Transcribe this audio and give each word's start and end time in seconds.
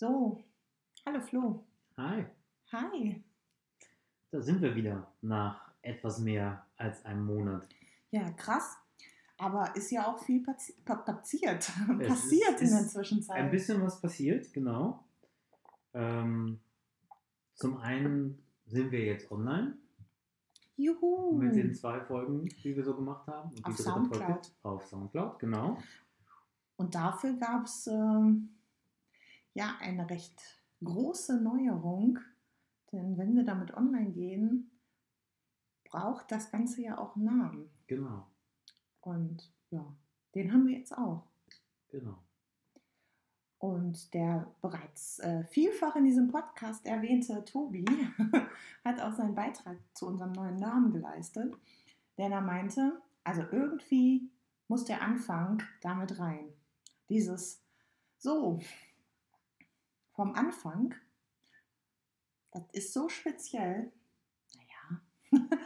So, 0.00 0.42
hallo 1.04 1.20
Flo. 1.20 1.62
Hi, 1.98 2.24
Hi. 2.72 3.22
da 4.30 4.40
sind 4.40 4.62
wir 4.62 4.74
wieder 4.74 5.12
nach 5.20 5.72
etwas 5.82 6.20
mehr 6.20 6.64
als 6.78 7.04
einem 7.04 7.26
Monat. 7.26 7.68
Ja, 8.10 8.30
krass. 8.30 8.78
Aber 9.36 9.76
ist 9.76 9.90
ja 9.90 10.06
auch 10.06 10.18
viel 10.18 10.42
passi 10.42 10.74
pa 10.86 10.94
passiert, 10.94 11.70
Es 12.00 12.08
passiert 12.08 12.62
in 12.62 12.70
der 12.70 12.88
Zwischenzeit. 12.88 13.36
Ein 13.36 13.50
bisschen 13.50 13.82
was 13.82 14.00
passiert, 14.00 14.50
genau. 14.54 15.04
Ähm, 15.92 16.60
zum 17.52 17.76
einen 17.76 18.42
sind 18.64 18.92
wir 18.92 19.04
jetzt 19.04 19.30
online 19.30 19.76
Juhu. 20.78 21.36
mit 21.36 21.54
den 21.54 21.74
zwei 21.74 22.00
Folgen, 22.00 22.48
die 22.64 22.74
wir 22.74 22.84
so 22.84 22.96
gemacht 22.96 23.26
haben. 23.26 23.50
Und 23.50 23.58
die 23.58 23.64
Auf 23.64 23.76
dritte 23.76 23.82
Soundcloud. 23.82 24.22
Folge 24.22 24.48
auf 24.62 24.86
Soundcloud, 24.86 25.38
genau. 25.38 25.76
Und 26.76 26.94
dafür 26.94 27.34
gab 27.34 27.66
es 27.66 27.86
ähm, 27.86 28.48
ja 29.54 29.76
eine 29.80 30.08
recht 30.10 30.40
große 30.82 31.40
Neuerung. 31.42 32.18
Denn 32.92 33.16
wenn 33.18 33.36
wir 33.36 33.44
damit 33.44 33.74
online 33.74 34.10
gehen, 34.10 34.70
braucht 35.84 36.30
das 36.30 36.50
Ganze 36.50 36.82
ja 36.82 36.98
auch 36.98 37.16
einen 37.16 37.24
Namen. 37.24 37.70
Genau, 37.86 38.26
Und 39.00 39.52
ja, 39.70 39.84
den 40.34 40.52
haben 40.52 40.66
wir 40.66 40.78
jetzt 40.78 40.96
auch. 40.96 41.24
genau. 41.88 42.18
Und 43.58 44.14
der 44.14 44.50
bereits 44.62 45.18
äh, 45.18 45.44
vielfach 45.44 45.94
in 45.94 46.04
diesem 46.04 46.28
Podcast 46.28 46.86
erwähnte 46.86 47.44
Tobi 47.44 47.84
hat 48.84 49.00
auch 49.02 49.12
seinen 49.12 49.34
Beitrag 49.34 49.76
zu 49.92 50.06
unserem 50.06 50.32
neuen 50.32 50.56
Namen 50.56 50.92
geleistet, 50.92 51.54
denn 52.16 52.32
er 52.32 52.40
meinte, 52.40 53.02
also 53.22 53.42
irgendwie 53.52 54.30
muss 54.66 54.86
der 54.86 55.02
Anfang 55.02 55.62
damit 55.82 56.18
rein. 56.18 56.48
Dieses 57.10 57.62
so 58.16 58.60
vom 60.20 60.34
Anfang, 60.34 60.94
das 62.50 62.68
ist 62.72 62.92
so 62.92 63.08
speziell, 63.08 63.90
naja, 64.54 65.00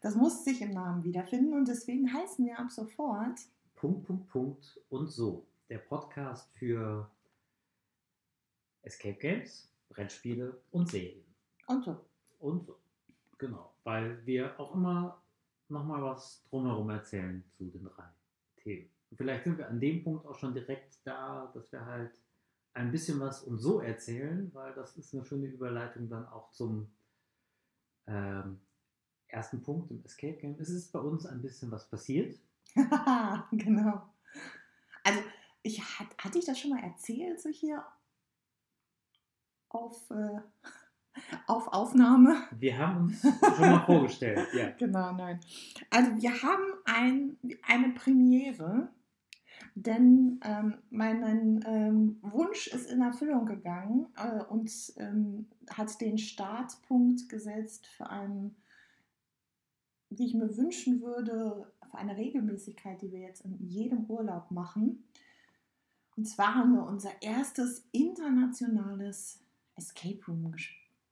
das 0.00 0.16
muss 0.16 0.42
sich 0.42 0.60
im 0.62 0.72
Namen 0.72 1.04
wiederfinden 1.04 1.54
und 1.54 1.68
deswegen 1.68 2.12
heißen 2.12 2.44
wir 2.44 2.58
ab 2.58 2.72
sofort 2.72 3.38
Punkt, 3.76 4.08
Punkt, 4.08 4.28
Punkt 4.28 4.80
und 4.88 5.06
so. 5.06 5.46
Der 5.68 5.78
Podcast 5.78 6.52
für 6.56 7.08
Escape 8.82 9.14
Games, 9.14 9.72
Brettspiele 9.90 10.60
und 10.72 10.88
Serien. 10.88 11.24
und 11.68 11.84
so. 11.84 12.04
Und 12.40 12.66
so. 12.66 12.80
Genau. 13.38 13.72
Weil 13.84 14.26
wir 14.26 14.58
auch 14.58 14.74
immer 14.74 15.22
nochmal 15.68 16.02
was 16.02 16.42
drumherum 16.50 16.90
erzählen 16.90 17.44
zu 17.52 17.66
den 17.66 17.84
drei 17.84 18.08
Themen. 18.56 18.90
Und 19.12 19.18
vielleicht 19.18 19.44
sind 19.44 19.56
wir 19.56 19.68
an 19.68 19.78
dem 19.78 20.02
Punkt 20.02 20.26
auch 20.26 20.34
schon 20.36 20.52
direkt 20.52 20.98
da, 21.04 21.48
dass 21.54 21.70
wir 21.70 21.86
halt 21.86 22.20
ein 22.74 22.90
bisschen 22.90 23.20
was 23.20 23.42
und 23.42 23.58
so 23.58 23.80
erzählen, 23.80 24.50
weil 24.54 24.72
das 24.74 24.96
ist 24.96 25.14
eine 25.14 25.24
schöne 25.24 25.46
Überleitung 25.46 26.08
dann 26.08 26.26
auch 26.26 26.50
zum 26.50 26.90
ähm, 28.06 28.60
ersten 29.28 29.62
Punkt 29.62 29.90
im 29.90 30.04
Escape 30.04 30.34
Game. 30.34 30.56
Es 30.58 30.68
ist 30.70 30.92
bei 30.92 31.00
uns 31.00 31.26
ein 31.26 31.42
bisschen 31.42 31.70
was 31.70 31.88
passiert. 31.88 32.38
genau. 33.52 34.02
Also, 35.04 35.20
ich, 35.62 35.80
hat, 35.80 36.06
hatte 36.18 36.38
ich 36.38 36.44
das 36.44 36.58
schon 36.58 36.70
mal 36.70 36.82
erzählt, 36.82 37.40
so 37.40 37.48
hier 37.48 37.84
auf, 39.68 40.10
äh, 40.10 40.40
auf 41.46 41.68
Aufnahme? 41.68 42.42
Wir 42.52 42.78
haben 42.78 43.04
uns 43.04 43.20
schon 43.20 43.60
mal 43.60 43.84
vorgestellt, 43.84 44.48
ja. 44.54 44.70
Genau, 44.78 45.12
nein. 45.12 45.40
Also, 45.90 46.16
wir 46.16 46.42
haben 46.42 46.64
ein, 46.84 47.36
eine 47.66 47.94
Premiere, 47.94 48.88
denn 49.74 50.40
ähm, 50.44 50.74
mein 50.90 51.62
ähm, 51.66 52.18
Wunsch 52.22 52.68
ist 52.68 52.90
in 52.90 53.02
Erfüllung 53.02 53.46
gegangen 53.46 54.06
äh, 54.16 54.42
und 54.44 54.70
ähm, 54.96 55.46
hat 55.70 56.00
den 56.00 56.18
Startpunkt 56.18 57.28
gesetzt 57.28 57.86
für 57.86 58.08
einen, 58.08 58.56
wie 60.10 60.26
ich 60.26 60.34
mir 60.34 60.56
wünschen 60.56 61.02
würde, 61.02 61.70
für 61.90 61.98
eine 61.98 62.16
Regelmäßigkeit, 62.16 63.00
die 63.02 63.12
wir 63.12 63.20
jetzt 63.20 63.44
in 63.44 63.58
jedem 63.58 64.04
Urlaub 64.04 64.50
machen. 64.50 65.04
Und 66.16 66.26
zwar 66.26 66.54
haben 66.54 66.74
wir 66.74 66.86
unser 66.86 67.10
erstes 67.22 67.86
internationales 67.92 69.40
Escape 69.76 70.20
Room 70.28 70.54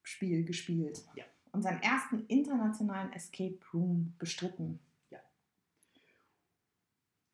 Spiel 0.03 0.44
gespielt. 0.44 1.04
Ja. 1.15 1.25
Unseren 1.53 1.80
ersten 1.82 2.25
internationalen 2.26 3.12
Escape 3.12 3.59
Room 3.72 4.15
bestritten. 4.19 4.78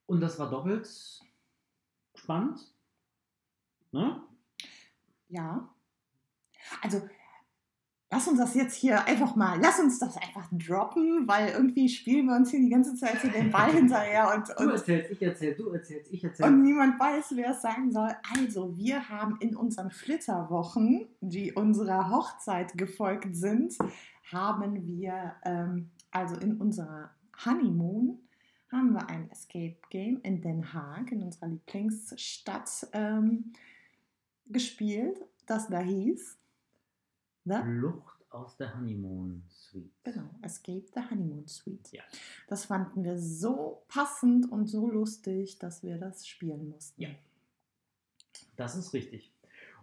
Und 0.07 0.21
das 0.21 0.39
war 0.39 0.51
doppelt 0.51 0.89
spannend. 2.15 2.61
Ne? 3.93 4.21
Ja. 5.29 5.69
Also, 6.83 7.03
lass 8.11 8.29
uns 8.29 8.39
das 8.39 8.55
jetzt 8.55 8.75
hier 8.75 9.05
einfach 9.07 9.37
mal, 9.37 9.59
lass 9.61 9.79
uns 9.79 9.99
das 9.99 10.17
einfach 10.17 10.49
droppen, 10.53 11.27
weil 11.27 11.51
irgendwie 11.51 11.89
spielen 11.89 12.27
wir 12.27 12.37
uns 12.37 12.51
hier 12.51 12.61
die 12.61 12.71
ganze 12.71 12.95
Zeit 12.95 13.21
so 13.21 13.29
den 13.29 13.51
Ball 13.51 13.71
hinterher 13.73 14.33
und, 14.35 14.49
Du 14.49 14.65
und, 14.65 14.71
erzählst, 14.71 15.11
ich 15.11 15.23
erzähl, 15.23 15.55
du 15.55 15.71
erzählst, 15.71 16.13
ich 16.13 16.25
erzähl. 16.25 16.47
und 16.47 16.63
niemand 16.63 16.99
weiß, 16.99 17.33
wer 17.37 17.51
es 17.51 17.63
sagen 17.63 17.93
soll. 17.93 18.11
Also, 18.39 18.77
wir 18.77 19.09
haben 19.09 19.37
in 19.41 19.57
unseren 19.57 19.91
Flitterwochen, 19.91 21.09
die 21.21 21.53
unserer 21.53 22.11
Hochzeit 22.11 22.77
gefolgt 22.77 23.37
sind, 23.37 23.77
haben 24.33 24.87
wir, 24.87 25.37
ähm, 25.45 25.91
also 26.11 26.37
in 26.37 26.61
unserer 26.61 27.11
Honeymoon, 27.45 28.24
haben 28.75 28.93
wir 28.93 29.09
ein 29.09 29.31
Escape 29.31 29.77
Game 29.91 30.21
in 30.23 30.41
Den 30.41 30.73
Haag, 30.73 31.13
in 31.13 31.23
unserer 31.23 31.49
Lieblingsstadt, 31.49 32.89
ähm, 32.93 33.53
gespielt, 34.47 35.25
das 35.47 35.69
da 35.69 35.81
hieß 35.81 36.39
The 37.45 37.61
Flucht 37.63 38.25
aus 38.31 38.57
der 38.57 38.75
Honeymoon 38.75 39.45
Suite. 39.49 39.93
Genau, 40.03 40.29
Escape 40.43 40.85
the 40.95 41.01
Honeymoon 41.11 41.47
Suite. 41.47 41.93
Ja. 41.93 42.03
Das 42.49 42.65
fanden 42.65 43.05
wir 43.05 43.19
so 43.19 43.83
passend 43.89 44.51
und 44.51 44.67
so 44.67 44.91
lustig, 44.91 45.59
dass 45.59 45.83
wir 45.83 45.99
das 45.99 46.27
spielen 46.27 46.69
mussten. 46.71 47.01
Ja. 47.01 47.11
Das 48.57 48.77
ist 48.77 48.93
richtig. 48.93 49.33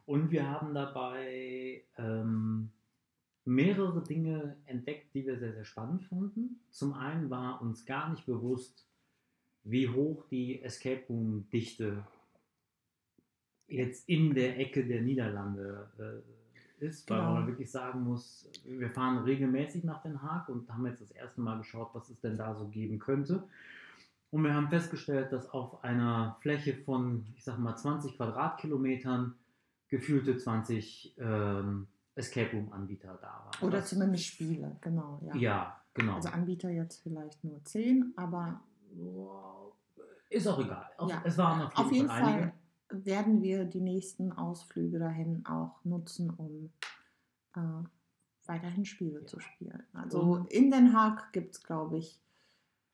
Und 0.05 0.31
wir 0.31 0.49
haben 0.49 0.73
dabei 0.73 1.83
ähm, 1.97 2.71
mehrere 3.45 4.03
Dinge 4.03 4.55
entdeckt, 4.65 5.13
die 5.13 5.25
wir 5.25 5.37
sehr, 5.37 5.53
sehr 5.53 5.65
spannend 5.65 6.03
fanden. 6.05 6.59
Zum 6.69 6.93
einen 6.93 7.29
war 7.29 7.61
uns 7.61 7.85
gar 7.85 8.09
nicht 8.09 8.25
bewusst, 8.25 8.87
wie 9.63 9.89
hoch 9.89 10.25
die 10.29 10.61
Escape 10.61 11.03
Room 11.09 11.49
Dichte 11.51 12.03
jetzt 13.67 14.07
in 14.09 14.33
der 14.33 14.59
Ecke 14.59 14.85
der 14.85 15.01
Niederlande 15.01 15.89
äh, 15.97 16.85
ist, 16.85 17.09
weil 17.09 17.19
Genau. 17.19 17.33
man 17.35 17.47
wirklich 17.47 17.71
sagen 17.71 18.01
muss, 18.03 18.49
wir 18.65 18.89
fahren 18.89 19.19
regelmäßig 19.23 19.83
nach 19.83 20.01
Den 20.01 20.21
Haag 20.21 20.49
und 20.49 20.69
haben 20.69 20.85
jetzt 20.87 21.01
das 21.01 21.11
erste 21.11 21.41
Mal 21.41 21.57
geschaut, 21.59 21.91
was 21.93 22.09
es 22.09 22.19
denn 22.19 22.37
da 22.37 22.55
so 22.55 22.67
geben 22.67 22.99
könnte. 22.99 23.43
Und 24.31 24.43
wir 24.43 24.53
haben 24.53 24.69
festgestellt, 24.69 25.31
dass 25.31 25.49
auf 25.49 25.83
einer 25.83 26.37
Fläche 26.41 26.73
von, 26.73 27.25
ich 27.35 27.43
sag 27.43 27.59
mal, 27.59 27.75
20 27.75 28.15
Quadratkilometern 28.17 29.35
gefühlte 29.89 30.37
20 30.37 31.15
ähm, 31.19 31.87
Escape 32.15 32.51
Room 32.55 32.71
Anbieter 32.73 33.17
da 33.21 33.27
waren. 33.45 33.67
Oder 33.67 33.83
zumindest 33.83 34.25
Spiele, 34.25 34.77
genau. 34.81 35.19
Ja. 35.25 35.35
Ja, 35.35 35.81
genau. 35.93 36.15
Also 36.15 36.29
Anbieter 36.29 36.69
jetzt 36.69 37.01
vielleicht 37.01 37.43
nur 37.43 37.63
10, 37.63 38.13
aber 38.17 38.61
ist 40.29 40.47
auch 40.47 40.59
egal. 40.59 40.85
Auf, 40.97 41.09
Ja. 41.09 41.21
Es 41.25 41.37
waren 41.37 41.61
auf 41.61 41.71
jeden, 41.77 41.85
auf 41.87 41.91
jeden 41.91 42.07
Fall 42.07 42.23
einige. 42.23 42.41
Fall 42.89 43.05
werden 43.05 43.41
wir 43.41 43.65
die 43.65 43.81
nächsten 43.81 44.31
Ausflüge 44.33 44.99
dahin 44.99 45.45
auch 45.45 45.83
nutzen, 45.85 46.29
um 46.29 46.71
äh, 47.55 47.83
weiterhin 48.45 48.85
Spiele 48.85 49.19
Ja. 49.21 49.25
zu 49.25 49.39
spielen. 49.39 49.83
Also 49.93 50.19
Und- 50.21 50.51
in 50.51 50.71
Den 50.71 50.93
Haag 50.93 51.31
gibt 51.33 51.55
es, 51.55 51.63
glaube 51.63 51.97
ich, 51.97 52.19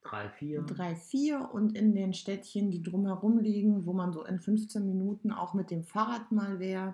Drei, 0.03 0.29
vier. 0.29 0.61
drei, 0.61 0.95
vier 0.95 1.49
und 1.53 1.75
in 1.77 1.93
den 1.93 2.13
Städtchen, 2.13 2.71
die 2.71 2.81
drumherum 2.81 3.39
liegen, 3.39 3.85
wo 3.85 3.93
man 3.93 4.13
so 4.13 4.23
in 4.23 4.39
15 4.39 4.85
Minuten 4.85 5.31
auch 5.31 5.53
mit 5.53 5.69
dem 5.69 5.83
Fahrrad 5.83 6.31
mal 6.31 6.59
wäre. 6.59 6.93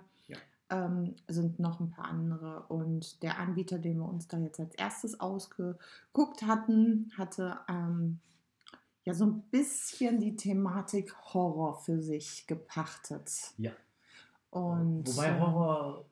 Ähm, 0.70 1.14
sind 1.28 1.58
noch 1.58 1.80
ein 1.80 1.90
paar 1.90 2.06
andere. 2.06 2.64
Und 2.68 3.22
der 3.22 3.38
Anbieter, 3.38 3.78
den 3.78 3.98
wir 3.98 4.08
uns 4.08 4.28
da 4.28 4.38
jetzt 4.38 4.60
als 4.60 4.74
erstes 4.74 5.20
ausgeguckt 5.20 6.42
hatten, 6.46 7.12
hatte 7.16 7.58
ähm, 7.68 8.20
ja 9.04 9.14
so 9.14 9.26
ein 9.26 9.42
bisschen 9.50 10.20
die 10.20 10.36
Thematik 10.36 11.14
Horror 11.34 11.78
für 11.80 12.00
sich 12.00 12.46
gepachtet. 12.46 13.30
Ja. 13.58 13.72
Und 14.50 15.06
Wobei 15.06 15.28
äh, 15.28 15.40
Horror 15.40 16.04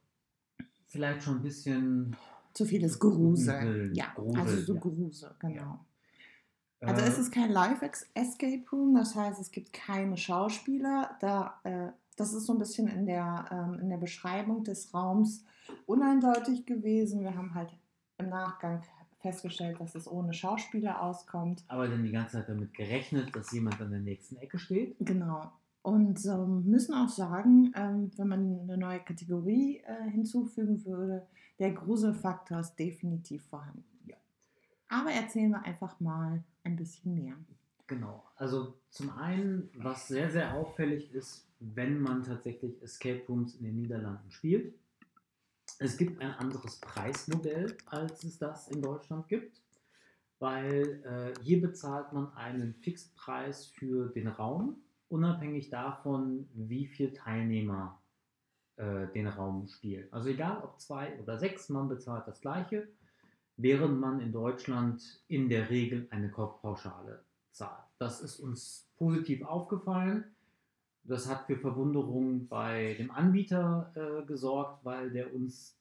vielleicht 0.89 1.23
schon 1.23 1.37
ein 1.37 1.43
bisschen. 1.43 2.17
zu 2.53 2.65
vieles 2.65 2.99
Grusel. 2.99 3.55
Gruseln, 3.55 3.95
Ja, 3.95 4.13
Grusel, 4.15 4.41
also 4.41 4.57
so 4.63 4.75
ja. 4.75 4.81
Grusel, 4.81 5.31
genau. 5.39 5.55
Ja. 5.61 6.89
Also 6.89 7.03
äh, 7.03 7.09
es 7.09 7.19
ist 7.19 7.33
kein 7.33 7.51
Live-Escape 7.51 8.65
Room, 8.73 8.97
das 8.97 9.15
heißt, 9.15 9.41
es 9.41 9.53
gibt 9.53 9.73
keine 9.73 10.17
Schauspieler. 10.17 11.17
Da, 11.21 11.61
äh, 11.63 11.93
das 12.17 12.35
ist 12.35 12.47
so 12.47 12.53
ein 12.53 12.59
bisschen 12.59 12.89
in 12.89 13.07
der, 13.07 13.47
ähm, 13.51 13.81
in 13.81 13.89
der 13.89 13.97
Beschreibung 13.97 14.65
des 14.65 14.93
Raums 14.93 15.45
uneindeutig 15.87 16.67
gewesen. 16.67 17.21
Wir 17.21 17.37
haben 17.37 17.55
halt 17.55 17.73
im 18.19 18.29
Nachgang 18.29 18.83
festgestellt, 19.21 19.81
dass 19.81 19.95
es 19.95 20.11
ohne 20.11 20.35
Schauspieler 20.35 21.01
auskommt. 21.01 21.65
aber 21.69 21.89
dann 21.89 22.03
die 22.03 22.11
ganze 22.11 22.39
Zeit 22.39 22.49
damit 22.49 22.75
gerechnet, 22.75 23.35
dass 23.35 23.53
jemand 23.53 23.81
an 23.81 23.91
der 23.91 24.01
nächsten 24.01 24.37
Ecke 24.37 24.59
steht. 24.59 24.97
Genau. 25.01 25.51
Und 25.83 26.25
ähm, 26.27 26.65
müssen 26.65 26.95
auch 26.95 27.09
sagen, 27.09 27.73
ähm, 27.75 28.11
wenn 28.17 28.29
man 28.29 28.61
eine 28.61 28.79
neue 28.79 29.01
Kategorie 29.01 29.79
äh, 29.79 30.11
hinzufügen 30.11 30.85
würde, 30.85 31.27
der 31.59 31.73
Gruselfaktor 31.73 32.61
ist 32.61 32.77
definitiv 32.77 33.45
vorhanden. 33.47 33.85
Ja. 34.07 34.17
Aber 34.89 35.11
erzählen 35.11 35.51
wir 35.51 35.65
einfach 35.65 35.99
mal 35.99 36.43
ein 36.65 36.77
bisschen 36.77 37.15
mehr. 37.15 37.35
Genau. 37.93 38.25
Also 38.37 38.73
zum 38.89 39.11
einen, 39.19 39.69
was 39.75 40.09
sehr, 40.09 40.31
sehr 40.31 40.55
auffällig 40.55 41.13
ist, 41.13 41.47
wenn 41.61 42.01
man 42.01 42.23
tatsächlich 42.23 42.81
Escape 42.81 43.21
Rooms 43.29 43.57
in 43.57 43.65
den 43.67 43.77
Niederlanden 43.77 44.31
spielt. 44.31 44.75
Es 45.79 45.99
gibt 45.99 46.19
ein 46.23 46.31
anderes 46.31 46.81
Preismodell, 46.81 47.77
als 47.85 48.25
es 48.25 48.39
das 48.39 48.69
in 48.69 48.81
Deutschland 48.81 49.29
gibt, 49.29 49.61
weil 50.39 51.03
äh, 51.05 51.43
hier 51.43 51.61
bezahlt 51.61 52.15
man 52.15 52.33
einen 52.33 52.73
Fixpreis 52.73 53.67
für 53.67 54.09
den 54.09 54.29
Raum, 54.29 54.77
unabhängig 55.11 55.69
davon, 55.69 56.49
wie 56.55 56.87
viele 56.87 57.13
Teilnehmer 57.13 58.01
äh, 58.77 59.07
den 59.09 59.27
Raum 59.27 59.69
spielen. 59.69 60.09
Also 60.13 60.31
egal 60.31 60.63
ob 60.65 60.81
zwei 60.81 61.21
oder 61.21 61.37
sechs, 61.37 61.69
man 61.69 61.91
bezahlt 61.91 62.27
das 62.27 62.41
gleiche, 62.41 62.89
während 63.59 64.01
man 64.01 64.21
in 64.21 64.33
Deutschland 64.33 65.23
in 65.29 65.51
der 65.51 65.69
Regel 65.69 66.07
eine 66.11 66.31
Kopfpauschale 66.31 67.23
zahlt. 67.53 67.85
Das 67.99 68.21
ist 68.21 68.41
uns 68.41 68.89
positiv 68.97 69.45
aufgefallen. 69.45 70.25
Das 71.05 71.29
hat 71.29 71.47
für 71.47 71.57
Verwunderung 71.57 72.47
bei 72.49 72.95
dem 72.99 73.11
Anbieter 73.11 73.93
äh, 73.95 74.25
gesorgt, 74.27 74.85
weil 74.85 75.11
der 75.11 75.35
uns 75.35 75.77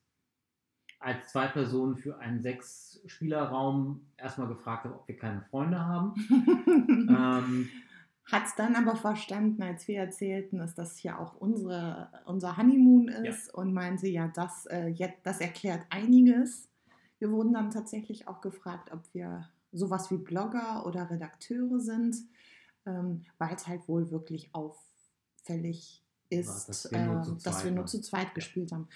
als 0.99 1.29
zwei 1.29 1.47
Personen 1.47 1.95
für 1.97 2.19
einen 2.19 2.41
Sechs-Spieler-Raum 2.41 4.01
erstmal 4.17 4.47
gefragt 4.47 4.85
hat, 4.85 4.93
ob 4.93 5.07
wir 5.07 5.17
keine 5.17 5.41
Freunde 5.41 5.79
haben. 5.79 6.13
ähm, 7.09 7.69
Hat 8.31 8.45
es 8.45 8.55
dann 8.55 8.75
aber 8.75 8.95
verstanden, 8.95 9.63
als 9.63 9.87
wir 9.87 9.99
erzählten, 9.99 10.59
dass 10.59 10.75
das 10.75 10.97
hier 10.97 11.19
auch 11.19 11.35
unsere, 11.35 12.09
unser 12.25 12.55
Honeymoon 12.57 13.07
ist 13.07 13.47
Ja. 13.47 13.53
und 13.55 13.73
meinte, 13.73 14.07
ja, 14.07 14.27
das, 14.27 14.67
äh, 14.67 14.87
jetzt, 14.87 15.19
das 15.23 15.41
erklärt 15.41 15.85
einiges. 15.89 16.69
Wir 17.17 17.31
wurden 17.31 17.53
dann 17.53 17.71
tatsächlich 17.71 18.27
auch 18.27 18.41
gefragt, 18.41 18.91
ob 18.91 19.01
wir 19.13 19.49
sowas 19.71 20.11
wie 20.11 20.17
Blogger 20.17 20.85
oder 20.85 21.09
Redakteure 21.09 21.79
sind, 21.79 22.15
ähm, 22.85 23.21
weil 23.37 23.55
es 23.55 23.67
halt 23.67 23.87
wohl 23.87 24.11
wirklich 24.11 24.53
auffällig 24.53 26.03
ist, 26.29 26.69
dass 26.69 26.91
wir 26.91 26.99
nur 26.99 27.19
äh, 27.19 27.23
zu 27.23 27.31
dass 27.35 27.43
zweit 27.43 27.63
wir 27.65 27.71
nur 27.71 27.79
waren. 27.79 27.87
zu 27.87 28.01
zweit 28.01 28.35
gespielt 28.35 28.71
haben. 28.71 28.87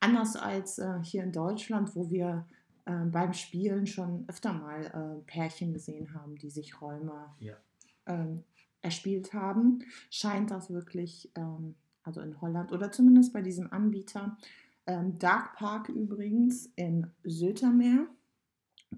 Anders 0.00 0.36
als 0.36 0.78
äh, 0.78 0.98
hier 1.02 1.22
in 1.22 1.32
Deutschland, 1.32 1.94
wo 1.94 2.10
wir 2.10 2.46
äh, 2.84 3.04
beim 3.04 3.32
Spielen 3.32 3.86
schon 3.86 4.24
öfter 4.28 4.52
mal 4.52 4.84
äh, 4.86 5.22
Pärchen 5.26 5.72
gesehen 5.72 6.12
haben, 6.14 6.36
die 6.36 6.50
sich 6.50 6.80
Räume 6.80 7.34
Ja. 7.38 7.54
ähm, 8.06 8.42
erspielt 8.82 9.32
haben, 9.32 9.84
scheint 10.10 10.50
das 10.50 10.70
wirklich, 10.70 11.30
ähm, 11.36 11.76
also 12.02 12.20
in 12.20 12.40
Holland 12.40 12.72
oder 12.72 12.90
zumindest 12.90 13.32
bei 13.32 13.40
diesem 13.42 13.72
Anbieter, 13.72 14.36
ähm, 14.86 15.16
Dark 15.20 15.54
Park 15.54 15.88
übrigens 15.88 16.66
in 16.74 17.06
Sötermeer, 17.22 18.06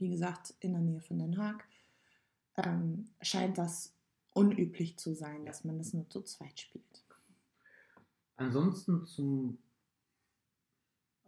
wie 0.00 0.10
gesagt 0.10 0.54
in 0.60 0.72
der 0.72 0.82
Nähe 0.82 1.00
von 1.00 1.18
Den 1.18 1.38
Haag, 1.38 1.64
ähm, 2.56 3.08
scheint 3.20 3.58
das 3.58 3.94
unüblich 4.32 4.98
zu 4.98 5.14
sein, 5.14 5.46
dass 5.46 5.64
man 5.64 5.78
das 5.78 5.92
nur 5.92 6.08
zu 6.08 6.22
zweit 6.22 6.58
spielt. 6.58 7.04
Ansonsten 8.36 9.06
zum 9.06 9.58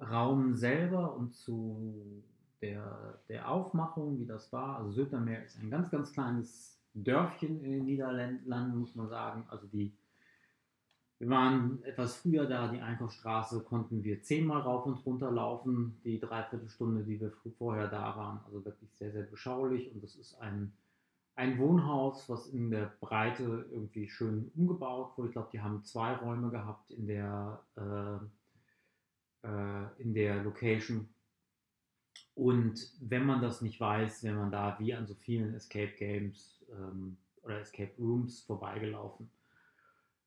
Raum 0.00 0.56
selber 0.56 1.14
und 1.16 1.34
zu 1.34 2.24
der, 2.60 3.20
der 3.28 3.48
Aufmachung, 3.48 4.18
wie 4.18 4.26
das 4.26 4.52
war. 4.52 4.78
Also 4.78 4.92
Södermeer 4.92 5.44
ist 5.44 5.58
ein 5.58 5.70
ganz, 5.70 5.90
ganz 5.90 6.12
kleines 6.12 6.78
Dörfchen 6.94 7.62
in 7.64 7.72
den 7.72 7.84
Niederlanden, 7.84 8.78
muss 8.78 8.94
man 8.94 9.08
sagen. 9.08 9.44
Also 9.48 9.66
die, 9.68 9.96
wir 11.18 11.30
waren 11.30 11.82
etwas 11.84 12.16
früher 12.16 12.46
da, 12.46 12.68
die 12.68 12.80
Einkaufsstraße 12.80 13.60
konnten 13.60 14.04
wir 14.04 14.22
zehnmal 14.22 14.60
rauf 14.60 14.84
und 14.84 15.04
runter 15.06 15.30
laufen, 15.30 15.98
die 16.04 16.20
Dreiviertelstunde, 16.20 17.04
die 17.04 17.20
wir 17.20 17.32
vorher 17.56 17.88
da 17.88 18.16
waren. 18.16 18.40
Also 18.44 18.62
wirklich 18.64 18.90
sehr, 18.94 19.12
sehr 19.12 19.22
beschaulich 19.22 19.90
und 19.94 20.04
es 20.04 20.14
ist 20.16 20.34
ein, 20.40 20.72
ein 21.34 21.58
Wohnhaus, 21.58 22.28
was 22.28 22.48
in 22.48 22.70
der 22.70 22.92
Breite 23.00 23.66
irgendwie 23.70 24.10
schön 24.10 24.50
umgebaut 24.56 25.16
wurde. 25.16 25.28
Ich 25.28 25.32
glaube, 25.32 25.48
die 25.52 25.60
haben 25.60 25.84
zwei 25.84 26.14
Räume 26.14 26.50
gehabt 26.50 26.90
in 26.90 27.06
der, 27.06 27.62
äh, 27.76 29.46
äh, 29.48 30.02
in 30.02 30.12
der 30.12 30.42
Location. 30.42 31.08
Und 32.34 32.92
wenn 33.00 33.24
man 33.24 33.40
das 33.40 33.62
nicht 33.62 33.80
weiß, 33.80 34.22
wenn 34.22 34.36
man 34.36 34.50
da 34.50 34.78
wie 34.78 34.92
an 34.92 35.06
so 35.06 35.14
vielen 35.14 35.54
Escape 35.54 35.92
Games 35.96 36.62
ähm, 36.70 37.16
oder 37.42 37.60
Escape 37.60 37.92
Rooms 37.98 38.42
vorbeigelaufen. 38.42 39.30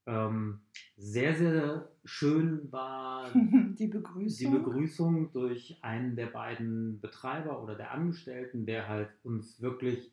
Ähm, 0.06 0.62
sehr, 0.98 1.36
sehr 1.36 1.92
schön 2.04 2.72
war 2.72 3.30
Die 3.34 3.76
die 3.78 3.88
Begrüßung. 3.88 4.52
Begrüßung 4.64 5.32
durch 5.32 5.78
einen 5.82 6.16
der 6.16 6.28
beiden 6.28 7.00
Betreiber 7.00 7.62
oder 7.62 7.76
der 7.76 7.92
Angestellten, 7.92 8.66
der 8.66 8.88
halt 8.88 9.10
uns 9.24 9.62
wirklich, 9.62 10.12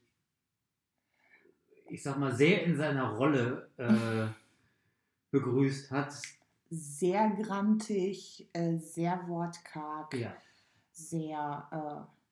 ich 1.88 2.02
sag 2.02 2.18
mal, 2.18 2.34
sehr 2.34 2.64
in 2.64 2.76
seiner 2.76 3.10
Rolle 3.12 3.70
äh, 3.78 4.26
begrüßt 5.30 5.90
hat. 5.90 6.14
sehr 6.70 7.30
grantig, 7.42 8.48
äh, 8.52 8.76
sehr 8.76 9.26
wortkarg. 9.28 10.14
Ja, 10.14 10.36
sehr, 10.92 11.68
äh, 11.70 12.25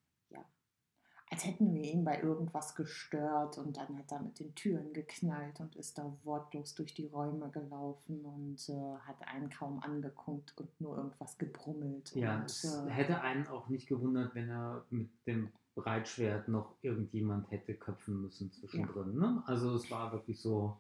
als 1.34 1.44
hätten 1.44 1.74
wir 1.74 1.82
ihn 1.82 2.04
bei 2.04 2.22
irgendwas 2.22 2.76
gestört 2.76 3.58
und 3.58 3.76
dann 3.76 3.98
hat 3.98 4.12
er 4.12 4.22
mit 4.22 4.38
den 4.38 4.54
Türen 4.54 4.92
geknallt 4.92 5.58
und 5.58 5.74
ist 5.74 5.98
da 5.98 6.16
wortlos 6.22 6.76
durch 6.76 6.94
die 6.94 7.06
Räume 7.06 7.50
gelaufen 7.50 8.24
und 8.24 8.68
äh, 8.68 8.98
hat 9.00 9.16
einen 9.26 9.50
kaum 9.50 9.82
angeguckt 9.82 10.54
und 10.56 10.80
nur 10.80 10.96
irgendwas 10.96 11.36
gebrummelt. 11.36 12.14
ja 12.14 12.36
und, 12.36 12.44
es 12.44 12.64
äh, 12.64 12.88
hätte 12.88 13.20
einen 13.20 13.48
auch 13.48 13.68
nicht 13.68 13.88
gewundert, 13.88 14.36
wenn 14.36 14.48
er 14.48 14.84
mit 14.90 15.10
dem 15.26 15.50
Breitschwert 15.74 16.46
noch 16.46 16.76
irgendjemand 16.82 17.50
hätte 17.50 17.74
köpfen 17.74 18.22
müssen 18.22 18.52
zwischendrin. 18.52 19.16
Ne? 19.16 19.42
Also 19.46 19.74
es 19.74 19.90
war 19.90 20.12
wirklich 20.12 20.40
so, 20.40 20.76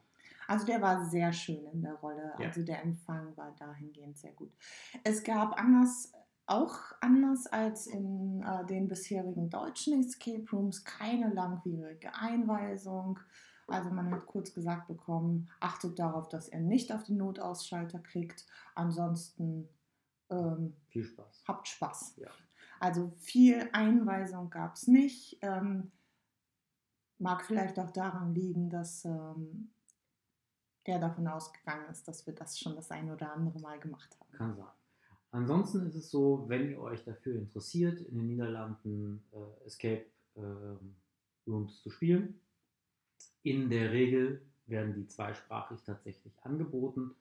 Also 0.46 0.64
der 0.66 0.80
war 0.80 1.04
sehr 1.04 1.32
schön 1.32 1.66
in 1.72 1.82
der 1.82 1.94
Rolle. 1.94 2.32
Ja. 2.38 2.46
Also 2.46 2.62
der 2.62 2.80
Empfang 2.80 3.36
war 3.36 3.52
dahingehend 3.58 4.16
sehr 4.18 4.32
gut. 4.32 4.52
Es 5.02 5.24
gab 5.24 5.58
anders, 5.58 6.12
auch 6.46 6.78
anders 7.00 7.46
als 7.46 7.86
in 7.86 8.42
äh, 8.42 8.66
den 8.66 8.88
bisherigen 8.88 9.48
deutschen 9.48 10.00
Escape 10.00 10.44
Rooms, 10.52 10.84
keine 10.84 11.32
langwierige 11.32 12.14
Einweisung. 12.14 13.18
Also 13.66 13.90
man 13.90 14.10
hat 14.10 14.26
kurz 14.26 14.52
gesagt 14.52 14.88
bekommen, 14.88 15.48
achtet 15.60 15.98
darauf, 15.98 16.28
dass 16.28 16.50
ihr 16.50 16.60
nicht 16.60 16.92
auf 16.92 17.04
den 17.04 17.16
Notausschalter 17.16 17.98
kriegt. 17.98 18.44
Ansonsten 18.74 19.68
ähm, 20.30 20.76
viel 20.88 21.04
Spaß. 21.04 21.44
habt 21.46 21.68
Spaß. 21.68 22.16
Ja. 22.16 22.28
Also 22.78 23.12
viel 23.16 23.68
Einweisung 23.72 24.50
gab 24.50 24.74
es 24.74 24.86
nicht. 24.86 25.38
Ähm, 25.40 25.92
mag 27.18 27.44
vielleicht 27.44 27.78
auch 27.78 27.90
daran 27.90 28.34
liegen, 28.34 28.68
dass 28.68 29.06
ähm, 29.06 29.70
der 30.86 30.98
davon 30.98 31.26
ausgegangen 31.26 31.88
ist, 31.90 32.06
dass 32.06 32.26
wir 32.26 32.34
das 32.34 32.58
schon 32.58 32.76
das 32.76 32.90
ein 32.90 33.10
oder 33.10 33.32
andere 33.32 33.58
Mal 33.60 33.80
gemacht 33.80 34.14
haben. 34.20 34.32
Kann 34.32 34.56
sein. 34.56 34.83
Ansonsten 35.34 35.84
ist 35.84 35.96
es 35.96 36.12
so, 36.12 36.44
wenn 36.46 36.70
ihr 36.70 36.80
euch 36.80 37.02
dafür 37.02 37.34
interessiert, 37.34 38.00
in 38.02 38.18
den 38.18 38.28
Niederlanden 38.28 39.20
äh, 39.32 39.66
Escape 39.66 40.04
ähm, 40.36 40.94
Rooms 41.44 41.82
zu 41.82 41.90
spielen, 41.90 42.38
in 43.42 43.68
der 43.68 43.90
Regel 43.90 44.42
werden 44.66 44.94
die 44.94 45.08
zweisprachig 45.08 45.82
tatsächlich 45.84 46.32
angeboten. 46.44 47.16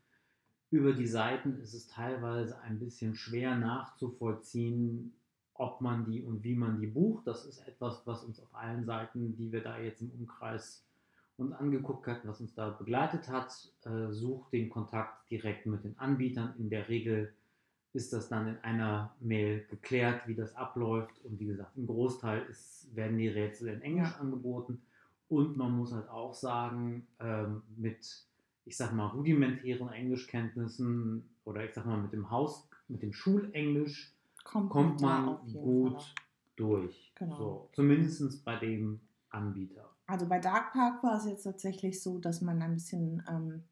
Über 0.70 0.94
die 0.94 1.08
Seiten 1.08 1.60
ist 1.60 1.74
es 1.74 1.88
teilweise 1.88 2.60
ein 2.62 2.78
bisschen 2.78 3.16
schwer 3.16 3.56
nachzuvollziehen, 3.56 5.16
ob 5.56 5.82
man 5.82 6.06
die 6.06 6.22
und 6.22 6.44
wie 6.44 6.56
man 6.56 6.80
die 6.80 6.88
bucht. 6.88 7.26
Das 7.26 7.48
ist 7.48 7.68
etwas, 7.68 8.06
was 8.06 8.24
uns 8.24 8.40
auf 8.40 8.54
allen 8.54 8.86
Seiten, 8.86 9.36
die 9.36 9.52
wir 9.52 9.64
da 9.64 9.80
jetzt 9.80 10.02
im 10.02 10.12
Umkreis 10.12 10.86
uns 11.38 11.52
angeguckt 11.52 12.06
hatten, 12.06 12.28
was 12.28 12.42
uns 12.42 12.54
da 12.54 12.70
begleitet 12.70 13.28
hat, 13.28 13.74
äh, 13.86 14.12
sucht 14.12 14.54
den 14.54 14.70
Kontakt 14.70 15.32
direkt 15.32 15.66
mit 15.66 15.84
den 15.84 15.98
Anbietern. 15.98 16.54
In 16.60 16.70
der 16.70 16.88
Regel 16.90 17.34
ist 17.94 18.12
das 18.12 18.28
dann 18.28 18.48
in 18.48 18.58
einer 18.60 19.14
Mail 19.20 19.66
geklärt, 19.70 20.28
wie 20.28 20.36
das 20.36 20.56
abläuft. 20.56 21.24
Und 21.24 21.40
wie 21.40 21.46
gesagt, 21.46 21.78
im 21.78 21.86
Großteil 21.86 22.42
ist, 22.50 22.94
werden 22.96 23.18
die 23.18 23.28
Rätsel 23.28 23.70
in 23.70 23.82
Englisch 23.82 24.14
angeboten. 24.20 24.82
Und 25.30 25.58
man 25.58 25.72
muss 25.72 25.94
halt 25.94 26.10
auch 26.10 26.34
sagen, 26.34 27.08
ähm, 27.20 27.62
mit, 27.78 28.26
ich 28.66 28.78
sag 28.78 28.94
mal, 28.94 29.08
rudimentären 29.08 29.90
Englischkenntnissen 29.90 31.30
oder 31.46 31.64
ich 31.64 31.74
sag 31.74 31.86
mal 31.86 32.02
mit 32.02 32.14
dem 32.14 32.30
Haus, 32.30 32.68
mit 32.88 33.02
dem 33.02 33.14
Schulenglisch 33.14 34.14
kommt 34.44 35.02
da 35.02 35.06
man 35.06 35.54
gut 35.54 36.02
Fall 36.02 36.06
durch. 36.56 37.12
Genau. 37.16 37.36
So, 37.36 37.70
zumindest 37.74 38.44
bei 38.44 38.58
dem 38.58 39.00
Anbieter. 39.30 39.90
Also 40.06 40.28
bei 40.28 40.40
Dark 40.40 40.74
Park 40.74 41.04
war 41.04 41.18
es 41.18 41.26
jetzt 41.26 41.44
tatsächlich 41.44 42.02
so, 42.02 42.20
dass 42.20 42.42
man 42.42 42.62
ein 42.62 42.74
bisschen 42.74 43.24
ähm, 43.30 43.64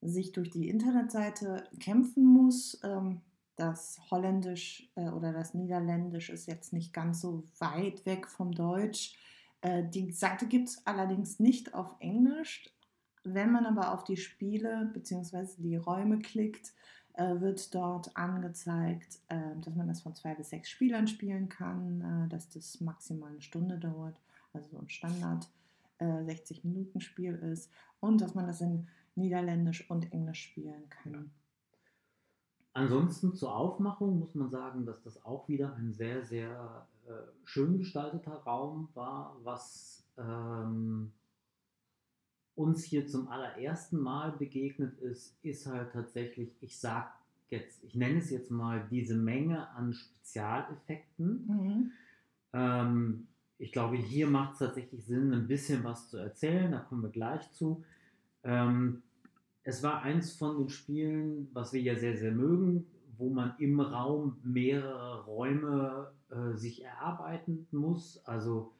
sich 0.00 0.32
durch 0.32 0.50
die 0.50 0.68
Internetseite 0.68 1.64
kämpfen 1.80 2.24
muss. 2.24 2.80
Ähm, 2.84 3.20
das 3.62 4.00
Holländisch 4.10 4.90
äh, 4.96 5.08
oder 5.10 5.32
das 5.32 5.54
Niederländisch 5.54 6.30
ist 6.30 6.46
jetzt 6.46 6.72
nicht 6.72 6.92
ganz 6.92 7.20
so 7.20 7.44
weit 7.58 8.04
weg 8.04 8.26
vom 8.26 8.52
Deutsch. 8.52 9.16
Äh, 9.60 9.84
die 9.88 10.10
Seite 10.10 10.46
gibt 10.46 10.68
es 10.68 10.86
allerdings 10.86 11.38
nicht 11.38 11.72
auf 11.72 11.94
Englisch, 12.00 12.68
wenn 13.22 13.52
man 13.52 13.66
aber 13.66 13.94
auf 13.94 14.02
die 14.02 14.16
Spiele 14.16 14.90
bzw. 14.92 15.46
die 15.58 15.76
Räume 15.76 16.18
klickt, 16.18 16.72
äh, 17.14 17.40
wird 17.40 17.72
dort 17.72 18.16
angezeigt, 18.16 19.20
äh, 19.28 19.54
dass 19.60 19.76
man 19.76 19.86
das 19.86 20.02
von 20.02 20.14
zwei 20.14 20.34
bis 20.34 20.50
sechs 20.50 20.68
Spielern 20.68 21.06
spielen 21.06 21.48
kann, 21.48 22.26
äh, 22.26 22.28
dass 22.28 22.48
das 22.48 22.80
maximal 22.80 23.30
eine 23.30 23.42
Stunde 23.42 23.78
dauert, 23.78 24.20
also 24.52 24.70
so 24.70 24.78
ein 24.78 24.88
Standard 24.88 25.48
60-Minuten-Spiel 26.00 27.34
ist 27.52 27.70
und 28.00 28.20
dass 28.20 28.34
man 28.34 28.48
das 28.48 28.60
in 28.60 28.88
Niederländisch 29.14 29.88
und 29.88 30.12
Englisch 30.12 30.42
spielen 30.42 30.88
kann. 30.88 31.30
Ansonsten 32.74 33.34
zur 33.34 33.54
Aufmachung 33.54 34.18
muss 34.18 34.34
man 34.34 34.50
sagen, 34.50 34.86
dass 34.86 35.02
das 35.02 35.24
auch 35.24 35.48
wieder 35.48 35.74
ein 35.76 35.92
sehr, 35.92 36.24
sehr 36.24 36.86
äh, 37.06 37.12
schön 37.44 37.78
gestalteter 37.78 38.34
Raum 38.46 38.88
war, 38.94 39.36
was 39.42 40.06
ähm, 40.16 41.12
uns 42.54 42.84
hier 42.84 43.06
zum 43.06 43.28
allerersten 43.28 43.98
Mal 43.98 44.32
begegnet 44.32 44.98
ist, 44.98 45.38
ist 45.42 45.66
halt 45.66 45.92
tatsächlich, 45.92 46.56
ich 46.60 46.78
sag 46.78 47.12
jetzt, 47.50 47.84
ich 47.84 47.94
nenne 47.94 48.18
es 48.18 48.30
jetzt 48.30 48.50
mal 48.50 48.86
diese 48.90 49.16
Menge 49.16 49.68
an 49.70 49.92
Spezialeffekten. 49.92 51.46
Mhm. 51.46 51.92
Ähm, 52.54 53.26
ich 53.58 53.72
glaube, 53.72 53.96
hier 53.96 54.26
macht 54.26 54.54
es 54.54 54.58
tatsächlich 54.60 55.04
Sinn, 55.04 55.32
ein 55.32 55.46
bisschen 55.46 55.84
was 55.84 56.08
zu 56.08 56.16
erzählen, 56.16 56.72
da 56.72 56.80
kommen 56.80 57.02
wir 57.02 57.10
gleich 57.10 57.50
zu. 57.52 57.84
Ähm, 58.42 59.02
es 59.64 59.82
war 59.82 60.02
eins 60.02 60.32
von 60.34 60.58
den 60.58 60.68
Spielen, 60.68 61.48
was 61.52 61.72
wir 61.72 61.80
ja 61.80 61.96
sehr, 61.96 62.16
sehr 62.16 62.32
mögen, 62.32 62.86
wo 63.16 63.30
man 63.30 63.54
im 63.58 63.80
Raum 63.80 64.38
mehrere 64.42 65.24
Räume 65.24 66.12
äh, 66.30 66.56
sich 66.56 66.82
erarbeiten 66.82 67.66
muss. 67.70 68.24
Also 68.24 68.72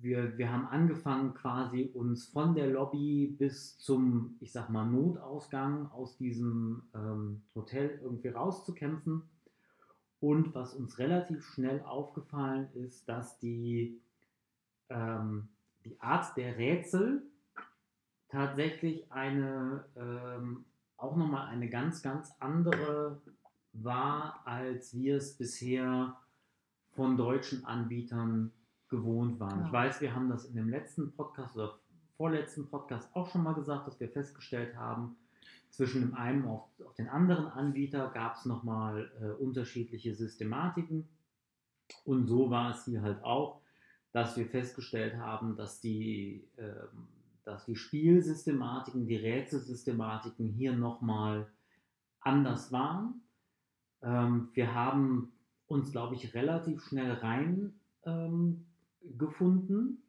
wir, 0.00 0.36
wir 0.38 0.52
haben 0.52 0.66
angefangen 0.66 1.34
quasi 1.34 1.90
uns 1.94 2.26
von 2.26 2.54
der 2.54 2.68
Lobby 2.68 3.34
bis 3.38 3.78
zum, 3.78 4.36
ich 4.40 4.52
sag 4.52 4.70
mal, 4.70 4.86
Notausgang 4.86 5.90
aus 5.90 6.16
diesem 6.16 6.82
ähm, 6.94 7.42
Hotel 7.54 7.98
irgendwie 8.02 8.28
rauszukämpfen. 8.28 9.22
Und 10.20 10.54
was 10.54 10.74
uns 10.74 10.98
relativ 10.98 11.44
schnell 11.44 11.82
aufgefallen 11.82 12.68
ist, 12.74 13.08
dass 13.08 13.38
die, 13.38 14.00
ähm, 14.88 15.48
die 15.84 16.00
Art 16.00 16.36
der 16.36 16.56
Rätsel 16.56 17.22
tatsächlich 18.28 19.10
eine, 19.12 19.84
ähm, 19.96 20.64
auch 20.96 21.16
nochmal 21.16 21.48
eine 21.48 21.68
ganz, 21.68 22.02
ganz 22.02 22.32
andere 22.40 23.20
war, 23.72 24.42
als 24.44 24.96
wir 24.96 25.16
es 25.16 25.36
bisher 25.36 26.16
von 26.94 27.16
deutschen 27.16 27.64
Anbietern 27.64 28.52
gewohnt 28.88 29.38
waren. 29.38 29.60
Ja. 29.60 29.66
Ich 29.66 29.72
weiß, 29.72 30.00
wir 30.00 30.14
haben 30.14 30.28
das 30.28 30.46
in 30.46 30.56
dem 30.56 30.68
letzten 30.68 31.12
Podcast 31.12 31.54
oder 31.56 31.78
vorletzten 32.16 32.68
Podcast 32.68 33.14
auch 33.14 33.30
schon 33.30 33.42
mal 33.42 33.52
gesagt, 33.52 33.86
dass 33.86 34.00
wir 34.00 34.08
festgestellt 34.08 34.76
haben, 34.76 35.16
zwischen 35.70 36.00
dem 36.00 36.14
einen 36.14 36.46
auf, 36.46 36.64
auf 36.84 36.94
den 36.94 37.08
anderen 37.08 37.46
Anbieter 37.46 38.08
gab 38.08 38.36
es 38.36 38.46
nochmal 38.46 39.10
äh, 39.20 39.42
unterschiedliche 39.42 40.14
Systematiken. 40.14 41.06
Und 42.04 42.26
so 42.26 42.50
war 42.50 42.70
es 42.70 42.86
hier 42.86 43.02
halt 43.02 43.22
auch, 43.22 43.60
dass 44.12 44.36
wir 44.38 44.46
festgestellt 44.46 45.16
haben, 45.18 45.56
dass 45.56 45.80
die, 45.80 46.48
äh, 46.56 46.72
dass 47.46 47.64
die 47.64 47.76
Spielsystematiken, 47.76 49.06
die 49.06 49.16
Rätselsystematiken 49.16 50.48
hier 50.48 50.72
nochmal 50.72 51.46
anders 52.20 52.72
waren. 52.72 53.22
Ähm, 54.02 54.50
wir 54.52 54.74
haben 54.74 55.32
uns, 55.68 55.92
glaube 55.92 56.16
ich, 56.16 56.34
relativ 56.34 56.82
schnell 56.82 57.12
rein 57.12 57.72
ähm, 58.04 58.66
gefunden 59.16 60.02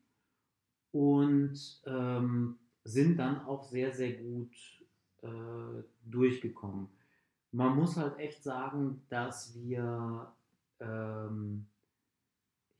und 0.91 1.81
ähm, 1.85 2.57
sind 2.83 3.17
dann 3.17 3.45
auch 3.45 3.63
sehr, 3.63 3.93
sehr 3.93 4.13
gut 4.13 4.55
äh, 5.21 5.83
durchgekommen. 6.05 6.87
Man 7.51 7.75
muss 7.75 7.97
halt 7.97 8.17
echt 8.17 8.43
sagen, 8.43 9.03
dass 9.09 9.53
wir 9.55 10.31
ähm, 10.79 11.67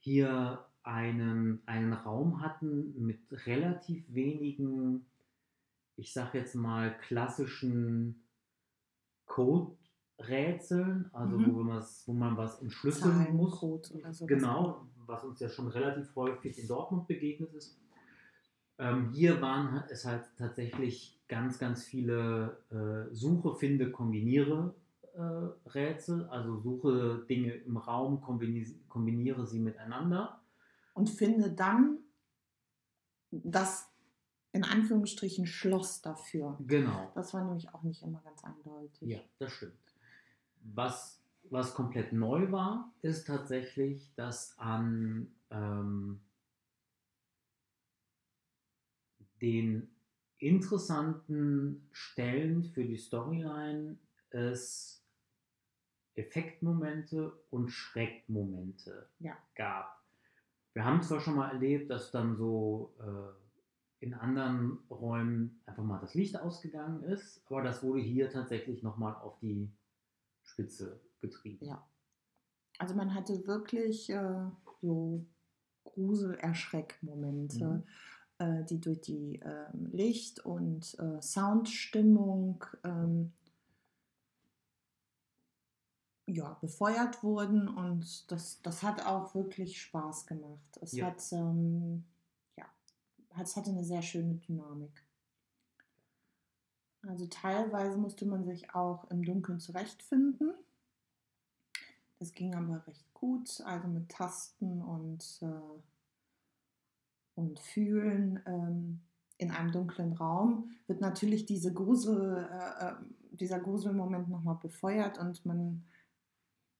hier 0.00 0.64
einen, 0.88 1.60
einen 1.66 1.92
Raum 1.92 2.40
hatten 2.40 2.94
mit 2.96 3.20
relativ 3.46 4.04
wenigen, 4.12 5.04
ich 5.96 6.12
sage 6.12 6.38
jetzt 6.38 6.54
mal, 6.54 6.96
klassischen 6.98 8.22
Code-Rätseln, 9.26 11.10
also 11.12 11.38
mhm. 11.38 11.54
wo, 11.54 11.82
wo 12.06 12.12
man 12.12 12.36
was 12.36 12.62
entschlüsseln 12.62 13.26
Zahlen, 13.26 13.36
muss. 13.36 13.60
So. 13.60 14.26
Genau, 14.26 14.86
was 15.06 15.24
uns 15.24 15.40
ja 15.40 15.50
schon 15.50 15.68
relativ 15.68 16.14
häufig 16.16 16.58
in 16.58 16.66
Dortmund 16.66 17.06
begegnet 17.06 17.52
ist. 17.52 17.78
Ähm, 18.78 19.10
hier 19.12 19.42
waren 19.42 19.82
es 19.90 20.06
halt 20.06 20.24
tatsächlich 20.38 21.20
ganz, 21.28 21.58
ganz 21.58 21.84
viele 21.84 22.58
äh, 22.70 23.14
Suche, 23.14 23.54
Finde, 23.56 23.90
Kombiniere 23.90 24.74
äh, 25.18 25.68
Rätsel, 25.68 26.26
also 26.28 26.58
suche 26.60 27.26
Dinge 27.28 27.52
im 27.52 27.76
Raum, 27.76 28.20
kombiniere, 28.20 28.70
kombiniere 28.88 29.46
sie 29.46 29.58
miteinander. 29.58 30.40
Und 30.98 31.08
finde 31.08 31.52
dann 31.52 31.98
das 33.30 33.88
in 34.52 34.64
Anführungsstrichen 34.64 35.46
Schloss 35.46 36.02
dafür. 36.02 36.56
Genau. 36.66 37.12
Das 37.14 37.32
war 37.34 37.44
nämlich 37.44 37.72
auch 37.72 37.82
nicht 37.82 38.02
immer 38.02 38.20
ganz 38.22 38.42
eindeutig. 38.42 39.08
Ja, 39.08 39.20
das 39.38 39.52
stimmt. 39.52 39.74
Was 40.74 41.18
was 41.50 41.74
komplett 41.74 42.12
neu 42.12 42.50
war, 42.52 42.92
ist 43.02 43.26
tatsächlich, 43.26 44.12
dass 44.14 44.58
an 44.58 45.34
ähm, 45.50 46.20
den 49.40 49.88
interessanten 50.38 51.88
Stellen 51.90 52.64
für 52.64 52.84
die 52.84 52.96
Storyline 52.96 53.98
es 54.30 55.02
Effektmomente 56.14 57.32
und 57.50 57.70
Schreckmomente 57.70 59.08
ja. 59.20 59.36
gab. 59.54 59.97
Wir 60.78 60.84
haben 60.84 61.02
zwar 61.02 61.18
schon 61.18 61.34
mal 61.34 61.50
erlebt, 61.50 61.90
dass 61.90 62.12
dann 62.12 62.36
so 62.36 62.94
äh, 63.00 64.04
in 64.04 64.14
anderen 64.14 64.78
Räumen 64.88 65.60
einfach 65.66 65.82
mal 65.82 65.98
das 65.98 66.14
Licht 66.14 66.38
ausgegangen 66.38 67.02
ist, 67.02 67.42
aber 67.46 67.62
das 67.62 67.82
wurde 67.82 68.00
hier 68.00 68.30
tatsächlich 68.30 68.84
nochmal 68.84 69.16
auf 69.16 69.40
die 69.40 69.72
Spitze 70.44 71.00
getrieben. 71.20 71.66
Ja. 71.66 71.84
Also 72.78 72.94
man 72.94 73.12
hatte 73.12 73.44
wirklich 73.48 74.08
äh, 74.10 74.44
so 74.80 75.26
Grusel-Erschreck-Momente, 75.82 77.64
mhm. 77.64 77.82
äh, 78.38 78.64
die 78.64 78.80
durch 78.80 79.00
die 79.00 79.40
äh, 79.40 79.66
Licht- 79.72 80.46
und 80.46 80.96
äh, 81.00 81.20
Soundstimmung 81.20 82.64
ähm, 82.84 83.32
ja, 86.28 86.58
befeuert 86.60 87.22
wurden 87.22 87.68
und 87.68 88.30
das, 88.30 88.60
das 88.62 88.82
hat 88.82 89.06
auch 89.06 89.34
wirklich 89.34 89.80
Spaß 89.80 90.26
gemacht. 90.26 90.78
Es 90.80 90.92
ja. 90.92 91.06
hat 91.06 91.22
ähm, 91.32 92.04
ja, 92.56 92.66
es 93.40 93.56
hatte 93.56 93.70
eine 93.70 93.84
sehr 93.84 94.02
schöne 94.02 94.34
Dynamik. 94.34 95.04
Also 97.02 97.26
teilweise 97.26 97.96
musste 97.96 98.26
man 98.26 98.44
sich 98.44 98.74
auch 98.74 99.10
im 99.10 99.24
Dunkeln 99.24 99.58
zurechtfinden. 99.58 100.52
Das 102.18 102.34
ging 102.34 102.54
aber 102.54 102.86
recht 102.86 103.14
gut, 103.14 103.62
also 103.64 103.88
mit 103.88 104.10
Tasten 104.10 104.82
und, 104.82 105.38
äh, 105.40 105.80
und 107.36 107.58
Fühlen 107.60 108.42
ähm, 108.44 109.00
in 109.38 109.52
einem 109.52 109.70
dunklen 109.70 110.12
Raum 110.14 110.72
wird 110.88 111.00
natürlich 111.00 111.46
diese 111.46 111.72
Grusel, 111.72 112.48
äh, 112.50 112.88
äh 112.88 112.94
dieser 113.30 113.60
Gruselmoment 113.60 114.28
nochmal 114.28 114.56
befeuert 114.56 115.18
und 115.18 115.46
man 115.46 115.84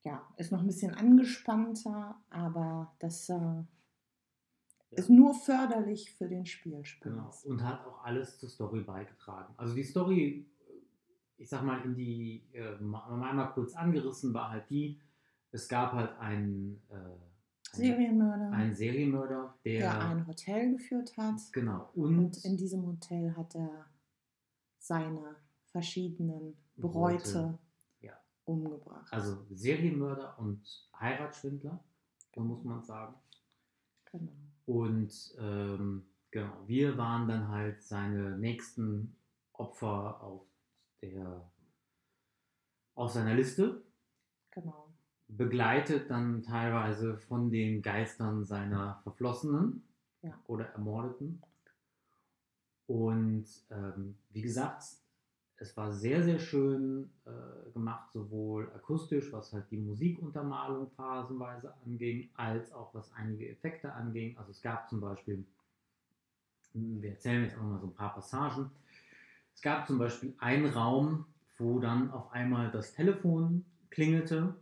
ja, 0.08 0.26
ist 0.38 0.52
noch 0.52 0.60
ein 0.60 0.66
bisschen 0.66 0.94
angespannter, 0.94 2.16
aber 2.30 2.94
das 2.98 3.28
äh, 3.28 3.62
ist 4.90 5.10
nur 5.10 5.34
förderlich 5.34 6.14
für 6.16 6.28
den 6.28 6.46
Spielspaß. 6.46 7.02
Genau. 7.12 7.30
Und 7.44 7.62
hat 7.62 7.84
auch 7.86 8.02
alles 8.04 8.38
zur 8.38 8.48
Story 8.48 8.80
beigetragen. 8.80 9.52
Also 9.58 9.74
die 9.74 9.84
Story, 9.84 10.46
ich 11.36 11.48
sag 11.48 11.62
mal, 11.62 11.84
in 11.84 11.94
die, 11.94 12.42
äh, 12.52 12.76
einmal 12.78 13.52
kurz 13.52 13.74
angerissen, 13.74 14.32
war 14.32 14.50
halt 14.50 14.70
die, 14.70 14.98
es 15.50 15.68
gab 15.68 15.92
halt 15.92 16.18
einen 16.18 16.80
äh, 16.88 17.76
Serienmörder. 17.76 18.50
Einen 18.50 18.74
Serienmörder, 18.74 19.54
der, 19.62 19.80
der, 19.80 20.08
ein 20.08 20.26
Hotel 20.26 20.72
geführt 20.72 21.14
hat. 21.18 21.38
Genau. 21.52 21.90
Und, 21.94 22.18
und, 22.18 22.44
in 22.46 22.56
diesem 22.56 22.86
Hotel 22.86 23.36
hat 23.36 23.54
er 23.54 23.86
seine 24.78 25.36
verschiedenen 25.66 26.56
Bräute 26.76 27.38
ja. 27.38 27.58
Umgebracht. 28.48 29.12
Also 29.12 29.44
Serienmörder 29.50 30.38
und 30.38 30.60
Heiratsschwindler, 30.98 31.82
so 32.34 32.40
muss 32.40 32.64
man 32.64 32.82
sagen. 32.82 33.14
Genau. 34.10 34.32
Und 34.66 35.34
ähm, 35.38 36.04
genau, 36.30 36.54
wir 36.66 36.96
waren 36.98 37.28
dann 37.28 37.48
halt 37.48 37.82
seine 37.82 38.36
nächsten 38.38 39.16
Opfer 39.52 40.22
auf 40.22 40.46
der 41.02 41.50
auf 42.94 43.12
seiner 43.12 43.34
Liste. 43.34 43.82
Genau 44.50 44.88
begleitet 45.28 46.10
dann 46.10 46.42
teilweise 46.42 47.16
von 47.16 47.50
den 47.50 47.82
Geistern 47.82 48.44
seiner 48.44 49.00
Verflossenen 49.02 49.84
ja. 50.22 50.38
oder 50.46 50.66
Ermordeten. 50.70 51.42
Und 52.86 53.46
ähm, 53.70 54.16
wie 54.30 54.40
gesagt, 54.40 54.84
es 55.60 55.76
war 55.76 55.92
sehr, 55.92 56.22
sehr 56.22 56.38
schön 56.38 57.10
äh, 57.24 57.70
gemacht, 57.72 58.12
sowohl 58.12 58.70
akustisch, 58.74 59.32
was 59.32 59.52
halt 59.52 59.70
die 59.70 59.76
Musikuntermalung 59.76 60.90
phasenweise 60.90 61.74
anging, 61.84 62.30
als 62.34 62.72
auch 62.72 62.94
was 62.94 63.12
einige 63.14 63.48
Effekte 63.48 63.92
anging. 63.92 64.36
Also 64.38 64.52
es 64.52 64.62
gab 64.62 64.88
zum 64.88 65.00
Beispiel, 65.00 65.44
wir 66.74 67.10
erzählen 67.10 67.42
jetzt 67.42 67.58
auch 67.58 67.62
mal 67.62 67.80
so 67.80 67.88
ein 67.88 67.94
paar 67.94 68.14
Passagen, 68.14 68.70
es 69.52 69.62
gab 69.62 69.88
zum 69.88 69.98
Beispiel 69.98 70.34
einen 70.38 70.66
Raum, 70.66 71.26
wo 71.58 71.80
dann 71.80 72.12
auf 72.12 72.30
einmal 72.30 72.70
das 72.70 72.92
Telefon 72.92 73.64
klingelte 73.90 74.54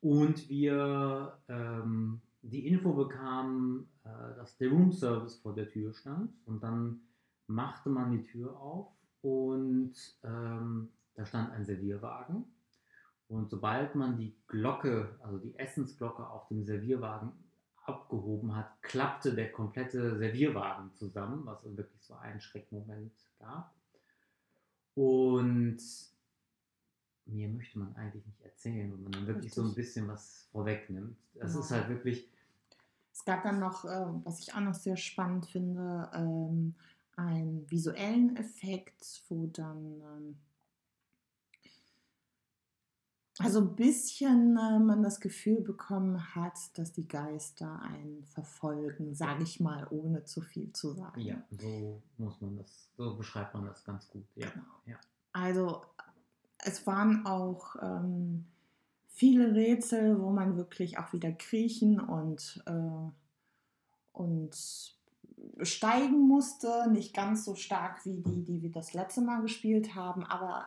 und 0.00 0.48
wir 0.48 1.38
ähm, 1.48 2.22
die 2.40 2.66
Info 2.66 2.94
bekamen, 2.94 3.86
äh, 4.04 4.08
dass 4.36 4.56
der 4.56 4.70
Room 4.70 4.92
Service 4.92 5.36
vor 5.36 5.54
der 5.54 5.68
Tür 5.68 5.92
stand 5.92 6.32
und 6.46 6.62
dann 6.62 7.02
machte 7.46 7.90
man 7.90 8.12
die 8.12 8.22
Tür 8.22 8.58
auf 8.58 8.97
und 9.22 9.94
ähm, 10.22 10.88
da 11.14 11.26
stand 11.26 11.52
ein 11.52 11.64
Servierwagen. 11.64 12.44
Und 13.28 13.50
sobald 13.50 13.94
man 13.94 14.16
die 14.16 14.34
Glocke, 14.46 15.18
also 15.22 15.38
die 15.38 15.58
Essensglocke 15.58 16.26
auf 16.26 16.48
dem 16.48 16.64
Servierwagen 16.64 17.32
abgehoben 17.84 18.54
hat, 18.54 18.82
klappte 18.82 19.34
der 19.34 19.52
komplette 19.52 20.18
Servierwagen 20.18 20.94
zusammen, 20.94 21.44
was 21.44 21.64
wirklich 21.64 22.02
so 22.02 22.14
einen 22.14 22.40
Schreckmoment 22.40 23.12
gab. 23.38 23.74
Und 24.94 25.78
mir 27.26 27.48
möchte 27.48 27.78
man 27.78 27.94
eigentlich 27.96 28.26
nicht 28.26 28.40
erzählen, 28.40 28.92
wenn 28.92 29.02
man 29.02 29.12
dann 29.12 29.26
wirklich 29.26 29.46
Richtig. 29.46 29.54
so 29.54 29.62
ein 29.62 29.74
bisschen 29.74 30.08
was 30.08 30.48
vorwegnimmt. 30.50 31.16
Es 31.34 31.52
genau. 31.52 31.60
ist 31.60 31.70
halt 31.70 31.88
wirklich. 31.88 32.28
Es 33.12 33.24
gab 33.24 33.42
dann 33.42 33.58
noch, 33.58 33.84
äh, 33.84 34.06
was 34.24 34.40
ich 34.40 34.54
auch 34.54 34.60
noch 34.60 34.74
sehr 34.74 34.96
spannend 34.96 35.46
finde, 35.46 36.10
ähm, 36.14 36.74
einen 37.18 37.68
visuellen 37.70 38.36
Effekt, 38.36 39.22
wo 39.28 39.46
dann 39.48 40.00
ähm, 40.00 40.38
also 43.40 43.60
ein 43.60 43.76
bisschen 43.76 44.56
äh, 44.56 44.78
man 44.78 45.02
das 45.02 45.20
Gefühl 45.20 45.60
bekommen 45.60 46.34
hat, 46.34 46.56
dass 46.74 46.92
die 46.92 47.06
Geister 47.06 47.80
einen 47.82 48.24
verfolgen, 48.24 49.14
sage 49.14 49.44
ich 49.44 49.60
mal, 49.60 49.86
ohne 49.90 50.24
zu 50.24 50.40
viel 50.40 50.72
zu 50.72 50.92
sagen. 50.92 51.20
Ja, 51.20 51.42
so 51.50 52.02
muss 52.16 52.40
man 52.40 52.56
das, 52.56 52.90
so 52.96 53.16
beschreibt 53.16 53.54
man 53.54 53.66
das 53.66 53.84
ganz 53.84 54.08
gut. 54.08 54.26
Ja. 54.34 54.50
Genau. 54.50 54.64
ja. 54.86 54.96
Also 55.32 55.82
es 56.58 56.86
waren 56.86 57.26
auch 57.26 57.76
ähm, 57.80 58.46
viele 59.06 59.54
Rätsel, 59.54 60.20
wo 60.20 60.30
man 60.30 60.56
wirklich 60.56 60.98
auch 60.98 61.12
wieder 61.12 61.30
kriechen 61.32 62.00
und, 62.00 62.62
äh, 62.66 63.10
und 64.12 64.97
steigen 65.62 66.26
musste. 66.28 66.88
Nicht 66.90 67.14
ganz 67.14 67.44
so 67.44 67.54
stark 67.54 68.04
wie 68.04 68.20
die, 68.20 68.44
die 68.44 68.62
wir 68.62 68.70
das 68.70 68.92
letzte 68.92 69.20
Mal 69.20 69.42
gespielt 69.42 69.94
haben, 69.94 70.24
aber 70.24 70.66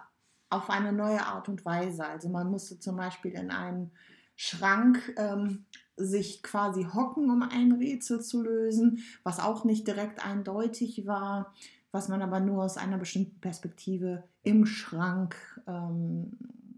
auf 0.50 0.70
eine 0.70 0.92
neue 0.92 1.26
Art 1.26 1.50
und 1.50 1.66
Weise. 1.66 2.06
Also 2.06 2.30
man 2.30 2.52
musste 2.52 2.80
zum 2.80 2.98
Beispiel 2.98 3.32
in 3.32 3.52
einem 3.52 3.92
Schrank 4.36 5.14
ähm, 5.18 5.66
sich 5.96 6.44
quasi 6.44 6.84
hocken, 6.84 7.30
um 7.30 7.44
ein 7.44 7.72
Rätsel 7.74 8.22
zu 8.22 8.42
lösen, 8.42 9.04
was 9.24 9.40
auch 9.40 9.64
nicht 9.66 9.88
direkt 9.88 10.26
eindeutig 10.26 11.06
war, 11.06 11.54
was 11.92 12.10
man 12.10 12.22
aber 12.22 12.40
nur 12.40 12.64
aus 12.64 12.78
einer 12.78 12.98
bestimmten 12.98 13.40
Perspektive 13.40 14.24
im 14.44 14.66
Schrank 14.66 15.36
ähm, 15.68 16.38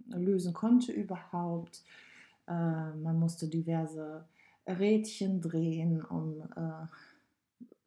lösen 0.09 0.53
konnte 0.53 0.91
überhaupt. 0.91 1.83
Äh, 2.47 2.51
man 2.51 3.19
musste 3.19 3.47
diverse 3.47 4.25
Rädchen 4.67 5.41
drehen, 5.41 6.03
um 6.03 6.41
äh, 6.55 6.87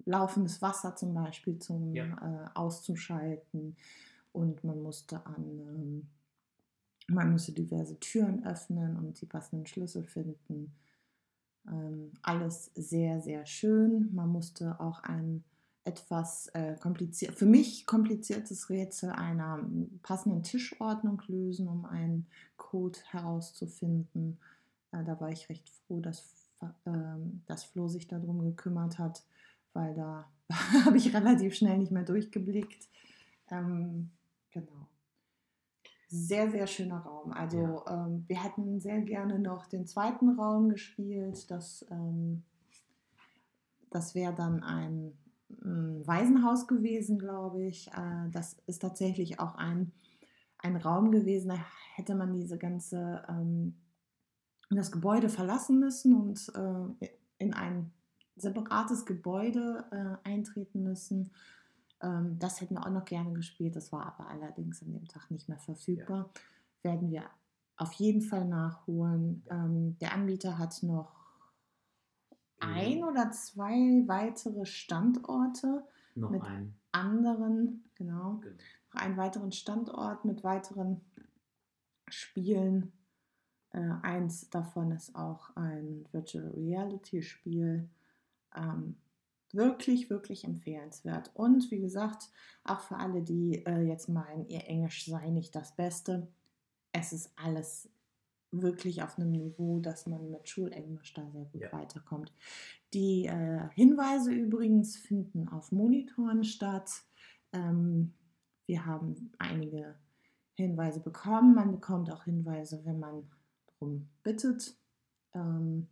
laufendes 0.07 0.63
Wasser 0.63 0.97
zum 0.97 1.13
Beispiel 1.15 1.59
zum 1.59 1.95
ja. 1.95 2.05
äh, 2.05 2.49
auszuschalten 2.55 3.77
und 4.33 4.65
man 4.65 4.83
musste 4.83 5.25
an 5.27 5.45
ähm, 5.45 6.09
man 7.09 7.31
musste 7.31 7.53
diverse 7.53 7.99
Türen 8.01 8.45
öffnen 8.45 8.97
und 8.97 9.21
die 9.21 9.27
passenden 9.27 9.67
Schlüssel 9.67 10.05
finden. 10.05 10.73
Ähm, 11.69 12.13
alles 12.23 12.73
sehr, 12.75 13.21
sehr 13.21 13.47
schön. 13.47 14.13
Man 14.13 14.31
musste 14.31 14.81
auch 14.81 15.03
ein 15.05 15.45
etwas 15.85 16.49
äh, 16.49 16.75
kompliziert, 16.75 17.37
für 17.37 17.47
mich 17.47 17.87
kompliziertes 17.87 18.71
Rätsel 18.71 19.11
einer 19.11 19.65
passenden 20.03 20.43
Tischordnung 20.43 21.23
lösen, 21.29 21.69
um 21.69 21.85
einen 21.85 22.27
Code 22.57 22.99
herauszufinden. 23.11 24.39
Äh, 24.91 25.05
da 25.05 25.21
war 25.21 25.31
ich 25.31 25.49
recht 25.49 25.71
froh, 25.71 26.01
dass, 26.01 26.51
äh, 26.87 26.91
dass 27.47 27.63
Flo 27.63 27.87
sich 27.87 28.09
darum 28.09 28.43
gekümmert 28.43 28.99
hat 28.99 29.23
weil 29.77 29.95
da 29.95 30.27
habe 30.85 30.97
ich 30.97 31.15
relativ 31.15 31.55
schnell 31.55 31.79
nicht 31.79 31.93
mehr 31.93 32.05
durchgeblickt. 32.05 32.89
Ähm, 33.51 34.11
genau. 34.51 34.89
Sehr, 36.09 36.51
sehr 36.51 36.67
schöner 36.67 36.99
Raum. 36.99 37.33
Also 37.33 37.59
ja. 37.59 38.07
ähm, 38.07 38.25
wir 38.27 38.43
hätten 38.43 38.81
sehr 38.81 39.01
gerne 39.03 39.39
noch 39.39 39.67
den 39.67 39.87
zweiten 39.87 40.39
Raum 40.39 40.69
gespielt. 40.69 41.51
Das, 41.51 41.85
ähm, 41.91 42.45
das 43.91 44.15
wäre 44.15 44.35
dann 44.35 44.63
ein, 44.63 45.13
ein, 45.63 46.07
Waisenhaus 46.07 46.69
gewesen, 46.69 47.19
glaube 47.19 47.65
ich. 47.65 47.89
Äh, 47.89 48.31
das 48.31 48.57
ist 48.67 48.83
tatsächlich 48.83 49.41
auch 49.41 49.57
ein, 49.57 49.93
ein 50.59 50.77
Raum 50.77 51.11
gewesen, 51.11 51.49
da 51.49 51.59
hätte 51.95 52.15
man 52.15 52.33
diese 52.35 52.57
ganze 52.57 53.25
ähm, 53.29 53.75
das 54.71 54.91
Gebäude 54.91 55.29
verlassen 55.29 55.79
müssen 55.79 56.15
und 56.15 56.53
äh, 56.55 57.09
in 57.39 57.55
ein 57.55 57.93
separates 58.37 59.07
Gebäude 59.07 59.85
äh, 59.91 60.29
eintreten 60.29 60.83
müssen. 60.83 61.33
Ähm, 62.01 62.39
das 62.39 62.61
hätten 62.61 62.75
wir 62.75 62.87
auch 62.87 62.91
noch 62.91 63.05
gerne 63.05 63.33
gespielt, 63.33 63.77
das 63.77 63.93
war 63.93 64.07
aber 64.07 64.29
allerdings 64.29 64.83
an 64.83 64.93
dem 64.93 65.09
Tag 65.09 65.31
nicht 65.31 65.49
mehr 65.49 65.59
verfügbar. 65.59 66.31
Ja. 66.85 66.91
Werden 66.91 67.11
wir 67.11 67.25
auf 67.77 67.93
jeden 67.95 68.23
Fall 68.23 68.45
nachholen. 68.47 69.43
Ähm, 69.51 69.99
der 69.99 70.13
Anbieter 70.13 70.59
hat 70.59 70.83
noch 70.83 71.17
ein 72.61 73.05
oder 73.05 73.31
zwei 73.33 74.05
weitere 74.07 74.65
Standorte 74.65 75.85
noch 76.15 76.31
mit 76.31 76.43
ein. 76.43 76.75
anderen, 76.93 77.85
genau, 77.95 78.39
genau, 78.41 78.57
noch 78.93 79.01
einen 79.01 79.17
weiteren 79.17 79.53
Standort 79.53 80.25
mit 80.25 80.43
weiteren 80.43 81.03
Spielen. 82.09 82.93
Äh, 83.71 83.91
eins 84.03 84.49
davon 84.49 84.93
ist 84.93 85.15
auch 85.15 85.55
ein 85.57 86.07
Virtual 86.13 86.49
Reality 86.49 87.23
Spiel. 87.23 87.91
Ähm, 88.57 88.97
wirklich, 89.53 90.11
wirklich 90.11 90.45
empfehlenswert. 90.45 91.31
Und 91.35 91.71
wie 91.71 91.81
gesagt, 91.81 92.31
auch 92.65 92.81
für 92.81 92.97
alle, 92.97 93.23
die 93.23 93.65
äh, 93.65 93.83
jetzt 93.83 94.09
meinen, 94.09 94.47
ihr 94.49 94.67
Englisch 94.67 95.07
sei 95.07 95.31
nicht 95.31 95.55
das 95.55 95.75
Beste, 95.77 96.29
es 96.93 97.13
ist 97.13 97.31
alles 97.37 97.91
wirklich 98.51 99.03
auf 99.03 99.19
einem 99.19 99.33
Niveau, 99.33 99.81
dass 99.81 100.07
man 100.07 100.31
mit 100.31 100.49
Schulenglisch 100.49 101.15
da 101.15 101.29
sehr 101.31 101.45
gut 101.47 101.63
ja. 101.63 101.73
weiterkommt. 101.73 102.33
Die 102.95 103.27
äh, 103.27 103.69
Hinweise 103.75 104.33
übrigens 104.33 104.97
finden 104.97 105.49
auf 105.49 105.73
Monitoren 105.73 106.45
statt. 106.45 106.91
Ähm, 107.53 108.15
wir 108.67 108.87
haben 108.87 109.33
einige 109.39 109.97
Hinweise 110.55 111.01
bekommen. 111.01 111.55
Man 111.55 111.73
bekommt 111.73 112.11
auch 112.11 112.25
Hinweise, 112.25 112.85
wenn 112.85 112.99
man 112.99 113.29
darum 113.67 114.09
bittet. 114.23 114.77
Ähm, 115.35 115.89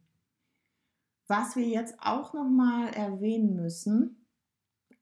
was 1.27 1.57
wir 1.57 1.67
jetzt 1.67 1.97
auch 2.01 2.35
nochmal 2.35 2.89
erwähnen 2.89 3.55
müssen, 3.55 4.25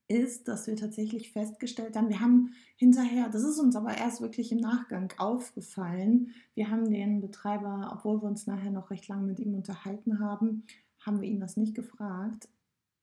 ist, 0.09 0.47
dass 0.49 0.67
wir 0.67 0.77
tatsächlich 0.77 1.33
festgestellt 1.33 1.97
haben, 1.97 2.09
wir 2.09 2.21
haben 2.21 2.53
hinterher, 2.77 3.29
das 3.29 3.45
ist 3.45 3.59
uns 3.59 3.77
aber 3.77 3.97
erst 3.97 4.21
wirklich 4.21 4.53
im 4.53 4.59
Nachgang 4.59 5.13
aufgefallen, 5.19 6.33
wir 6.55 6.71
haben 6.71 6.91
den 6.91 7.21
Betreiber, 7.21 7.91
obwohl 7.97 8.21
wir 8.21 8.29
uns 8.29 8.47
nachher 8.47 8.71
noch 8.71 8.91
recht 8.91 9.09
lange 9.09 9.27
mit 9.27 9.39
ihm 9.39 9.55
unterhalten 9.55 10.21
haben, 10.21 10.65
haben 11.01 11.21
wir 11.21 11.29
ihn 11.29 11.41
das 11.41 11.57
nicht 11.57 11.75
gefragt. 11.75 12.49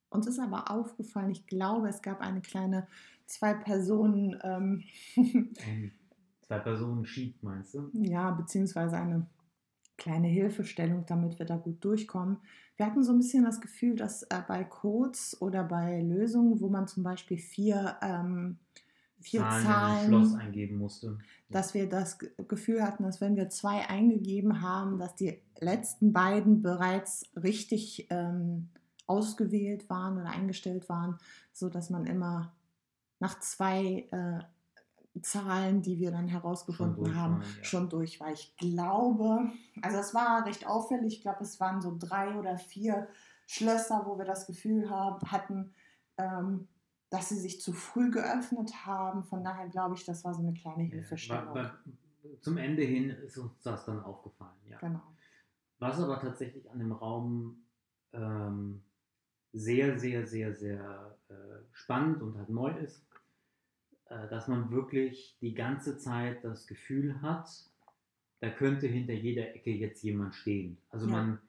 Uns 0.09 0.27
ist 0.27 0.39
aber 0.39 0.71
aufgefallen, 0.71 1.31
ich 1.31 1.47
glaube, 1.47 1.89
es 1.89 2.01
gab 2.01 2.21
eine 2.21 2.41
kleine 2.41 2.87
Zwei-Personen... 3.25 4.39
Ähm, 4.43 4.83
Zwei-Personen-Sheet, 6.41 7.43
meinst 7.43 7.75
du? 7.75 7.89
Ja, 7.93 8.31
beziehungsweise 8.31 8.97
eine 8.97 9.27
kleine 9.97 10.27
Hilfestellung, 10.27 11.05
damit 11.05 11.37
wir 11.37 11.45
da 11.45 11.57
gut 11.57 11.83
durchkommen. 11.83 12.37
Wir 12.79 12.85
hatten 12.85 13.03
so 13.03 13.11
ein 13.11 13.17
bisschen 13.17 13.43
das 13.43 13.59
Gefühl, 13.59 13.97
dass 13.97 14.23
äh, 14.23 14.41
bei 14.47 14.63
Codes 14.63 15.41
oder 15.41 15.65
bei 15.65 16.01
Lösungen, 16.01 16.61
wo 16.61 16.69
man 16.69 16.87
zum 16.87 17.03
Beispiel 17.03 17.37
vier, 17.37 17.97
ähm, 18.01 18.57
vier 19.19 19.41
Zahlen, 19.41 19.65
Zahlen 19.65 20.07
Schloss 20.07 20.35
eingeben 20.35 20.77
musste, 20.77 21.17
dass 21.49 21.73
wir 21.73 21.89
das 21.89 22.19
Gefühl 22.19 22.81
hatten, 22.81 23.03
dass 23.03 23.19
wenn 23.19 23.35
wir 23.35 23.49
zwei 23.49 23.89
eingegeben 23.89 24.61
haben, 24.61 24.97
dass 24.97 25.13
die 25.13 25.41
letzten 25.59 26.13
beiden 26.13 26.61
bereits 26.61 27.29
richtig 27.35 28.07
ähm, 28.11 28.69
ausgewählt 29.07 29.89
waren 29.89 30.17
oder 30.17 30.29
eingestellt 30.29 30.87
waren, 30.87 31.17
so 31.51 31.67
dass 31.67 31.89
man 31.89 32.05
immer 32.05 32.53
nach 33.19 33.41
zwei 33.41 34.07
äh, 34.11 34.39
Zahlen, 35.21 35.81
die 35.81 35.99
wir 35.99 36.11
dann 36.11 36.27
herausgefunden 36.27 37.05
schon 37.05 37.15
haben, 37.15 37.41
ja. 37.41 37.63
schon 37.63 37.89
durch 37.89 38.19
war. 38.19 38.31
Ich 38.31 38.55
glaube, 38.57 39.51
also 39.81 39.97
es 39.97 40.13
war 40.13 40.45
recht 40.45 40.67
auffällig, 40.67 41.17
ich 41.17 41.21
glaube, 41.21 41.43
es 41.43 41.59
waren 41.59 41.81
so 41.81 41.95
drei 41.97 42.35
oder 42.37 42.57
vier 42.57 43.07
Schlösser, 43.47 44.03
wo 44.05 44.17
wir 44.17 44.25
das 44.25 44.45
Gefühl 44.45 44.89
haben, 44.89 45.19
hatten, 45.31 45.73
ähm, 46.17 46.67
dass 47.09 47.29
sie 47.29 47.39
sich 47.39 47.59
zu 47.59 47.73
früh 47.73 48.11
geöffnet 48.11 48.85
haben. 48.85 49.23
Von 49.23 49.43
daher 49.43 49.67
glaube 49.67 49.95
ich, 49.95 50.05
das 50.05 50.23
war 50.23 50.33
so 50.33 50.41
eine 50.41 50.53
kleine 50.53 50.83
Ja, 50.83 50.89
Hilfestellung. 50.91 51.55
wa- 51.55 51.79
zum 52.41 52.57
Ende 52.57 52.83
hin 52.83 53.09
ist 53.09 53.37
uns 53.37 53.61
das 53.63 53.85
dann 53.85 54.03
aufgefallen, 54.03 54.59
ja. 54.67 54.77
Genau. 54.77 55.01
Was 55.79 55.99
aber 55.99 56.19
tatsächlich 56.19 56.69
an 56.69 56.79
dem 56.79 56.91
Raum 56.91 57.63
ähm, 58.13 58.83
sehr, 59.53 59.97
sehr, 59.97 60.27
sehr, 60.27 60.53
sehr 60.53 61.17
äh, 61.29 61.33
spannend 61.71 62.21
und 62.21 62.37
halt 62.37 62.49
neu 62.49 62.69
ist, 62.77 63.08
dass 64.09 64.47
man 64.47 64.71
wirklich 64.71 65.37
die 65.41 65.53
ganze 65.53 65.97
Zeit 65.97 66.43
das 66.43 66.67
Gefühl 66.67 67.21
hat, 67.21 67.49
da 68.39 68.49
könnte 68.49 68.87
hinter 68.87 69.13
jeder 69.13 69.53
Ecke 69.55 69.71
jetzt 69.71 70.03
jemand 70.03 70.33
stehen. 70.35 70.77
Also 70.89 71.05
Ja. 71.07 71.11
man, 71.11 71.39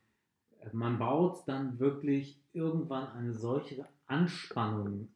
man 0.73 0.99
baut 0.99 1.47
dann 1.47 1.79
wirklich 1.79 2.39
irgendwann 2.53 3.09
eine 3.13 3.33
solche 3.33 3.87
Anspannung 4.07 5.09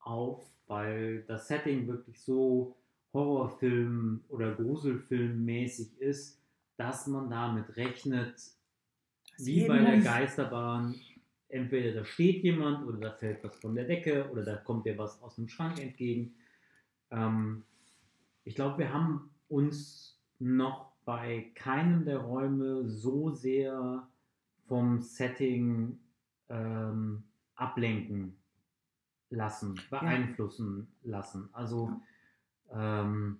auf, 0.00 0.44
weil 0.66 1.22
das 1.22 1.48
Setting 1.48 1.86
wirklich 1.86 2.20
so 2.20 2.76
Horrorfilm 3.12 4.22
oder 4.28 4.54
Gruselfilm-mäßig 4.54 5.98
ist, 5.98 6.40
dass 6.76 7.06
man 7.06 7.30
damit 7.30 7.76
rechnet, 7.76 8.40
wie 9.38 9.66
bei 9.66 9.78
der 9.78 10.00
Geisterbahn, 10.00 10.94
entweder 11.48 11.92
da 11.92 12.04
steht 12.04 12.44
jemand 12.44 12.86
oder 12.86 12.98
da 12.98 13.12
fällt 13.12 13.42
was 13.42 13.56
von 13.56 13.74
der 13.74 13.84
Decke 13.84 14.30
oder 14.30 14.44
da 14.44 14.56
kommt 14.56 14.86
dir 14.86 14.96
was 14.98 15.20
aus 15.22 15.36
dem 15.36 15.48
Schrank 15.48 15.80
entgegen. 15.80 16.34
Ähm, 17.10 17.64
ich 18.44 18.54
glaube, 18.54 18.78
wir 18.78 18.92
haben 18.92 19.30
uns 19.48 20.20
noch 20.38 20.92
bei 21.04 21.50
keinem 21.54 22.04
der 22.04 22.18
Räume 22.18 22.88
so 22.88 23.30
sehr 23.30 24.08
vom 24.66 25.00
Setting 25.00 25.98
ähm, 26.48 27.24
ablenken 27.54 28.36
lassen, 29.30 29.80
beeinflussen 29.90 30.88
lassen. 31.02 31.48
Also 31.52 32.00
ähm, 32.72 33.38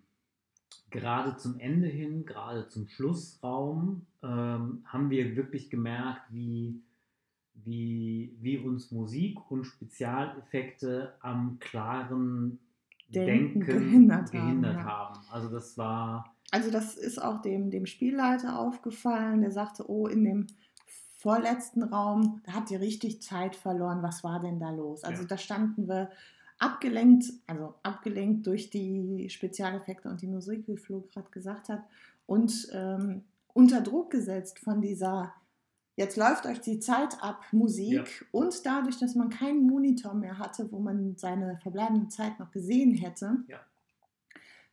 gerade 0.91 1.37
zum 1.37 1.59
Ende 1.59 1.89
hin, 1.89 2.27
gerade 2.27 2.69
zum 2.69 2.89
Schlussraum, 2.89 4.07
ähm, 4.23 4.85
haben 4.85 5.11
wir 5.11 5.37
wirklich 5.37 5.71
gemerkt, 5.71 6.23
wie, 6.33 6.83
wie, 7.55 8.37
wie 8.41 8.59
uns 8.59 8.91
Musik 8.91 9.51
und 9.51 9.65
Spezialeffekte 9.65 11.15
am 11.21 11.59
klaren 11.59 12.59
Denken 13.13 13.61
gehindert, 13.61 14.33
haben, 14.33 14.67
haben, 14.67 14.77
ja. 14.77 15.23
Also 15.31 15.49
das 15.49 15.77
war 15.79 16.35
Also 16.51 16.71
das 16.71 16.97
ist 16.97 17.21
auch 17.23 17.43
dem, 17.43 17.71
dem 17.71 17.87
Spielleiter 17.87 18.59
aufgefallen. 18.59 19.41
Der 19.43 19.51
sagte, 19.51 19.89
oh, 19.91 20.07
in 20.07 20.25
dem 20.25 20.47
vorletzten 21.19 21.83
Raum, 21.83 22.41
da 22.45 22.55
habt 22.55 22.71
ihr 22.71 22.81
richtig 22.81 23.21
Zeit 23.23 23.55
verloren. 23.55 24.03
Was 24.03 24.25
war 24.25 24.41
denn 24.41 24.59
da 24.59 24.71
los? 24.71 25.05
Also 25.05 25.23
Ja. 25.23 25.29
da 25.29 25.39
standen 25.39 25.87
wir 25.89 26.11
abgelenkt, 26.59 27.25
also 27.47 27.75
abgelenkt 27.83 28.47
durch 28.47 28.71
die 28.71 29.29
Spezialeffekte 29.31 30.09
und 30.09 30.23
die 30.23 30.27
Musik, 30.27 30.67
wie 30.67 30.77
Flo 30.77 31.01
gerade 31.13 31.31
gesagt 31.31 31.69
hat, 31.69 31.83
und 32.27 32.69
ähm, 32.73 33.25
unter 33.53 33.81
Druck 33.81 34.11
gesetzt 34.11 34.59
von 34.61 34.81
dieser 34.81 35.35
Jetzt 36.01 36.17
läuft 36.17 36.47
euch 36.47 36.61
die 36.63 36.81
Zeit 36.81 37.23
ab, 37.23 37.43
Musik. 37.53 37.93
Ja. 38.23 38.27
Und 38.33 38.65
dadurch, 38.65 38.99
dass 38.99 39.15
man 39.15 39.29
keinen 39.29 39.67
Monitor 39.67 40.15
mehr 40.15 40.39
hatte, 40.39 40.73
wo 40.73 40.79
man 40.79 41.15
seine 41.19 41.59
verbleibende 41.59 42.09
Zeit 42.09 42.39
noch 42.41 42.51
gesehen 42.53 42.95
hätte, 42.95 43.37
Ja. 43.49 43.61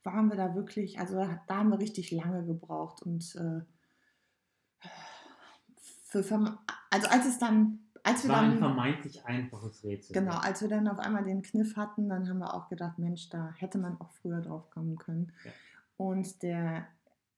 waren 0.03 0.29
wir 0.29 0.37
da 0.37 0.55
wirklich, 0.55 0.99
also 0.99 1.15
da 1.47 1.55
haben 1.57 1.69
wir 1.69 1.79
richtig 1.79 2.11
lange 2.11 2.45
gebraucht. 2.45 3.01
Und 3.01 3.35
äh, 3.35 3.59
für, 6.05 6.21
verm- 6.21 6.57
also 6.91 7.07
als 7.09 7.25
es 7.25 7.37
dann, 7.39 7.79
als 8.03 8.23
wir 8.23 8.29
war 8.29 8.41
ein 8.43 8.51
dann, 8.51 8.59
vermeintlich 8.59 9.25
einfaches 9.25 9.83
Rätsel. 9.83 10.13
genau, 10.13 10.37
als 10.37 10.61
wir 10.61 10.69
dann 10.69 10.87
auf 10.87 10.99
einmal 10.99 11.25
den 11.25 11.41
Kniff 11.41 11.75
hatten, 11.75 12.07
dann 12.07 12.29
haben 12.29 12.39
wir 12.39 12.53
auch 12.53 12.69
gedacht, 12.69 12.99
Mensch, 12.99 13.29
da 13.29 13.53
hätte 13.57 13.77
man 13.79 13.99
auch 13.99 14.11
früher 14.21 14.39
drauf 14.39 14.69
kommen 14.69 14.97
können. 14.97 15.33
Ja. 15.43 15.51
Und 15.97 16.41
der 16.41 16.87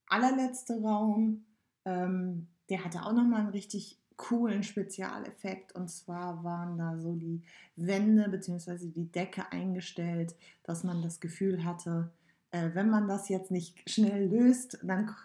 allerletzte 0.08 0.80
Raum, 0.82 1.46
ähm, 1.86 2.48
der 2.70 2.84
hatte 2.84 3.04
auch 3.04 3.14
nochmal 3.14 3.42
einen 3.42 3.50
richtig 3.50 4.00
coolen 4.20 4.64
Spezialeffekt. 4.64 5.74
Und 5.74 5.90
zwar 5.90 6.44
waren 6.44 6.78
da 6.78 6.98
so 6.98 7.16
die 7.16 7.42
Wände 7.76 8.28
bzw. 8.30 8.88
die 8.88 9.12
Decke 9.12 9.52
eingestellt, 9.52 10.36
dass 10.64 10.84
man 10.84 11.02
das 11.02 11.20
Gefühl 11.20 11.64
hatte, 11.64 12.12
äh, 12.52 12.70
wenn 12.74 12.90
man 12.90 13.08
das 13.08 13.30
jetzt 13.30 13.50
nicht 13.50 13.90
schnell 13.90 14.28
löst, 14.28 14.80
dann 14.84 15.16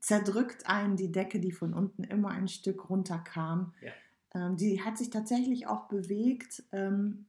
zerdrückt 0.00 0.68
einen 0.68 0.96
die 0.96 1.12
Decke, 1.12 1.40
die 1.40 1.52
von 1.52 1.74
unten 1.74 2.04
immer 2.04 2.30
ein 2.30 2.48
Stück 2.48 2.90
runterkam. 2.90 3.72
Ja. 3.80 3.92
Ähm, 4.34 4.56
die 4.56 4.82
hat 4.82 4.98
sich 4.98 5.10
tatsächlich 5.10 5.66
auch 5.66 5.88
bewegt, 5.88 6.62
ähm, 6.72 7.26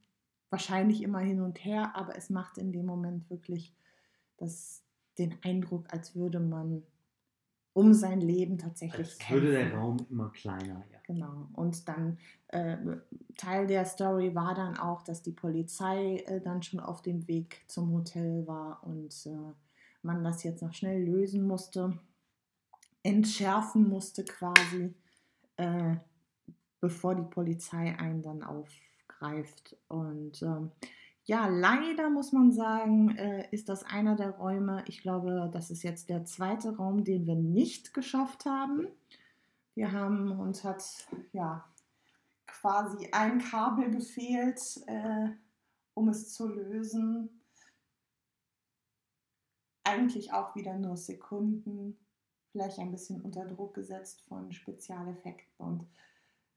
wahrscheinlich 0.50 1.02
immer 1.02 1.20
hin 1.20 1.40
und 1.40 1.64
her, 1.64 1.94
aber 1.94 2.16
es 2.16 2.30
macht 2.30 2.58
in 2.58 2.72
dem 2.72 2.86
Moment 2.86 3.28
wirklich 3.30 3.74
das, 4.36 4.82
den 5.18 5.34
Eindruck, 5.42 5.86
als 5.92 6.14
würde 6.14 6.40
man 6.40 6.82
um 7.76 7.92
sein 7.92 8.22
Leben 8.22 8.56
tatsächlich 8.56 9.18
Als 9.20 9.30
würde 9.30 9.50
der 9.50 9.64
kämpfen. 9.64 9.78
Raum 9.78 10.06
immer 10.08 10.30
kleiner. 10.30 10.82
Ja. 10.90 10.98
Genau. 11.06 11.46
Und 11.52 11.86
dann 11.86 12.16
äh, 12.48 12.78
Teil 13.36 13.66
der 13.66 13.84
Story 13.84 14.34
war 14.34 14.54
dann 14.54 14.78
auch, 14.78 15.02
dass 15.02 15.20
die 15.20 15.32
Polizei 15.32 16.24
äh, 16.26 16.40
dann 16.40 16.62
schon 16.62 16.80
auf 16.80 17.02
dem 17.02 17.28
Weg 17.28 17.64
zum 17.66 17.92
Hotel 17.92 18.46
war 18.46 18.82
und 18.82 19.14
äh, 19.26 19.52
man 20.00 20.24
das 20.24 20.42
jetzt 20.42 20.62
noch 20.62 20.72
schnell 20.72 21.04
lösen 21.04 21.46
musste, 21.46 21.98
entschärfen 23.02 23.90
musste 23.90 24.24
quasi, 24.24 24.94
äh, 25.58 25.96
bevor 26.80 27.14
die 27.14 27.28
Polizei 27.28 27.94
einen 27.98 28.22
dann 28.22 28.42
aufgreift. 28.42 29.76
Und 29.88 30.42
ähm, 30.42 30.72
ja, 31.26 31.48
leider 31.48 32.08
muss 32.08 32.32
man 32.32 32.52
sagen, 32.52 33.16
äh, 33.16 33.48
ist 33.50 33.68
das 33.68 33.82
einer 33.82 34.14
der 34.14 34.30
Räume, 34.30 34.84
ich 34.86 35.02
glaube, 35.02 35.50
das 35.52 35.70
ist 35.70 35.82
jetzt 35.82 36.08
der 36.08 36.24
zweite 36.24 36.76
Raum, 36.76 37.02
den 37.02 37.26
wir 37.26 37.34
nicht 37.34 37.92
geschafft 37.92 38.46
haben. 38.46 38.86
Wir 39.74 39.90
haben 39.90 40.38
uns 40.38 40.62
hat 40.62 40.84
ja 41.32 41.64
quasi 42.46 43.08
ein 43.10 43.40
Kabel 43.40 43.90
gefehlt, 43.90 44.60
äh, 44.86 45.30
um 45.94 46.08
es 46.08 46.32
zu 46.32 46.46
lösen. 46.46 47.42
Eigentlich 49.82 50.32
auch 50.32 50.54
wieder 50.54 50.74
nur 50.78 50.96
Sekunden, 50.96 51.98
vielleicht 52.52 52.78
ein 52.78 52.92
bisschen 52.92 53.20
unter 53.20 53.44
Druck 53.44 53.74
gesetzt 53.74 54.22
von 54.28 54.52
Spezialeffekten 54.52 55.66
und 55.66 55.86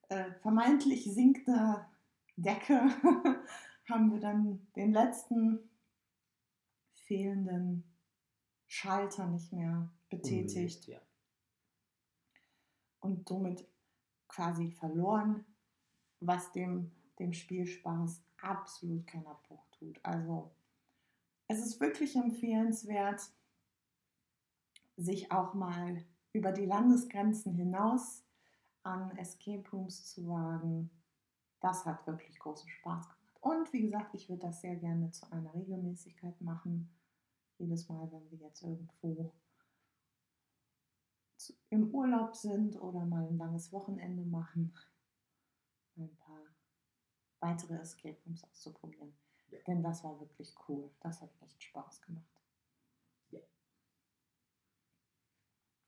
äh, 0.09 0.31
vermeintlich 0.43 1.11
sinkender 1.11 1.89
Decke 2.35 2.89
haben 3.89 4.11
wir 4.11 4.19
dann 4.19 4.67
den 4.75 4.91
letzten 4.93 5.69
fehlenden 6.93 7.83
Schalter 8.67 9.27
nicht 9.27 9.51
mehr 9.51 9.89
betätigt 10.09 10.87
Ja. 10.87 10.99
und 12.99 13.27
somit 13.27 13.67
quasi 14.27 14.71
verloren, 14.71 15.45
was 16.19 16.51
dem, 16.51 16.91
dem 17.17 17.33
Spielspaß 17.33 18.21
absolut 18.41 19.07
keinen 19.07 19.27
Abbruch 19.27 19.65
tut. 19.71 19.99
Also 20.03 20.51
es 21.47 21.59
ist 21.59 21.79
wirklich 21.79 22.15
empfehlenswert, 22.15 23.21
sich 24.97 25.31
auch 25.31 25.53
mal 25.53 26.03
über 26.33 26.51
die 26.51 26.65
Landesgrenzen 26.65 27.53
hinaus 27.55 28.23
an 28.83 29.17
Escape 29.17 29.67
Rooms 29.71 30.13
zu 30.13 30.27
wagen. 30.27 30.89
Das 31.61 31.85
hat 31.85 32.05
wirklich 32.05 32.37
großen 32.37 32.69
Spaß 32.69 33.07
gemacht. 33.07 33.18
Und 33.41 33.71
wie 33.71 33.81
gesagt, 33.81 34.13
ich 34.15 34.29
würde 34.29 34.47
das 34.47 34.61
sehr 34.61 34.75
gerne 34.75 35.11
zu 35.11 35.31
einer 35.31 35.53
Regelmäßigkeit 35.53 36.39
machen. 36.41 36.89
Jedes 37.57 37.87
Mal, 37.87 38.11
wenn 38.11 38.29
wir 38.31 38.37
jetzt 38.39 38.61
irgendwo 38.61 39.33
im 41.69 41.93
Urlaub 41.93 42.35
sind 42.35 42.75
oder 42.81 43.05
mal 43.05 43.25
ein 43.27 43.37
langes 43.37 43.71
Wochenende 43.71 44.23
machen, 44.23 44.73
ein 45.95 46.15
paar 46.17 46.41
weitere 47.39 47.75
Escape 47.75 48.17
Rooms 48.25 48.43
auszuprobieren. 48.43 49.13
Ja. 49.49 49.59
Denn 49.67 49.81
das 49.81 50.03
war 50.03 50.19
wirklich 50.19 50.53
cool. 50.67 50.89
Das 50.99 51.21
hat 51.21 51.31
echt 51.41 51.63
Spaß 51.63 52.01
gemacht. 52.01 52.43
Ja. 53.31 53.39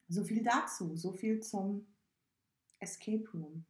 So 0.08 0.24
viel 0.24 0.44
dazu, 0.44 0.96
so 0.96 1.12
viel 1.12 1.42
zum 1.42 1.86
Escape 2.80 3.30
Room. 3.34 3.66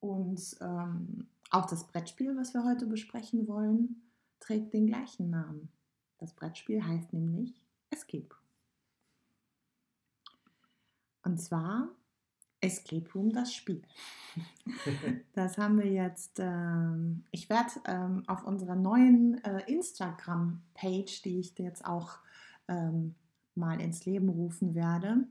Und 0.00 0.56
ähm, 0.60 1.28
auch 1.50 1.66
das 1.66 1.86
Brettspiel, 1.86 2.36
was 2.36 2.54
wir 2.54 2.64
heute 2.64 2.86
besprechen 2.86 3.48
wollen, 3.48 4.02
trägt 4.40 4.72
den 4.74 4.86
gleichen 4.86 5.30
Namen. 5.30 5.68
Das 6.18 6.34
Brettspiel 6.34 6.84
heißt 6.84 7.12
nämlich 7.12 7.62
Escape 7.90 8.28
Room. 8.28 8.48
Und 11.22 11.38
zwar 11.38 11.88
Escape 12.60 13.08
Room, 13.14 13.30
das 13.30 13.54
Spiel. 13.54 13.82
Das 15.32 15.56
haben 15.56 15.78
wir 15.78 15.90
jetzt, 15.90 16.38
ähm, 16.40 17.24
ich 17.30 17.48
werde 17.48 17.70
ähm, 17.86 18.24
auf 18.26 18.44
unserer 18.44 18.74
neuen 18.74 19.42
äh, 19.44 19.62
Instagram-Page, 19.66 21.22
die 21.22 21.40
ich 21.40 21.56
jetzt 21.58 21.84
auch 21.84 22.18
ähm, 22.66 23.14
mal 23.54 23.80
ins 23.80 24.04
Leben 24.04 24.28
rufen 24.28 24.74
werde, 24.74 25.28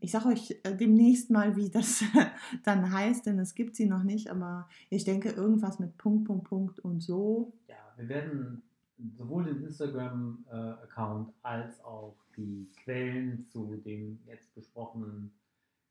ich 0.00 0.10
sage 0.10 0.28
euch 0.28 0.58
äh, 0.62 0.74
demnächst 0.74 1.30
mal, 1.30 1.54
wie 1.56 1.68
das 1.68 2.02
dann 2.64 2.90
heißt, 2.90 3.26
denn 3.26 3.38
es 3.38 3.54
gibt 3.54 3.76
sie 3.76 3.86
noch 3.86 4.02
nicht, 4.02 4.30
aber 4.30 4.68
ich 4.88 5.04
denke 5.04 5.30
irgendwas 5.30 5.78
mit 5.78 5.98
Punkt, 5.98 6.24
Punkt, 6.26 6.48
Punkt 6.48 6.78
und 6.80 7.00
so. 7.00 7.52
Ja, 7.68 7.76
wir 7.96 8.08
werden 8.08 8.62
sowohl 9.16 9.44
den 9.44 9.62
Instagram-Account 9.64 11.32
als 11.42 11.84
auch 11.84 12.16
die 12.36 12.70
Quellen 12.82 13.46
zu 13.48 13.76
dem 13.84 14.18
jetzt 14.26 14.54
besprochenen 14.54 15.32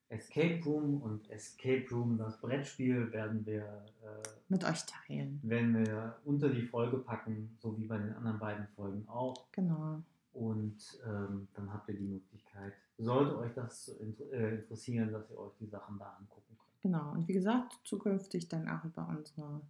Escape 0.10 0.64
Room 0.66 1.02
und 1.02 1.30
Escape 1.30 1.86
Room, 1.92 2.18
das 2.18 2.40
Brettspiel, 2.40 3.12
werden 3.12 3.46
wir 3.46 3.86
äh, 4.04 4.30
mit 4.48 4.64
euch 4.64 4.86
teilen. 4.86 5.40
Werden 5.44 5.86
wir 5.86 6.18
unter 6.24 6.50
die 6.50 6.62
Folge 6.62 6.98
packen, 6.98 7.56
so 7.60 7.78
wie 7.78 7.86
bei 7.86 7.98
den 7.98 8.14
anderen 8.14 8.40
beiden 8.40 8.68
Folgen 8.70 9.08
auch. 9.10 9.52
Genau. 9.52 10.02
Und 10.32 10.78
ähm, 11.06 11.48
dann 11.54 11.74
habt 11.74 11.90
ihr 11.90 11.96
die 11.96 12.06
Möglichkeit, 12.06 12.74
sollte 12.98 13.38
euch 13.38 13.54
das 13.54 13.90
äh, 13.90 14.56
interessieren, 14.56 15.12
dass 15.12 15.30
ihr 15.30 15.38
euch 15.38 15.56
die 15.60 15.68
Sachen 15.68 15.98
da 16.00 16.16
angucken 16.20 16.58
könnt. 16.58 16.82
Genau. 16.82 17.12
Und 17.12 17.28
wie 17.28 17.34
gesagt, 17.34 17.80
zukünftig 17.84 18.48
dann 18.48 18.68
auch 18.68 18.84
über 18.84 19.08
unsere 19.08 19.62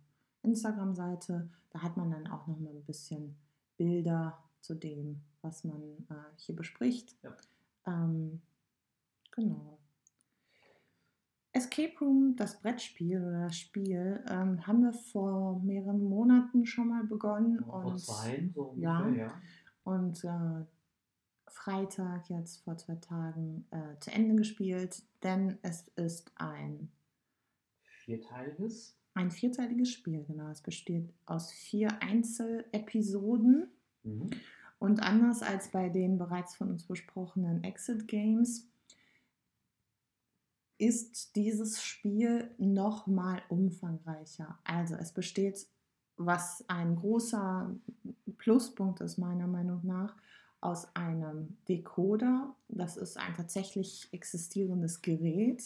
Instagram-Seite. 0.44 1.50
Da 1.72 1.82
hat 1.82 1.98
man 1.98 2.12
dann 2.12 2.28
auch 2.28 2.48
noch 2.48 2.60
mal 2.60 2.70
ein 2.70 2.84
bisschen 2.84 3.36
Bilder 3.78 4.38
zu 4.62 4.76
dem, 4.76 5.22
was 5.42 5.63
man 5.63 5.82
äh, 6.10 6.16
hier 6.38 6.56
bespricht. 6.56 7.16
Ja. 7.24 7.36
Ähm, 7.86 8.42
genau. 9.32 9.78
Escape 11.54 11.94
Room, 12.00 12.36
das 12.36 12.62
Brettspiel 12.62 13.20
oder 13.20 13.46
das 13.46 13.58
Spiel, 13.58 14.24
ähm, 14.30 14.66
haben 14.68 14.84
wir 14.84 14.94
vor 14.94 15.60
mehreren 15.63 16.04
Monaten 16.04 16.66
schon 16.66 16.90
mal 16.90 17.04
begonnen. 17.04 17.63
Vor 17.63 17.86
und, 17.86 18.00
zwei, 18.00 18.50
so 18.54 18.63
ungefähr, 18.63 19.10
ja. 19.10 19.10
ja. 19.10 19.42
Und 19.84 20.24
äh, 20.24 20.66
Freitag, 21.67 22.30
jetzt 22.30 22.63
vor 22.63 22.77
zwei 22.77 22.95
Tagen, 22.95 23.65
äh, 23.71 23.99
zu 23.99 24.10
Ende 24.10 24.36
gespielt, 24.36 25.03
denn 25.21 25.58
es 25.63 25.86
ist 25.97 26.32
ein 26.36 26.89
vierteiliges. 28.06 28.97
Ein 29.15 29.32
vierteiliges 29.32 29.91
Spiel, 29.91 30.23
genau. 30.23 30.47
Es 30.47 30.62
besteht 30.62 31.13
aus 31.25 31.51
vier 31.51 32.01
Einzelepisoden. 32.01 33.69
Mhm. 34.03 34.30
Und 34.80 35.01
anders 35.01 35.41
als 35.41 35.67
bei 35.69 35.89
den 35.89 36.17
bereits 36.17 36.56
von 36.56 36.69
uns 36.69 36.86
besprochenen 36.86 37.62
Exit 37.65 38.08
Games 38.08 38.69
ist 40.77 41.36
dieses 41.36 41.84
Spiel 41.84 42.49
noch 42.58 43.08
mal 43.08 43.41
umfangreicher. 43.49 44.58
Also 44.63 44.95
es 44.95 45.12
besteht, 45.12 45.67
was 46.15 46.63
ein 46.69 46.95
großer 46.95 47.75
Pluspunkt 48.38 49.01
ist 49.01 49.17
meiner 49.17 49.47
Meinung 49.47 49.86
nach, 49.86 50.15
aus 50.62 50.96
einem 50.96 51.58
Decoder. 51.67 52.56
Das 52.67 52.98
ist 52.98 53.17
ein 53.17 53.34
tatsächlich 53.36 54.08
existierendes 54.12 55.02
Gerät, 55.02 55.63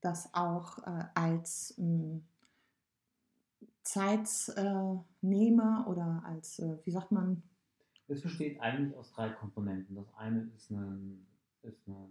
das 0.00 0.32
auch 0.34 0.78
äh, 0.78 1.04
als 1.14 1.78
äh, 1.78 2.20
Zeitnehmer 3.82 5.84
äh, 5.86 5.90
oder 5.90 6.22
als, 6.26 6.58
äh, 6.58 6.78
wie 6.84 6.90
sagt 6.90 7.12
man? 7.12 7.42
Es 8.08 8.22
besteht 8.22 8.60
eigentlich 8.60 8.96
aus 8.96 9.12
drei 9.12 9.30
Komponenten. 9.30 9.96
Das 9.96 10.12
eine 10.14 10.50
ist 10.56 10.70
ein, 10.70 11.26
ist 11.62 11.86
ein, 11.86 12.08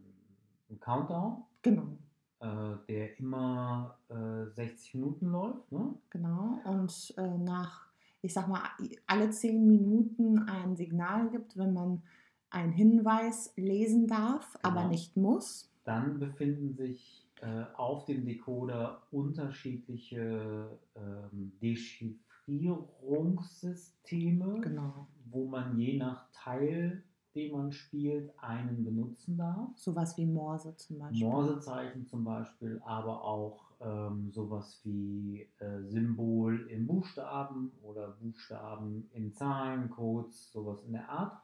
ein 0.69 0.79
Countdown. 0.79 1.43
Genau. 1.61 1.97
Äh, 2.39 2.75
der 2.87 3.17
immer 3.17 3.97
60 4.09 4.93
äh, 4.93 4.97
Minuten 4.97 5.31
läuft. 5.31 5.71
Ne? 5.71 5.95
Genau. 6.11 6.59
Und 6.65 7.13
äh, 7.17 7.37
nach, 7.39 7.86
ich 8.27 8.33
sag 8.33 8.49
mal, 8.49 8.61
alle 9.05 9.29
10 9.29 9.65
Minuten 9.65 10.39
ein 10.49 10.75
Signal 10.75 11.29
gibt, 11.29 11.55
wenn 11.55 11.71
man 11.71 12.03
einen 12.49 12.73
Hinweis 12.73 13.53
lesen 13.55 14.05
darf, 14.05 14.57
genau. 14.61 14.67
aber 14.67 14.89
nicht 14.89 15.15
muss. 15.15 15.71
Dann 15.85 16.19
befinden 16.19 16.73
sich 16.73 17.25
äh, 17.39 17.63
auf 17.77 18.03
dem 18.03 18.25
Decoder 18.25 19.03
unterschiedliche 19.11 20.77
ähm, 20.97 21.53
Dechiffrierungssysteme, 21.61 24.59
genau. 24.59 25.07
wo 25.31 25.47
man 25.47 25.79
je 25.79 25.97
nach 25.97 26.29
Teil, 26.33 27.05
den 27.33 27.53
man 27.53 27.71
spielt, 27.71 28.37
einen 28.43 28.83
benutzen 28.83 29.37
darf. 29.37 29.69
Sowas 29.77 30.17
wie 30.17 30.25
Morse 30.25 30.75
zum 30.75 30.99
Beispiel. 30.99 31.25
Morsezeichen 31.25 32.05
zum 32.05 32.25
Beispiel, 32.25 32.81
aber 32.83 33.23
auch 33.23 33.66
ähm, 33.79 34.31
sowas 34.31 34.81
wie 34.83 35.47
äh, 35.59 35.83
Symbol 35.83 36.67
in 36.69 36.87
Buchstaben 36.87 37.71
oder 37.83 38.17
Buchstaben 38.19 39.09
in 39.13 39.33
Zahlen, 39.33 39.89
Codes, 39.89 40.51
sowas 40.51 40.83
in 40.83 40.93
der 40.93 41.09
Art. 41.09 41.41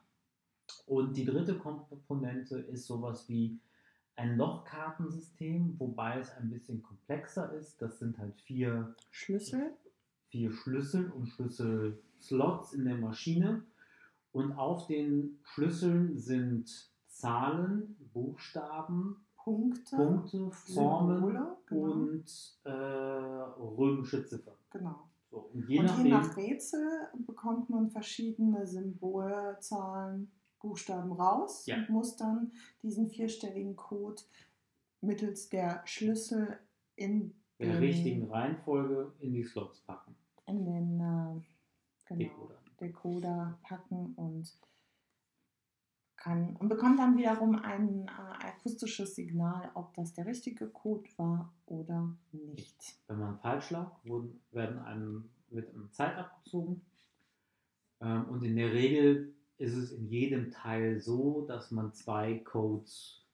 Und 0.86 1.16
die 1.16 1.26
dritte 1.26 1.58
Komponente 1.58 2.58
ist 2.58 2.88
sowas 2.88 3.30
wie 3.30 3.60
ein 4.16 4.38
Lochkartensystem, 4.38 5.80
wobei 5.80 6.20
es 6.20 6.32
ein 6.32 6.50
bisschen 6.50 6.82
komplexer 6.84 7.52
ist. 7.54 7.82
Das 7.82 8.00
sind 8.00 8.18
halt 8.18 8.40
vier 8.42 8.96
Schlüssel, 9.12 9.76
vier 10.30 10.52
Schlüssel 10.52 11.10
und 11.12 11.28
Schlüsselslots 11.28 12.74
in 12.74 12.86
der 12.86 12.98
Maschine. 12.98 13.66
Und 14.32 14.54
auf 14.54 14.88
den 14.88 15.40
Schlüsseln 15.44 16.18
sind 16.18 16.92
Zahlen, 17.08 17.96
Buchstaben, 18.14 19.23
Punkte, 19.44 19.96
Punkte 19.96 20.52
Formen 20.52 21.16
Symbole, 21.20 21.58
genau. 21.68 21.92
und 21.92 22.60
äh, 22.64 22.70
römische 22.70 24.26
Ziffern. 24.26 24.56
Genau. 24.72 25.10
So, 25.30 25.50
und 25.54 25.68
je, 25.68 25.80
und 25.80 25.98
je 25.98 26.10
nach 26.10 26.38
Rätsel 26.38 27.10
bekommt 27.26 27.70
man 27.70 27.90
verschiedene 27.90 28.66
Symbole, 28.68 29.58
Zahlen, 29.60 30.32
Buchstaben 30.60 31.12
raus 31.12 31.66
ja. 31.66 31.78
und 31.78 31.90
muss 31.90 32.16
dann 32.16 32.52
diesen 32.82 33.10
vierstelligen 33.10 33.76
Code 33.76 34.22
mittels 35.02 35.50
der 35.50 35.82
Schlüssel 35.86 36.58
in, 36.96 37.34
in 37.58 37.70
der 37.70 37.82
richtigen 37.82 38.30
Reihenfolge 38.30 39.12
in 39.20 39.34
die 39.34 39.44
Slots 39.44 39.82
packen. 39.82 40.16
In 40.48 40.66
den 40.66 41.00
äh, 41.00 41.42
genau, 42.06 42.20
Decoder. 42.20 42.60
Decoder 42.80 43.60
packen 43.64 44.14
und 44.16 44.58
kann 46.24 46.56
und 46.56 46.70
bekommt 46.70 47.00
dann 47.00 47.18
wiederum 47.18 47.56
ein 47.56 48.08
äh, 48.08 48.46
akustisches 48.48 49.16
Signal, 49.16 49.70
ob 49.74 49.94
das 49.94 50.14
der 50.14 50.26
richtige 50.26 50.68
Code 50.68 51.10
war 51.18 51.54
oder 51.66 52.16
nicht. 52.32 52.98
Wenn 53.08 53.20
man 53.20 53.38
falsch 53.40 53.72
lag, 53.72 53.92
werden 54.52 54.80
einem, 54.80 55.30
wird 55.50 55.74
einem 55.74 55.92
Zeit 55.92 56.16
abgezogen. 56.18 56.82
Ähm, 58.00 58.26
und 58.30 58.44
in 58.44 58.56
der 58.56 58.72
Regel 58.72 59.36
ist 59.58 59.76
es 59.76 59.92
in 59.92 60.08
jedem 60.08 60.50
Teil 60.52 61.02
so, 61.02 61.46
dass 61.46 61.72
man 61.72 61.94
zwei 61.94 62.40
Codes 62.40 63.26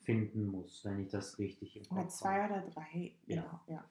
finden 0.00 0.46
muss, 0.46 0.84
wenn 0.84 1.00
ich 1.00 1.10
das 1.10 1.38
richtig 1.38 1.76
im 1.76 1.82
Kopf 1.84 1.96
habe. 1.96 2.08
Zwei 2.08 2.46
oder 2.46 2.60
drei, 2.62 3.14
ja. 3.26 3.42
genau. 3.42 3.60
Ja. 3.68 3.84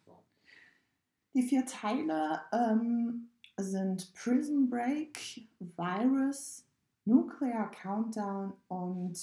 Die 1.34 1.44
vier 1.44 1.66
Teile 1.66 2.42
ähm, 2.52 3.30
sind 3.58 4.14
Prison 4.14 4.70
Break, 4.70 5.48
Virus, 5.60 6.67
Nuclear 7.08 7.72
Countdown 7.72 8.54
und 8.68 9.18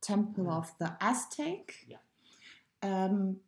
Temple 0.00 0.46
of 0.46 0.74
the 0.78 0.86
Aztec. 0.98 1.86
Ja. 1.88 1.98
Ähm, 2.82 3.40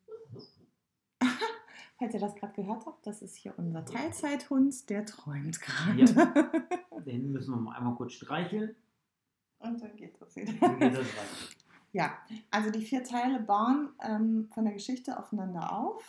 Falls 1.98 2.14
ihr 2.14 2.20
das 2.20 2.34
gerade 2.37 2.52
gehört 2.52 2.87
habt, 2.87 3.06
das 3.06 3.22
ist 3.22 3.37
hier 3.37 3.54
unser 3.56 3.84
Teilzeithund, 3.84 4.88
der 4.90 5.04
träumt 5.04 5.61
gerade. 5.61 6.04
Ja. 6.04 7.00
Den 7.00 7.32
müssen 7.32 7.52
wir 7.52 7.61
mal 7.61 7.76
einmal 7.76 7.94
kurz 7.94 8.12
streicheln. 8.12 8.76
Und 9.58 9.80
dann 9.80 9.96
geht 9.96 10.20
das 10.20 10.37
wieder. 10.37 10.52
Dann 10.61 10.78
geht 10.78 10.92
das 10.92 11.06
weiter. 11.06 11.54
Ja, 11.90 12.18
also 12.50 12.70
die 12.70 12.82
vier 12.82 13.02
Teile 13.02 13.40
bauen 13.40 13.88
ähm, 14.02 14.50
von 14.52 14.66
der 14.66 14.74
Geschichte 14.74 15.18
aufeinander 15.18 15.72
auf. 15.72 16.04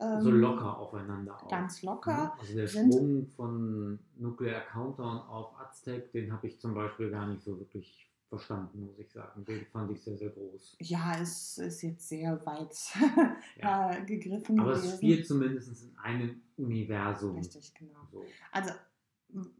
Ähm, 0.00 0.20
so 0.22 0.30
locker 0.30 0.78
aufeinander 0.78 1.42
auf. 1.42 1.50
Ganz 1.50 1.82
locker. 1.82 2.34
Also 2.38 2.54
der 2.54 2.66
Sprung 2.66 3.26
von 3.26 3.98
Nuclear 4.16 4.62
Countdown 4.62 5.18
auf 5.18 5.58
Aztec, 5.60 6.10
den 6.12 6.32
habe 6.32 6.46
ich 6.46 6.58
zum 6.58 6.74
Beispiel 6.74 7.10
gar 7.10 7.26
nicht 7.26 7.42
so 7.42 7.58
wirklich 7.58 8.10
verstanden, 8.30 8.86
muss 8.86 8.98
ich 8.98 9.10
sagen. 9.10 9.44
Den 9.44 9.66
fand 9.66 9.90
ich 9.90 10.02
sehr, 10.02 10.16
sehr 10.16 10.30
groß. 10.30 10.76
Ja, 10.80 11.16
es 11.20 11.58
ist 11.58 11.82
jetzt 11.82 12.08
sehr 12.08 12.44
weit 12.46 12.74
ja. 13.60 13.92
Äh, 13.92 14.04
gegriffen. 14.06 14.58
Aber 14.60 14.72
gewesen. 14.72 14.88
es 14.88 14.96
spielt 14.96 15.26
zumindest 15.26 15.82
in 15.82 15.98
einem 15.98 16.40
Universum. 16.56 17.36
Richtig, 17.36 17.74
genau. 17.74 18.06
So. 18.10 18.24
Also 18.52 18.72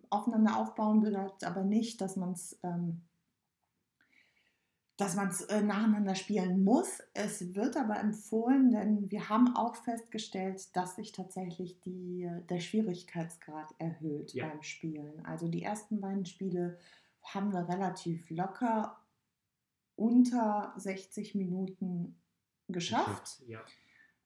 aufeinander 0.09 0.57
aufbauen 0.57 1.01
bedeutet 1.01 1.45
aber 1.45 1.65
nicht, 1.65 2.01
dass 2.01 2.17
man 2.17 2.33
es 2.33 2.59
ähm, 2.63 3.03
dass 5.01 5.17
man 5.17 5.29
es 5.29 5.41
äh, 5.43 5.63
nacheinander 5.63 6.15
spielen 6.15 6.63
muss. 6.63 7.03
Es 7.15 7.55
wird 7.55 7.77
aber 7.77 7.99
empfohlen, 7.99 8.71
denn 8.71 9.11
wir 9.11 9.31
haben 9.31 9.57
auch 9.57 9.75
festgestellt, 9.77 10.77
dass 10.77 10.97
sich 10.97 11.13
tatsächlich 11.13 11.81
die, 11.81 12.29
der 12.51 12.61
Schwierigkeitsgrad 12.61 13.75
erhöht 13.79 14.35
ja. 14.35 14.47
beim 14.47 14.63
Spielen. 14.63 15.25
Also 15.25 15.49
die 15.49 15.63
ersten 15.63 16.01
beiden 16.01 16.27
Spiele 16.27 16.79
haben 17.23 17.53
wir 17.53 17.67
relativ 17.67 18.29
locker 18.29 18.99
unter 19.97 20.75
60 20.77 21.35
Minuten 21.35 22.21
geschafft. 22.69 23.43
Ja. 23.47 23.61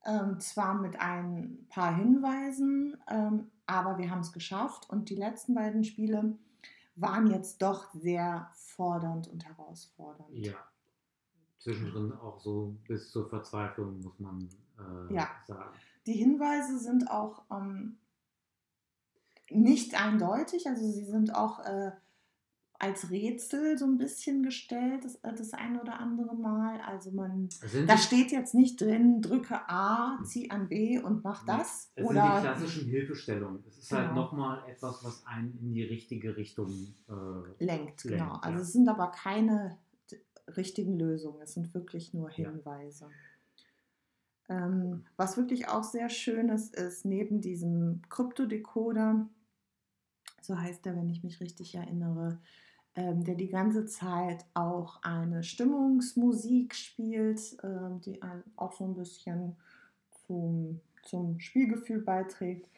Ähm, 0.06 0.40
zwar 0.40 0.74
mit 0.74 1.00
ein 1.00 1.66
paar 1.68 1.96
Hinweisen, 1.96 2.96
ähm, 3.08 3.50
aber 3.66 3.98
wir 3.98 4.10
haben 4.10 4.20
es 4.20 4.32
geschafft. 4.32 4.90
Und 4.90 5.08
die 5.08 5.16
letzten 5.16 5.54
beiden 5.54 5.84
Spiele 5.84 6.36
waren 6.96 7.26
jetzt 7.28 7.60
doch 7.62 7.92
sehr 7.94 8.50
fordernd 8.54 9.28
und 9.28 9.44
herausfordernd. 9.44 10.30
Ja. 10.32 10.54
zwischendrin 11.58 12.12
auch 12.12 12.38
so 12.40 12.76
bis 12.86 13.10
zur 13.10 13.28
Verzweiflung, 13.28 14.00
muss 14.00 14.18
man 14.18 14.48
äh, 14.78 15.14
Ja. 15.14 15.28
sagen. 15.46 15.74
Die 16.06 16.12
Hinweise 16.12 16.78
sind 16.78 17.10
auch 17.10 17.44
ähm, 17.50 17.98
nicht 19.50 19.98
eindeutig, 20.00 20.66
also 20.68 20.84
sie 20.90 21.04
sind 21.04 21.34
auch 21.34 21.60
äh, 21.60 21.92
als 22.84 23.10
Rätsel 23.10 23.76
so 23.78 23.86
ein 23.86 23.96
bisschen 23.98 24.42
gestellt, 24.42 25.04
das, 25.04 25.16
äh, 25.16 25.32
das 25.34 25.52
ein 25.54 25.80
oder 25.80 25.98
andere 25.98 26.34
Mal. 26.36 26.80
Also 26.82 27.10
man, 27.10 27.48
sind, 27.50 27.88
da 27.88 27.96
steht 27.96 28.30
jetzt 28.32 28.54
nicht 28.54 28.80
drin, 28.80 29.20
drücke 29.22 29.56
A, 29.68 30.18
zieh 30.24 30.50
an 30.50 30.68
B 30.68 30.98
und 30.98 31.24
mach 31.24 31.44
das. 31.46 31.90
es 31.94 32.06
sind 32.06 32.14
die 32.14 32.18
oder 32.20 32.40
klassischen 32.40 32.86
Hilfestellungen. 32.88 33.64
Es 33.66 33.78
ist 33.78 33.92
halt 33.92 34.08
Genau. 34.10 34.22
nochmal 34.22 34.62
etwas, 34.68 35.02
was 35.04 35.26
einen 35.26 35.58
in 35.60 35.72
die 35.72 35.82
richtige 35.84 36.36
Richtung 36.36 36.68
äh, 37.08 37.64
lenkt, 37.64 38.02
genau. 38.02 38.32
lenkt, 38.32 38.44
Also 38.44 38.58
ja. 38.58 38.62
es 38.62 38.72
sind 38.72 38.88
aber 38.88 39.10
keine 39.10 39.78
richtigen 40.56 40.98
Lösungen, 40.98 41.40
es 41.42 41.54
sind 41.54 41.72
wirklich 41.74 42.12
nur 42.12 42.28
Ja. 42.30 42.50
Hinweise. 42.50 43.08
Ähm, 44.50 45.04
was 45.16 45.36
wirklich 45.38 45.68
auch 45.68 45.84
sehr 45.84 46.10
schön 46.10 46.50
ist, 46.50 46.74
ist 46.76 47.06
neben 47.06 47.40
diesem 47.40 48.02
Kryptodecoder, 48.10 49.26
so 50.42 50.58
heißt 50.58 50.86
er, 50.86 50.96
wenn 50.96 51.08
ich 51.08 51.24
mich 51.24 51.40
richtig 51.40 51.74
erinnere, 51.74 52.42
der 52.96 53.34
die 53.34 53.48
ganze 53.48 53.86
Zeit 53.86 54.44
auch 54.54 55.02
eine 55.02 55.42
Stimmungsmusik 55.42 56.74
spielt, 56.74 57.56
ähm, 57.62 58.00
die 58.00 58.20
auch 58.56 58.72
so 58.72 58.84
ein 58.84 58.94
bisschen 58.94 59.56
zum, 60.26 60.80
zum 61.02 61.40
Spielgefühl 61.40 62.00
beiträgt, 62.00 62.68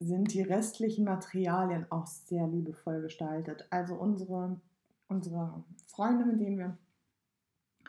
sind 0.00 0.32
die 0.32 0.42
restlichen 0.42 1.04
Materialien 1.04 1.86
auch 1.90 2.06
sehr 2.06 2.46
liebevoll 2.46 3.02
gestaltet. 3.02 3.66
Also 3.70 3.94
unsere, 3.94 4.60
unsere 5.08 5.62
Freunde, 5.86 6.24
mit 6.24 6.40
denen 6.40 6.58
wir 6.58 6.76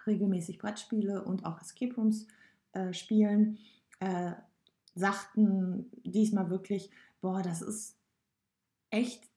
regelmäßig 0.05 0.59
Brettspiele 0.59 1.23
und 1.23 1.45
auch 1.45 1.61
Escape 1.61 1.95
Rooms 1.95 2.27
äh, 2.73 2.93
spielen, 2.93 3.57
äh, 3.99 4.33
sagten 4.95 5.89
diesmal 6.03 6.49
wirklich, 6.49 6.91
boah, 7.21 7.41
das 7.41 7.61
ist 7.61 7.95
echt, 8.89 9.27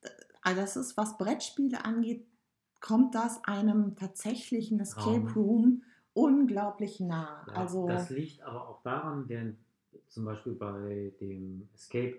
also 0.46 0.60
das 0.60 0.76
ist, 0.76 0.96
was 0.96 1.18
Brettspiele 1.18 1.84
angeht, 1.84 2.24
kommt 2.80 3.16
das 3.16 3.42
einem 3.44 3.96
tatsächlichen 3.96 4.78
Escape. 4.78 5.32
Room 5.34 5.82
unglaublich 6.12 7.00
nah. 7.00 7.44
Ja, 7.48 7.54
also 7.54 7.88
das 7.88 8.10
liegt 8.10 8.40
aber 8.42 8.68
auch 8.68 8.80
daran, 8.82 9.26
denn 9.26 9.58
zum 10.06 10.24
Beispiel 10.24 10.54
bei 10.54 11.12
dem 11.20 11.68
Escape 11.74 12.18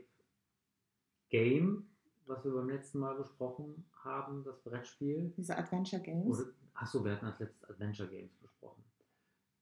Game, 1.29 1.87
was 2.25 2.43
wir 2.43 2.51
beim 2.51 2.69
letzten 2.69 2.99
Mal 2.99 3.15
besprochen 3.15 3.85
haben, 4.03 4.43
das 4.43 4.59
Brettspiel. 4.59 5.33
diese 5.37 5.57
Adventure 5.57 6.01
Games. 6.01 6.27
Oder, 6.27 6.49
achso, 6.73 7.03
wir 7.05 7.13
hatten 7.13 7.27
als 7.27 7.39
letztes 7.39 7.63
Adventure 7.69 8.09
Games 8.09 8.35
besprochen. 8.41 8.83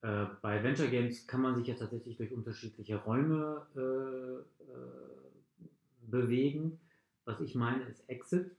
Äh, 0.01 0.25
bei 0.41 0.58
Adventure 0.58 0.89
Games 0.89 1.28
kann 1.28 1.41
man 1.41 1.56
sich 1.56 1.67
ja 1.67 1.75
tatsächlich 1.75 2.17
durch 2.17 2.32
unterschiedliche 2.34 2.97
Räume 2.97 3.67
äh, 3.75 4.71
äh, 4.71 5.67
bewegen. 6.01 6.80
Was 7.25 7.41
ich 7.41 7.55
meine 7.55 7.83
ist 7.83 8.07
Exit. 8.07 8.51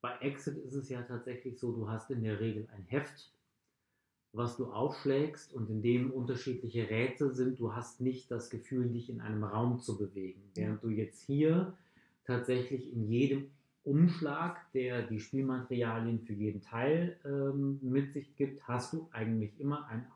Bei 0.00 0.16
Exit 0.18 0.56
ist 0.56 0.74
es 0.74 0.88
ja 0.88 1.02
tatsächlich 1.02 1.58
so, 1.58 1.72
du 1.72 1.88
hast 1.88 2.10
in 2.10 2.22
der 2.22 2.40
Regel 2.40 2.66
ein 2.74 2.84
Heft, 2.84 3.30
was 4.32 4.56
du 4.56 4.72
aufschlägst 4.72 5.52
und 5.52 5.68
in 5.68 5.82
dem 5.82 6.10
unterschiedliche 6.10 6.88
Rätsel 6.88 7.34
sind. 7.34 7.60
Du 7.60 7.74
hast 7.74 8.00
nicht 8.00 8.30
das 8.30 8.48
Gefühl, 8.48 8.88
dich 8.88 9.10
in 9.10 9.20
einem 9.20 9.44
Raum 9.44 9.80
zu 9.80 9.98
bewegen. 9.98 10.42
Während 10.54 10.82
du 10.82 10.88
jetzt 10.88 11.20
hier 11.20 11.76
tatsächlich 12.24 12.90
in 12.92 13.10
jedem 13.10 13.50
Umschlag, 13.84 14.70
der 14.72 15.02
die 15.02 15.20
Spielmaterialien 15.20 16.20
für 16.20 16.32
jeden 16.32 16.60
Teil 16.60 17.18
ähm, 17.24 17.80
mit 17.82 18.12
sich 18.12 18.36
gibt, 18.36 18.66
hast 18.68 18.92
du 18.92 19.08
eigentlich 19.12 19.58
immer 19.58 19.86
ein 19.88 20.06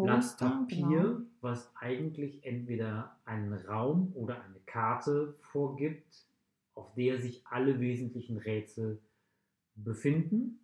auffaltbares 0.00 0.36
Blatt 0.36 0.50
Poster, 0.50 0.50
Papier, 0.50 1.02
genau. 1.02 1.20
was 1.40 1.70
eigentlich 1.76 2.44
entweder 2.44 3.16
einen 3.24 3.52
Raum 3.52 4.12
oder 4.14 4.42
eine 4.42 4.60
Karte 4.66 5.34
vorgibt, 5.40 6.26
auf 6.74 6.92
der 6.94 7.20
sich 7.20 7.42
alle 7.46 7.80
wesentlichen 7.80 8.38
Rätsel 8.38 9.00
befinden. 9.74 10.60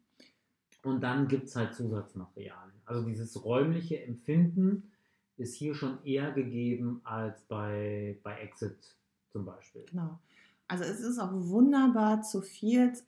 Und 0.82 1.02
dann 1.02 1.26
gibt 1.28 1.48
es 1.48 1.56
halt 1.56 1.74
Zusatzmaterialien. 1.74 2.80
Also 2.84 3.06
dieses 3.06 3.44
räumliche 3.44 4.02
Empfinden 4.02 4.92
ist 5.36 5.54
hier 5.54 5.74
schon 5.74 6.02
eher 6.04 6.32
gegeben 6.32 7.00
als 7.04 7.42
bei, 7.42 8.18
bei 8.22 8.38
Exit 8.40 8.96
zum 9.30 9.44
Beispiel. 9.44 9.84
Genau. 9.90 10.18
Also 10.68 10.84
es 10.84 11.00
ist 11.00 11.18
auch 11.18 11.32
wunderbar 11.32 12.22
zu 12.22 12.42
viert, 12.42 13.02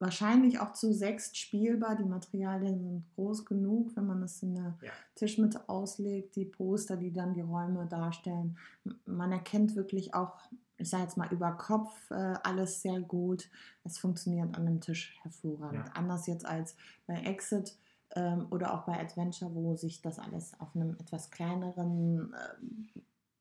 wahrscheinlich 0.00 0.58
auch 0.58 0.72
zu 0.72 0.92
sechst 0.92 1.36
spielbar. 1.36 1.94
Die 1.94 2.04
Materialien 2.04 2.80
sind 2.80 3.04
groß 3.14 3.44
genug, 3.44 3.94
wenn 3.94 4.06
man 4.06 4.22
es 4.22 4.42
in 4.42 4.54
der 4.54 4.76
Ja. 4.82 4.90
Tischmitte 5.14 5.68
auslegt, 5.68 6.34
die 6.34 6.46
Poster, 6.46 6.96
die 6.96 7.12
dann 7.12 7.34
die 7.34 7.42
Räume 7.42 7.86
darstellen. 7.86 8.56
Man 9.04 9.30
erkennt 9.30 9.76
wirklich 9.76 10.14
auch, 10.14 10.38
ich 10.78 10.88
sage 10.88 11.04
jetzt 11.04 11.18
mal 11.18 11.30
über 11.30 11.52
Kopf, 11.52 12.10
äh, 12.10 12.14
alles 12.42 12.80
sehr 12.82 13.00
gut. 13.00 13.50
Es 13.84 13.98
funktioniert 13.98 14.56
an 14.56 14.64
dem 14.66 14.80
Tisch 14.80 15.18
hervorragend. 15.22 15.86
Ja. 15.88 15.92
Anders 15.92 16.26
jetzt 16.26 16.46
als 16.46 16.74
bei 17.06 17.20
Exit 17.20 17.76
ähm, 18.16 18.46
oder 18.50 18.72
auch 18.74 18.86
bei 18.86 18.98
Adventure, 18.98 19.54
wo 19.54 19.76
sich 19.76 20.00
das 20.00 20.18
alles 20.18 20.58
auf 20.58 20.74
einem 20.74 20.96
etwas 20.98 21.30
kleineren 21.30 22.34
ähm, 22.62 22.88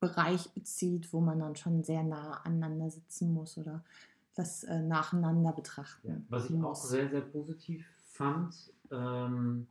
Bereich 0.02 0.54
bezieht, 0.54 1.12
wo 1.12 1.19
man 1.19 1.39
dann 1.39 1.56
schon 1.56 1.84
sehr 1.84 2.04
nah 2.04 2.41
aneinander 2.43 2.89
sitzen 2.89 3.34
muss 3.34 3.58
oder 3.58 3.84
das 4.36 4.63
äh, 4.63 4.82
nacheinander 4.82 5.52
betrachten 5.54 6.26
Was 6.30 6.50
ich 6.50 6.62
auch 6.63 6.76
sehr, 6.76 7.10
sehr 7.10 7.22
positiv 7.22 7.86
fand, 7.98 8.56
ähm, 8.92 9.68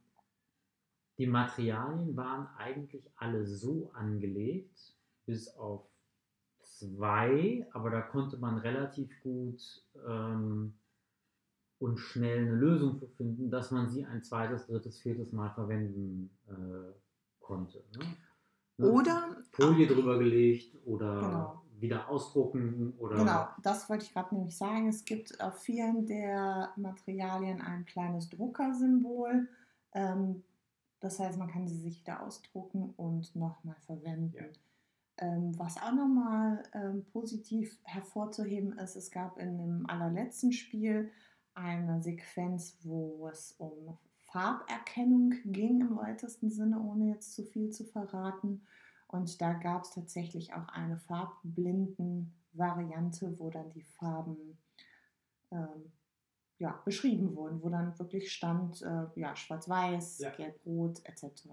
die 1.18 1.26
Materialien 1.26 2.16
waren 2.16 2.46
eigentlich 2.56 3.10
alle 3.16 3.44
so 3.46 3.90
angelegt, 3.92 4.94
bis 5.26 5.48
auf 5.56 5.84
zwei, 6.62 7.66
aber 7.72 7.90
da 7.90 8.00
konnte 8.00 8.36
man 8.36 8.58
relativ 8.58 9.10
gut 9.22 9.60
ähm, 10.06 10.74
und 11.78 11.98
schnell 11.98 12.46
eine 12.46 12.54
Lösung 12.54 12.98
für 12.98 13.08
finden, 13.08 13.50
dass 13.50 13.70
man 13.70 13.88
sie 13.88 14.04
ein 14.04 14.22
zweites, 14.22 14.66
drittes, 14.66 15.00
viertes 15.00 15.32
Mal 15.32 15.50
verwenden 15.50 16.30
äh, 16.46 16.92
konnte. 17.40 17.82
Ne? 17.96 18.04
Ne, 18.78 18.90
Oder 18.90 19.36
Folie 19.50 19.88
drüber 19.88 20.18
gelegt 20.18 20.76
oder 20.84 21.20
Genau. 21.20 21.67
Wieder 21.80 22.08
ausdrucken 22.08 22.94
oder 22.98 23.16
Genau, 23.16 23.48
das 23.62 23.88
wollte 23.88 24.04
ich 24.04 24.12
gerade 24.12 24.34
nämlich 24.34 24.56
sagen. 24.56 24.88
Es 24.88 25.04
gibt 25.04 25.40
auf 25.40 25.58
vielen 25.58 26.06
der 26.06 26.72
Materialien 26.76 27.60
ein 27.60 27.84
kleines 27.84 28.28
Druckersymbol. 28.28 29.48
Ähm, 29.94 30.42
das 31.00 31.20
heißt, 31.20 31.38
man 31.38 31.48
kann 31.48 31.68
sie 31.68 31.78
sich 31.78 32.00
wieder 32.00 32.22
ausdrucken 32.22 32.92
und 32.96 33.34
nochmal 33.36 33.76
verwenden. 33.86 34.34
Ja. 34.36 34.44
Ähm, 35.18 35.58
was 35.58 35.76
auch 35.80 35.92
nochmal 35.92 36.62
ähm, 36.74 37.04
positiv 37.12 37.78
hervorzuheben 37.84 38.78
ist, 38.78 38.96
es 38.96 39.10
gab 39.10 39.38
in 39.38 39.58
dem 39.58 39.86
allerletzten 39.88 40.52
Spiel 40.52 41.10
eine 41.54 42.00
Sequenz, 42.02 42.78
wo 42.82 43.28
es 43.28 43.52
um 43.58 43.98
Farberkennung 44.30 45.34
ging 45.44 45.80
im 45.80 45.96
weitesten 45.96 46.50
Sinne, 46.50 46.80
ohne 46.80 47.14
jetzt 47.14 47.34
zu 47.34 47.44
viel 47.44 47.70
zu 47.70 47.84
verraten. 47.84 48.62
Und 49.08 49.40
da 49.40 49.54
gab 49.54 49.82
es 49.84 49.90
tatsächlich 49.90 50.52
auch 50.54 50.68
eine 50.68 50.98
farbenblinden 50.98 52.32
Variante, 52.52 53.38
wo 53.38 53.50
dann 53.50 53.70
die 53.70 53.82
Farben 53.82 54.58
ähm, 55.50 55.92
ja, 56.58 56.80
beschrieben 56.84 57.34
wurden, 57.34 57.62
wo 57.62 57.68
dann 57.70 57.98
wirklich 57.98 58.32
stand, 58.32 58.82
äh, 58.82 59.06
ja, 59.16 59.34
schwarz-weiß, 59.34 60.18
Ja. 60.18 60.30
gelb-rot 60.30 61.00
etc. 61.04 61.48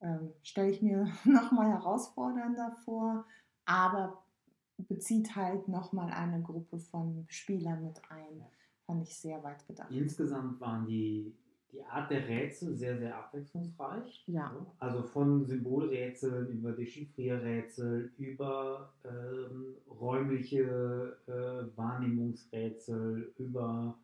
Ähm, 0.00 0.32
Stelle 0.42 0.70
ich 0.70 0.82
mir 0.82 1.06
nochmal 1.24 1.70
herausfordernder 1.70 2.72
vor, 2.84 3.24
aber 3.66 4.24
bezieht 4.78 5.36
halt 5.36 5.68
nochmal 5.68 6.10
eine 6.10 6.42
Gruppe 6.42 6.78
von 6.78 7.26
Spielern 7.28 7.84
mit 7.84 8.00
ein. 8.10 8.44
Fand 8.86 9.02
ich 9.02 9.16
sehr 9.16 9.42
weit 9.44 9.64
gedacht. 9.66 9.90
Insgesamt 9.92 10.60
waren 10.60 10.86
die, 10.86 11.36
die 11.72 11.82
Art 11.84 12.10
der 12.10 12.26
Rätsel 12.26 12.74
sehr, 12.74 12.98
sehr 12.98 13.16
abwechslungsreich. 13.16 14.24
Ja. 14.26 14.54
Also 14.78 15.02
von 15.02 15.44
Symbolrätseln 15.44 16.48
über 16.48 16.72
Dechiffrierrätsel, 16.72 18.12
über 18.18 18.92
ähm, 19.04 19.76
räumliche 19.88 21.16
äh, 21.26 21.76
Wahrnehmungsrätsel, 21.76 23.32
über 23.38 23.96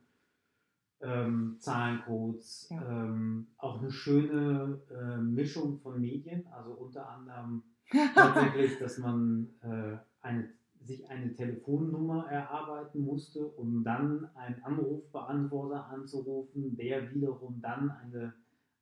ähm, 1.01 1.57
Zahlencodes. 1.59 2.68
Ja. 2.70 3.05
Ähm, 3.05 3.49
auch 3.59 3.80
eine 3.80 3.90
schöne 3.90 4.80
äh, 4.90 5.18
Mischung 5.18 5.78
von 5.78 6.01
Medien, 6.01 6.47
also 6.49 6.72
unter 6.72 7.09
anderem 7.09 7.62
tatsächlich, 8.14 8.78
dass 8.78 8.99
man 8.99 9.49
äh, 9.62 9.97
eine, 10.22 10.49
sich 10.87 11.09
eine 11.11 11.34
Telefonnummer 11.34 12.26
erarbeiten 12.30 13.01
musste, 13.05 13.47
um 13.47 13.82
dann 13.84 14.28
einen 14.34 14.62
Anrufbeantworter 14.62 15.87
anzurufen, 15.87 16.76
der 16.76 17.12
wiederum 17.14 17.61
dann 17.61 17.91
eine, 17.91 18.32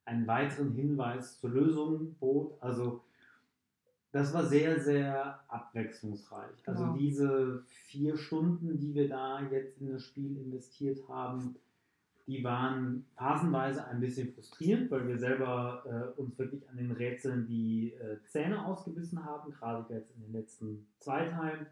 einen 0.04 0.26
weiteren 0.26 0.72
Hinweis 0.72 1.38
zur 1.40 1.50
Lösung 1.50 2.14
bot. 2.20 2.56
Also 2.60 3.02
das 4.12 4.32
war 4.32 4.44
sehr, 4.44 4.78
sehr 4.80 5.40
abwechslungsreich. 5.48 6.62
Also 6.66 6.84
Genau. 6.84 6.96
diese 6.96 7.64
vier 7.66 8.16
Stunden, 8.16 8.78
die 8.78 8.94
wir 8.94 9.08
da 9.08 9.40
jetzt 9.50 9.80
in 9.80 9.90
das 9.90 10.02
Spiel 10.04 10.36
investiert 10.38 11.00
haben, 11.08 11.56
die 12.26 12.42
waren 12.42 13.04
phasenweise 13.16 13.84
ein 13.86 14.00
bisschen 14.00 14.32
frustrierend, 14.32 14.90
weil 14.90 15.06
wir 15.08 15.18
selber 15.18 16.14
äh, 16.16 16.20
uns 16.20 16.38
wirklich 16.38 16.66
an 16.70 16.76
den 16.76 16.92
Rätseln 16.92 17.46
die 17.46 17.92
äh, 17.94 18.16
Zähne 18.24 18.64
ausgebissen 18.64 19.24
haben, 19.24 19.52
gerade 19.52 19.92
jetzt 19.92 20.14
in 20.16 20.22
den 20.22 20.32
letzten 20.32 20.86
zwei 21.00 21.26
Teilen. 21.28 21.66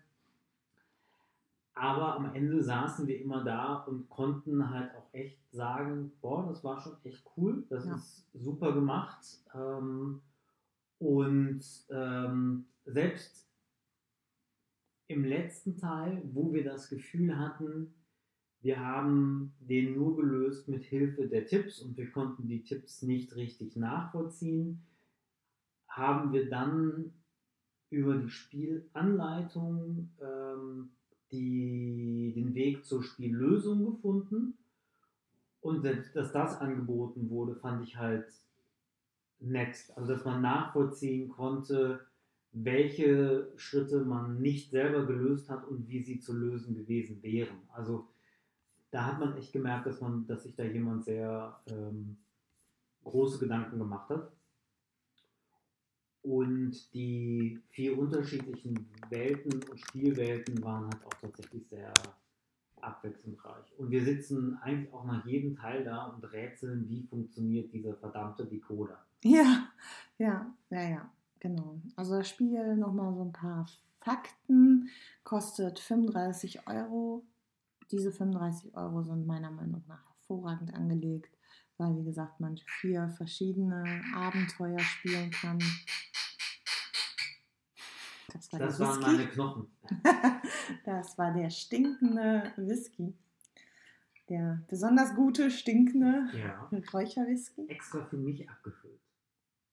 Aber 1.75 2.17
am 2.17 2.35
Ende 2.35 2.63
saßen 2.63 3.07
wir 3.07 3.21
immer 3.21 3.45
da 3.45 3.77
und 3.85 4.09
konnten 4.11 4.71
halt 4.71 4.95
auch 4.95 5.09
echt 5.13 5.39
sagen, 5.53 6.13
boah, 6.21 6.47
das 6.47 6.63
war 6.63 6.79
schon 6.81 6.97
echt 7.05 7.25
cool, 7.37 7.65
das 7.71 7.87
Ja. 7.87 7.95
ist 7.95 8.27
super 8.35 8.73
gemacht. 8.73 9.25
Ähm, 9.55 10.21
und 10.99 11.63
ähm, 11.91 12.67
selbst 12.85 13.49
im 15.09 15.25
letzten 15.25 15.77
Teil, 15.77 16.23
wo 16.33 16.53
wir 16.53 16.65
das 16.65 16.89
Gefühl 16.89 17.39
hatten, 17.39 17.95
wir 18.61 18.79
haben 18.79 19.55
den 19.61 19.95
nur 19.95 20.17
gelöst 20.17 20.69
mit 20.69 20.85
Hilfe 20.85 21.27
der 21.27 21.47
Tipps 21.47 21.81
und 21.81 21.97
wir 21.97 22.11
konnten 22.13 22.47
die 22.47 22.63
Tipps 22.63 23.03
nicht 23.03 23.35
richtig 23.35 23.77
nachvollziehen, 23.77 24.87
haben 25.89 26.33
wir 26.33 26.49
dann 26.49 27.13
über 27.91 28.17
die 28.17 28.31
Spielanleitung 28.31 30.11
ähm, 30.21 30.91
die, 31.33 32.33
den 32.35 32.55
Weg 32.55 32.85
zur 32.85 33.03
Spiellösung 33.03 33.85
gefunden. 33.85 34.59
Und 35.61 35.85
dass 35.85 36.33
das 36.33 36.61
angeboten 36.61 37.31
wurde, 37.31 37.55
fand 37.55 37.83
ich 37.83 37.97
halt 37.97 38.27
nett. 39.39 39.93
Also, 39.97 40.13
dass 40.13 40.25
man 40.25 40.43
nachvollziehen 40.43 41.29
konnte, 41.29 42.01
welche 42.53 43.53
Schritte 43.57 44.05
man 44.05 44.41
nicht 44.41 44.71
selber 44.71 45.07
gelöst 45.07 45.49
hat 45.49 45.67
und 45.67 45.89
wie 45.89 46.03
sie 46.03 46.21
zu 46.21 46.35
lösen 46.35 46.75
gewesen 46.75 47.23
wären. 47.23 47.59
Also, 47.73 48.09
da 48.91 49.07
hat 49.07 49.21
man 49.21 49.37
echt 49.37 49.53
gemerkt, 49.53 49.87
dass, 49.87 50.01
man, 50.01 50.27
dass 50.27 50.43
sich 50.43 50.55
da 50.55 50.65
jemand 50.65 51.05
sehr 51.05 51.59
ähm, 51.67 52.19
große 53.05 53.39
Gedanken 53.39 53.79
gemacht 53.79 54.11
hat. 54.11 54.31
Und 56.23 56.95
die 56.95 57.59
vier 57.71 57.99
unterschiedlichen 57.99 58.87
Welten 59.11 59.63
und 59.69 59.81
Spielwelten 59.81 60.63
waren 60.63 60.85
halt 60.85 61.05
auch 61.05 61.15
tatsächlich 61.21 61.67
sehr 61.69 61.93
abwechslungsreich. 62.81 63.79
Und 63.79 63.91
wir 63.91 64.05
sitzen 64.05 64.57
eigentlich 64.63 64.93
auch 64.93 65.05
nach 65.05 65.25
jedem 65.27 65.57
Teil 65.57 65.85
da 65.85 66.07
und 66.07 66.25
rätseln, 66.33 66.89
wie 66.89 67.03
funktioniert 67.03 67.73
dieser 67.73 67.95
verdammte 67.95 68.47
Decoder. 68.47 69.05
Ja, 69.25 69.69
ja, 70.19 70.53
ja, 70.71 70.83
ja, 70.83 71.11
genau. 71.41 71.81
Also 71.97 72.19
das 72.19 72.29
Spiel, 72.29 72.77
nochmal 72.77 73.15
so 73.15 73.23
ein 73.23 73.33
paar 73.33 73.67
Fakten, 74.01 74.89
kostet 75.25 75.79
35 75.79 76.67
Euro. 76.67 77.25
Diese 77.91 78.11
35 78.11 78.75
Euro 78.77 79.03
sind 79.03 79.27
meiner 79.27 79.51
Meinung 79.51 79.83
nach 79.87 80.05
hervorragend 80.33 80.75
angelegt, 80.75 81.32
weil, 81.83 81.97
wie 81.99 82.05
gesagt, 82.05 82.39
man 82.41 82.57
vier 82.81 83.09
verschiedene 83.17 84.03
Abenteuer 84.15 84.79
spielen 84.79 85.31
kann. 85.31 85.59
Das 88.33 88.53
war 88.53 88.61
Das 88.61 88.81
waren 88.81 88.99
Whisky. 88.99 89.11
meine 89.13 89.27
Knochen. 89.29 89.67
das 90.85 91.19
war 91.19 91.33
der 91.33 91.51
stinkende 91.51 92.53
Whisky. 92.57 93.15
Der 94.29 94.63
besonders 94.69 95.15
gute, 95.15 95.51
stinkende 95.51 96.27
Ja. 96.39 96.71
Räucherwhisky. 96.93 97.67
Extra 97.69 98.05
für 98.07 98.17
mich 98.17 98.49
abgefüllt. 98.49 99.01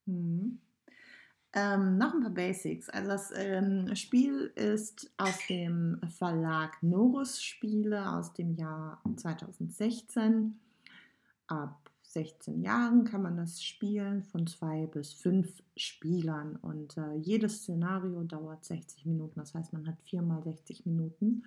Mhm. 0.06 0.60
Ähm, 1.54 1.98
noch 1.98 2.14
ein 2.14 2.22
paar 2.22 2.32
Basics. 2.32 2.90
Also 2.90 3.10
das 3.10 3.32
ähm, 3.36 3.96
Spiel 3.96 4.52
ist 4.56 5.12
aus 5.18 5.38
dem 5.48 6.00
Verlag 6.18 6.82
Norus 6.84 7.42
Spiele 7.42 8.08
aus 8.12 8.34
dem 8.34 8.56
Jahr 8.56 9.02
2016. 9.16 10.60
Ab 11.48 11.89
16 12.10 12.62
Jahren 12.62 13.04
kann 13.04 13.22
man 13.22 13.38
das 13.38 13.62
spielen 13.64 14.24
von 14.24 14.48
zwei 14.48 14.88
bis 14.88 15.14
fünf 15.14 15.62
Spielern 15.78 16.56
und 16.56 16.98
äh, 16.98 17.14
jedes 17.14 17.62
Szenario 17.62 18.24
dauert 18.24 18.66
60 18.66 19.06
Minuten. 19.06 19.40
Das 19.40 19.54
heißt, 19.54 19.74
man 19.74 19.88
hat 19.88 20.02
viermal 20.02 20.42
60 20.42 20.88
Minuten. 20.88 21.44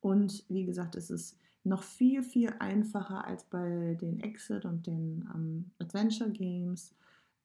Und 0.00 0.44
wie 0.48 0.64
gesagt, 0.64 0.96
es 0.96 1.10
ist 1.10 1.38
noch 1.62 1.84
viel, 1.84 2.24
viel 2.24 2.52
einfacher 2.58 3.24
als 3.24 3.44
bei 3.44 3.96
den 4.00 4.18
Exit 4.18 4.64
und 4.64 4.88
den 4.88 5.28
ähm, 5.32 5.70
Adventure 5.78 6.30
Games 6.30 6.92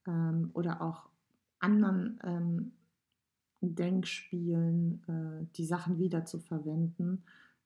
ähm, 0.07 0.49
oder 0.53 0.81
auch 0.81 1.07
anderen 1.59 2.19
ähm, 2.23 2.71
Denkspielen 3.61 5.03
äh, 5.07 5.45
die 5.55 5.65
Sachen 5.65 5.99
wieder 5.99 6.25
zu 6.25 6.39
verwenden. 6.39 7.21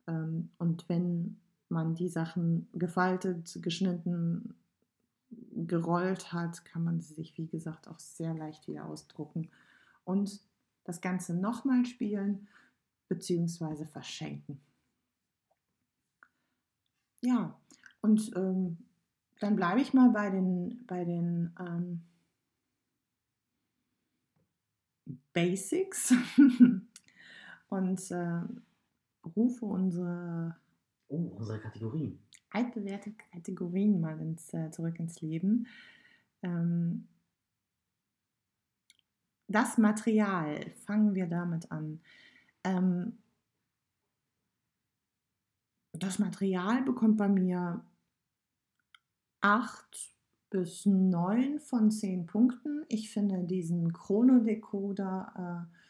Ähm, 0.07 0.49
und 0.57 0.89
wenn 0.89 1.37
man 1.69 1.95
die 1.95 2.09
Sachen 2.09 2.67
gefaltet, 2.73 3.59
geschnitten, 3.61 4.55
gerollt 5.55 6.33
hat, 6.33 6.65
kann 6.65 6.83
man 6.83 6.99
sie 6.99 7.13
sich, 7.13 7.37
wie 7.37 7.47
gesagt, 7.47 7.87
auch 7.87 7.99
sehr 7.99 8.33
leicht 8.33 8.67
wieder 8.67 8.85
ausdrucken 8.85 9.49
und 10.03 10.41
das 10.83 11.01
Ganze 11.01 11.33
nochmal 11.33 11.85
spielen 11.85 12.47
bzw. 13.07 13.85
verschenken. 13.85 14.59
Ja, 17.21 17.57
und 18.01 18.31
ähm, 18.35 18.77
dann 19.39 19.55
bleibe 19.55 19.79
ich 19.79 19.93
mal 19.93 20.09
bei 20.09 20.29
den, 20.29 20.85
bei 20.85 21.05
den 21.05 21.55
ähm, 21.59 22.03
Basics 25.31 26.13
und 27.69 28.11
äh, 28.11 28.41
rufe 29.35 29.65
unsere 29.65 30.57
Oh, 31.13 31.31
unsere 31.37 31.59
Kategorien. 31.59 32.22
Altbewährte 32.53 33.11
Kategorien 33.31 33.99
mal 33.99 34.19
ins, 34.19 34.53
äh, 34.53 34.71
zurück 34.71 34.99
ins 34.99 35.21
Leben. 35.21 35.67
Ähm, 36.41 37.07
das 39.47 39.77
Material, 39.77 40.71
fangen 40.85 41.15
wir 41.15 41.27
damit 41.27 41.71
an. 41.71 41.99
Ähm, 42.63 43.17
das 45.93 46.19
Material 46.19 46.81
bekommt 46.83 47.17
bei 47.17 47.27
mir 47.27 47.83
8 49.41 50.13
bis 50.49 50.85
9 50.85 51.59
von 51.59 51.91
10 51.91 52.25
Punkten. 52.25 52.85
Ich 52.87 53.11
finde 53.11 53.43
diesen 53.43 53.91
Chronodecoder 53.93 55.67
äh, 55.69 55.82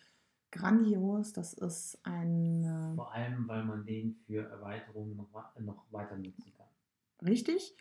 grandios. 0.54 1.34
Das 1.34 1.54
ist 1.54 2.00
ein 2.04 2.64
äh, 2.64 2.96
Vor 2.96 3.12
allem, 3.12 3.48
weil 3.48 3.66
man 3.66 3.86
den 3.86 4.16
für 4.26 4.48
Erweiterungen 4.50 5.18
noch, 5.18 5.30
noch 5.60 5.86
weiter 5.92 6.16
nutzen 6.16 6.54
kann. 6.56 7.28
Richtig. 7.28 7.76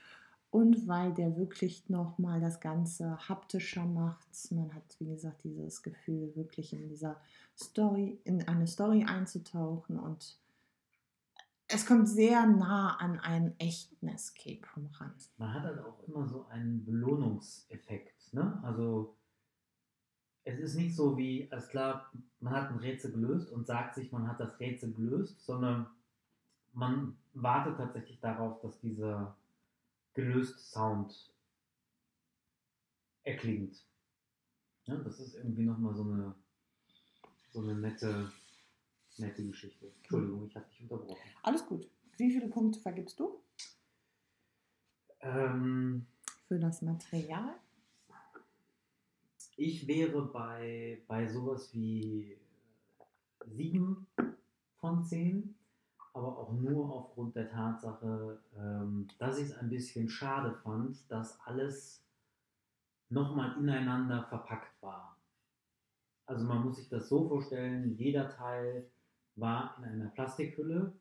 Und 0.50 0.86
weil 0.86 1.14
der 1.14 1.36
wirklich 1.36 1.88
nochmal 1.88 2.40
das 2.40 2.60
Ganze 2.60 3.16
haptischer 3.28 3.86
macht. 3.86 4.28
Man 4.50 4.74
hat, 4.74 4.96
wie 4.98 5.06
gesagt, 5.06 5.44
dieses 5.44 5.82
Gefühl, 5.82 6.34
wirklich 6.34 6.72
in 6.72 6.88
dieser 6.88 7.16
Story, 7.56 8.20
in 8.24 8.46
eine 8.48 8.66
Story 8.66 9.04
einzutauchen 9.04 9.98
und 9.98 10.38
es 11.68 11.86
kommt 11.86 12.06
sehr 12.06 12.46
nah 12.46 12.96
an 12.96 13.18
einen 13.20 13.58
echten 13.58 14.08
Escape 14.08 14.60
Room 14.76 14.90
ran. 14.92 15.14
Man 15.38 15.54
hat 15.54 15.62
halt 15.62 15.78
auch 15.78 16.06
immer 16.06 16.26
so 16.26 16.46
einen 16.48 16.84
Belohnungseffekt. 16.84 18.34
Ne? 18.34 18.60
Also 18.62 19.16
es 20.44 20.58
ist 20.58 20.74
nicht 20.74 20.94
so 20.94 21.16
wie, 21.16 21.48
alles 21.50 21.68
klar, 21.68 22.10
man 22.40 22.54
hat 22.54 22.70
ein 22.70 22.78
Rätsel 22.78 23.12
gelöst 23.12 23.50
und 23.52 23.66
sagt 23.66 23.94
sich, 23.94 24.10
man 24.10 24.26
hat 24.26 24.40
das 24.40 24.58
Rätsel 24.58 24.92
gelöst, 24.92 25.40
sondern 25.44 25.86
man 26.72 27.16
wartet 27.34 27.76
tatsächlich 27.76 28.20
darauf, 28.20 28.60
dass 28.60 28.80
dieser 28.80 29.36
gelöste 30.14 30.58
Sound 30.58 31.32
erklingt. 33.24 33.84
Ja, 34.84 34.96
das 34.96 35.20
ist 35.20 35.36
irgendwie 35.36 35.62
nochmal 35.62 35.94
so 35.94 36.02
eine, 36.02 36.34
so 37.52 37.60
eine 37.60 37.74
nette, 37.76 38.30
nette 39.18 39.46
Geschichte. 39.46 39.92
Entschuldigung, 39.98 40.46
ich 40.48 40.56
habe 40.56 40.66
dich 40.66 40.80
unterbrochen. 40.82 41.30
Alles 41.42 41.64
gut. 41.66 41.88
Wie 42.16 42.30
viele 42.30 42.48
Punkte 42.48 42.80
vergibst 42.80 43.18
du 43.20 43.40
Ähm, 45.20 46.06
für 46.48 46.58
das 46.58 46.82
Material? 46.82 47.54
Ich 49.56 49.86
wäre 49.86 50.22
bei, 50.22 51.02
bei 51.06 51.26
sowas 51.26 51.72
wie 51.74 52.38
7 53.46 54.06
von 54.80 55.04
10, 55.04 55.54
aber 56.14 56.38
auch 56.38 56.52
nur 56.52 56.92
aufgrund 56.92 57.36
der 57.36 57.48
Tatsache, 57.48 58.38
ähm, 58.58 59.08
dass 59.18 59.38
ich 59.38 59.46
es 59.46 59.56
ein 59.56 59.68
bisschen 59.68 60.08
schade 60.08 60.54
fand, 60.62 61.10
dass 61.10 61.40
alles 61.40 62.02
nochmal 63.08 63.56
ineinander 63.58 64.24
verpackt 64.24 64.82
war. 64.82 65.16
Also 66.26 66.46
man 66.46 66.64
muss 66.64 66.76
sich 66.76 66.88
das 66.88 67.08
so 67.08 67.28
vorstellen, 67.28 67.94
jeder 67.96 68.30
Teil 68.30 68.90
war 69.36 69.76
in 69.78 69.84
einer 69.84 70.10
Plastikhülle 70.10 70.92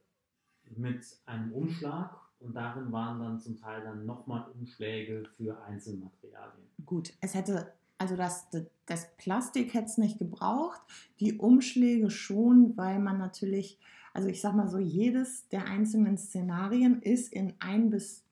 mit 0.75 1.05
einem 1.25 1.53
Umschlag 1.53 2.17
und 2.39 2.53
darin 2.53 2.91
waren 2.91 3.19
dann 3.19 3.39
zum 3.39 3.57
Teil 3.57 3.83
dann 3.83 4.05
nochmal 4.05 4.49
Umschläge 4.51 5.25
für 5.37 5.61
Einzelmaterialien. 5.63 6.67
Gut, 6.85 7.13
es 7.21 7.33
hätte, 7.33 7.73
also 8.01 8.15
das, 8.15 8.47
das 8.87 9.15
Plastik 9.17 9.75
hätte 9.75 9.85
es 9.85 9.99
nicht 9.99 10.17
gebraucht, 10.17 10.81
die 11.19 11.37
Umschläge 11.37 12.09
schon, 12.09 12.75
weil 12.75 12.97
man 12.97 13.19
natürlich, 13.19 13.77
also 14.11 14.27
ich 14.27 14.41
sag 14.41 14.55
mal 14.55 14.67
so, 14.67 14.79
jedes 14.79 15.47
der 15.49 15.65
einzelnen 15.65 16.17
Szenarien 16.17 16.99
ist 17.03 17.31
in 17.31 17.53
ein 17.59 17.91
bis 17.91 18.25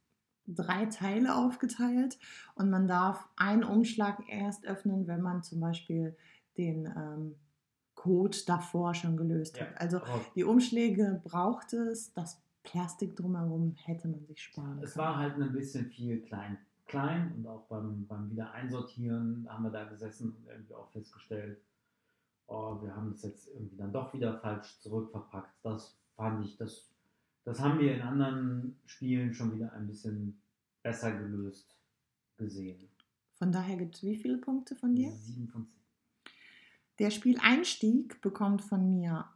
drei 0.47 0.87
Teile 0.87 1.35
aufgeteilt 1.35 2.17
und 2.55 2.71
man 2.71 2.87
darf 2.87 3.27
einen 3.35 3.63
Umschlag 3.63 4.23
erst 4.27 4.65
öffnen, 4.65 5.05
wenn 5.05 5.21
man 5.21 5.43
zum 5.43 5.59
Beispiel 5.59 6.17
den 6.57 6.87
ähm, 6.87 7.35
Code 7.93 8.37
davor 8.47 8.95
schon 8.95 9.17
gelöst 9.17 9.57
Ja. 9.57 9.67
hat. 9.67 9.79
Also 9.79 9.97
Aber 9.97 10.25
die 10.33 10.45
Umschläge 10.45 11.21
braucht 11.23 11.73
es, 11.73 12.11
das 12.13 12.41
Plastik 12.63 13.15
drumherum 13.15 13.75
hätte 13.83 14.07
man 14.07 14.25
sich 14.25 14.41
sparen 14.41 14.79
Es 14.81 14.93
können. 14.93 15.05
war 15.05 15.17
halt 15.17 15.35
ein 15.35 15.53
bisschen 15.53 15.85
viel 15.91 16.21
klein, 16.21 16.57
klein 16.89 17.31
und 17.35 17.47
auch 17.47 17.65
beim, 17.67 18.05
beim 18.07 18.29
Wiedereinsortieren 18.29 19.47
haben 19.47 19.63
wir 19.63 19.71
da 19.71 19.85
gesessen 19.85 20.35
und 20.35 20.47
irgendwie 20.47 20.73
auch 20.73 20.89
festgestellt, 20.89 21.61
oh, 22.47 22.81
wir 22.81 22.93
haben 22.93 23.11
es 23.11 23.21
jetzt 23.21 23.47
irgendwie 23.47 23.77
dann 23.77 23.93
doch 23.93 24.13
wieder 24.13 24.37
falsch 24.39 24.79
zurückverpackt. 24.81 25.53
Das 25.63 25.97
fand 26.15 26.45
ich, 26.45 26.57
das, 26.57 26.89
das 27.45 27.59
haben 27.61 27.79
wir 27.79 27.95
in 27.95 28.01
anderen 28.01 28.79
Spielen 28.85 29.33
schon 29.33 29.53
wieder 29.55 29.71
ein 29.73 29.87
bisschen 29.87 30.41
besser 30.83 31.15
gelöst 31.15 31.79
gesehen. 32.37 32.89
Von 33.37 33.51
daher 33.51 33.77
gibt 33.77 33.95
es 33.95 34.03
wie 34.03 34.17
viele 34.17 34.37
Punkte 34.37 34.75
von 34.75 34.95
dir? 34.95 35.11
Sieben 35.11 35.47
von 35.47 35.65
zehn. 35.65 35.79
Der 36.97 37.11
Spieleinstieg 37.11 38.19
bekommt 38.21 38.61
von 38.61 38.89
mir 38.89 39.29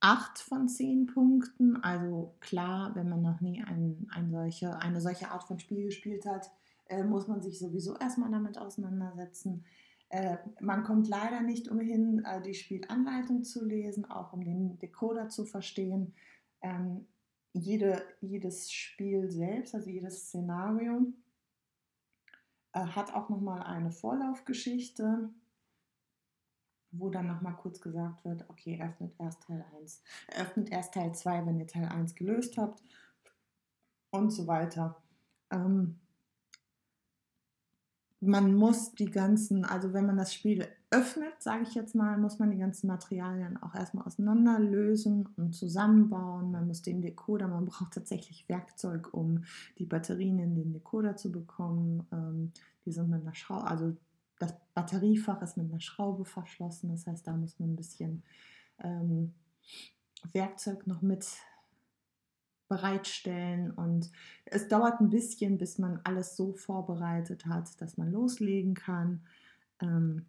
8 0.00 0.38
von 0.38 0.68
10 0.68 1.06
Punkten. 1.06 1.76
Also 1.82 2.34
klar, 2.40 2.94
wenn 2.94 3.08
man 3.08 3.22
noch 3.22 3.40
nie 3.40 3.62
ein, 3.62 4.08
ein 4.10 4.30
solche, 4.30 4.78
eine 4.80 5.00
solche 5.00 5.30
Art 5.30 5.44
von 5.44 5.58
Spiel 5.58 5.84
gespielt 5.84 6.24
hat, 6.26 6.50
äh, 6.88 7.02
muss 7.02 7.28
man 7.28 7.42
sich 7.42 7.58
sowieso 7.58 7.96
erstmal 7.96 8.30
damit 8.30 8.58
auseinandersetzen. 8.58 9.64
Äh, 10.10 10.38
man 10.60 10.84
kommt 10.84 11.08
leider 11.08 11.42
nicht 11.42 11.68
umhin, 11.68 12.24
äh, 12.24 12.40
die 12.40 12.54
Spielanleitung 12.54 13.44
zu 13.44 13.64
lesen, 13.64 14.10
auch 14.10 14.32
um 14.32 14.42
den 14.42 14.78
Decoder 14.78 15.28
zu 15.28 15.44
verstehen. 15.44 16.14
Ähm, 16.62 17.06
jede, 17.52 18.02
jedes 18.20 18.70
Spiel 18.72 19.30
selbst, 19.30 19.74
also 19.74 19.90
jedes 19.90 20.28
Szenario, 20.28 21.12
äh, 22.72 22.80
hat 22.80 23.14
auch 23.14 23.28
nochmal 23.28 23.62
eine 23.62 23.90
Vorlaufgeschichte 23.90 25.30
wo 26.90 27.10
dann 27.10 27.26
nochmal 27.26 27.54
kurz 27.56 27.80
gesagt 27.80 28.24
wird, 28.24 28.48
okay, 28.48 28.80
öffnet 28.82 29.14
erst 29.18 29.42
Teil 29.42 29.64
1, 29.80 30.02
öffnet 30.36 30.70
erst 30.70 30.94
Teil 30.94 31.14
2, 31.14 31.46
wenn 31.46 31.60
ihr 31.60 31.66
Teil 31.66 31.86
1 31.86 32.14
gelöst 32.14 32.56
habt 32.56 32.82
und 34.10 34.30
so 34.30 34.46
weiter. 34.46 34.96
Ähm, 35.50 35.98
man 38.20 38.54
muss 38.54 38.94
die 38.94 39.10
ganzen, 39.10 39.64
also 39.64 39.92
wenn 39.92 40.06
man 40.06 40.16
das 40.16 40.34
Spiel 40.34 40.66
öffnet, 40.90 41.34
sage 41.40 41.62
ich 41.62 41.74
jetzt 41.74 41.94
mal, 41.94 42.18
muss 42.18 42.38
man 42.38 42.50
die 42.50 42.58
ganzen 42.58 42.86
Materialien 42.88 43.62
auch 43.62 43.74
erstmal 43.74 44.06
auseinanderlösen 44.06 45.28
und 45.36 45.54
zusammenbauen. 45.54 46.50
Man 46.50 46.66
muss 46.66 46.82
den 46.82 47.02
Decoder, 47.02 47.46
man 47.46 47.66
braucht 47.66 47.94
tatsächlich 47.94 48.48
Werkzeug, 48.48 49.12
um 49.12 49.44
die 49.78 49.86
Batterien 49.86 50.38
in 50.38 50.56
den 50.56 50.72
Decoder 50.72 51.16
zu 51.16 51.30
bekommen. 51.30 52.06
Ähm, 52.10 52.52
die 52.84 52.92
sind 52.92 53.10
mit 53.10 53.22
einer 53.22 53.34
Schraube, 53.34 53.66
also 53.66 53.96
das 54.38 54.54
Batteriefach 54.74 55.42
ist 55.42 55.56
mit 55.56 55.70
einer 55.70 55.80
Schraube 55.80 56.24
verschlossen. 56.24 56.90
Das 56.90 57.06
heißt, 57.06 57.26
da 57.26 57.36
muss 57.36 57.58
man 57.58 57.72
ein 57.72 57.76
bisschen 57.76 58.22
ähm, 58.78 59.34
Werkzeug 60.32 60.86
noch 60.86 61.02
mit 61.02 61.26
bereitstellen. 62.68 63.70
Und 63.70 64.10
es 64.44 64.68
dauert 64.68 65.00
ein 65.00 65.10
bisschen, 65.10 65.58
bis 65.58 65.78
man 65.78 66.00
alles 66.04 66.36
so 66.36 66.52
vorbereitet 66.52 67.46
hat, 67.46 67.80
dass 67.80 67.96
man 67.96 68.12
loslegen 68.12 68.74
kann. 68.74 69.26
Ähm, 69.80 70.26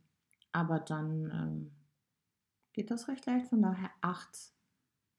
aber 0.51 0.79
dann 0.79 1.31
ähm, 1.31 1.71
geht 2.73 2.89
das 2.91 3.07
recht 3.07 3.25
leicht. 3.25 3.47
Von 3.47 3.61
daher 3.61 3.91
8 4.01 4.53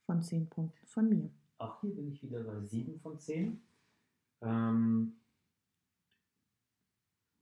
von 0.07 0.22
10 0.22 0.49
Punkten 0.49 0.86
von 0.86 1.09
mir. 1.09 1.30
Auch 1.59 1.80
hier 1.82 1.95
bin 1.95 2.09
ich 2.09 2.22
wieder 2.22 2.43
bei 2.43 2.61
7 2.66 2.99
von 3.01 3.18
10. 3.18 3.61
Ähm, 4.41 5.20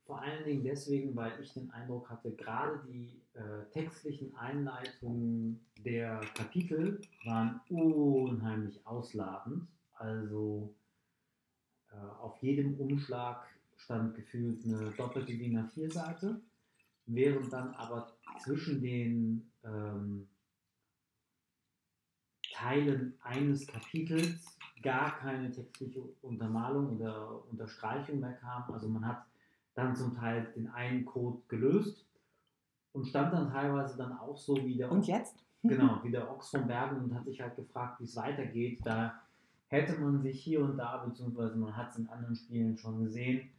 vor 0.09 0.23
allen 0.23 0.43
Dingen 0.43 0.65
deswegen, 0.65 1.15
weil 1.15 1.39
ich 1.43 1.53
den 1.53 1.71
Eindruck 1.71 2.09
hatte, 2.09 2.33
gerade 2.33 2.81
die 2.89 3.21
äh, 3.35 3.71
textlichen 3.75 4.35
Einleitungen 4.37 5.61
der 5.85 6.23
Kapitel 6.35 7.03
waren 7.27 7.61
unheimlich 7.69 8.87
ausladend. 8.87 9.69
Also 9.93 10.75
äh, 11.91 11.97
auf 11.97 12.39
jedem 12.41 12.81
Umschlag 12.81 13.47
stand 13.77 14.15
gefühlt 14.15 14.65
eine 14.65 14.93
doppelte 14.93 15.37
DIN 15.37 15.59
A4-Seite, 15.59 16.41
während 17.05 17.53
dann 17.53 17.75
aber 17.75 18.17
zwischen 18.43 18.81
den 18.81 19.53
ähm, 19.63 20.27
Teilen 22.51 23.19
eines 23.21 23.67
Kapitels 23.67 24.59
gar 24.83 25.19
keine 25.19 25.53
textliche 25.53 26.01
Untermalung 26.23 26.97
oder 26.97 27.45
Unterstreichung 27.51 28.21
mehr 28.21 28.33
kam. 28.33 28.73
Also 28.73 28.89
man 28.89 29.07
hat 29.07 29.28
dann 29.79 29.95
zum 29.97 30.15
Teil 30.15 30.53
den 30.57 30.69
einen 30.69 31.05
Code 31.05 31.39
gelöst 31.49 32.05
und 32.93 33.07
stand 33.07 33.33
dann 33.33 33.51
teilweise 33.51 33.97
dann 33.97 34.19
auch 34.19 34.37
so 34.37 34.57
wie 34.57 34.77
der, 34.77 34.91
Und 34.91 35.07
jetzt? 35.07 35.45
genau, 35.63 36.01
wie 36.03 36.11
der 36.11 36.31
Ochs 36.31 36.51
vom 36.51 36.67
Bergen 36.67 36.97
und 37.05 37.15
hat 37.15 37.25
sich 37.25 37.41
halt 37.41 37.57
gefragt, 37.57 38.01
wie 38.01 38.05
es 38.05 38.17
weitergeht. 38.17 38.81
Da 38.85 39.15
hätte 39.69 39.99
man 40.01 40.21
sich 40.21 40.43
hier 40.43 40.61
und 40.65 40.77
da, 40.77 40.99
beziehungsweise 40.99 41.57
man 41.57 41.77
hat 41.77 41.91
es 41.91 41.99
in 41.99 42.09
anderen 42.09 42.35
Spielen 42.35 42.77
schon 42.77 43.05
gesehen, 43.05 43.51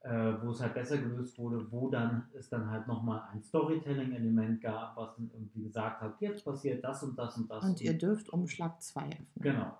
äh, 0.00 0.32
wo 0.42 0.50
es 0.50 0.60
halt 0.60 0.74
besser 0.74 0.98
gelöst 0.98 1.38
wurde, 1.38 1.70
wo 1.70 1.88
dann 1.88 2.24
es 2.36 2.48
dann 2.48 2.68
halt 2.68 2.88
nochmal 2.88 3.22
ein 3.32 3.40
Storytelling-Element 3.42 4.60
gab, 4.60 4.96
was 4.96 5.14
dann 5.16 5.30
irgendwie 5.32 5.62
gesagt 5.62 6.00
hat, 6.00 6.20
jetzt 6.20 6.44
passiert 6.44 6.82
das 6.82 7.02
und 7.04 7.16
das 7.16 7.36
und 7.36 7.48
das. 7.50 7.64
Und 7.64 7.80
ihr 7.80 7.96
dürft 7.96 8.30
Umschlag 8.30 8.82
2 8.82 9.00
öffnen. 9.04 9.26
Genau. 9.36 9.76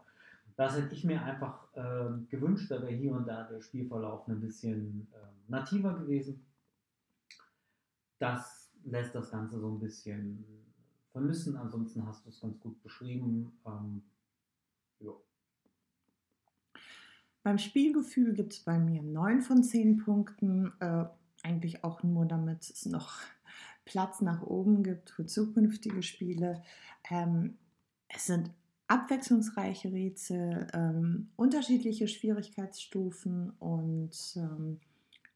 Das 0.57 0.77
hätte 0.77 0.95
ich 0.95 1.05
mir 1.05 1.23
einfach 1.23 1.69
ähm, 1.75 2.27
gewünscht, 2.29 2.71
da 2.71 2.83
wäre 2.83 2.93
hier 2.93 3.13
und 3.13 3.27
da 3.27 3.45
der 3.45 3.61
Spielverlauf 3.61 4.29
ein 4.29 4.41
bisschen 4.41 5.09
ähm, 5.15 5.35
nativer 5.49 5.95
gewesen. 5.95 6.45
Das 8.19 8.71
lässt 8.85 9.15
das 9.15 9.31
Ganze 9.31 9.59
so 9.59 9.69
ein 9.69 9.81
bisschen 9.81 10.45
vermissen. 11.13 11.57
Ansonsten 11.57 12.07
hast 12.07 12.25
du 12.25 12.31
es 12.31 12.41
ganz 12.41 12.59
gut 12.61 12.83
beschrieben. 12.83 13.59
Ähm, 13.67 14.03
ja. 15.01 15.13
Beim 17.43 17.59
Spielgefühl 17.59 18.35
gibt 18.35 18.53
es 18.53 18.61
bei 18.61 18.79
mir 18.79 19.03
9 19.03 19.43
von 19.43 19.63
10 19.63 19.99
Punkten. 19.99 20.73
Äh, 20.81 21.07
eigentlich 21.43 21.85
auch 21.85 22.03
nur, 22.03 22.27
damit 22.27 22.63
es 22.63 22.87
noch 22.87 23.19
Platz 23.85 24.21
nach 24.21 24.43
oben 24.43 24.83
gibt 24.83 25.11
für 25.11 25.27
zukünftige 25.27 26.03
Spiele. 26.03 26.63
Ähm, 27.11 27.59
es 28.09 28.27
sind 28.27 28.51
abwechslungsreiche 28.93 29.91
Rätsel, 29.91 30.67
ähm, 30.75 31.31
unterschiedliche 31.37 32.07
Schwierigkeitsstufen 32.09 33.49
und 33.59 34.37
ähm, 34.37 34.81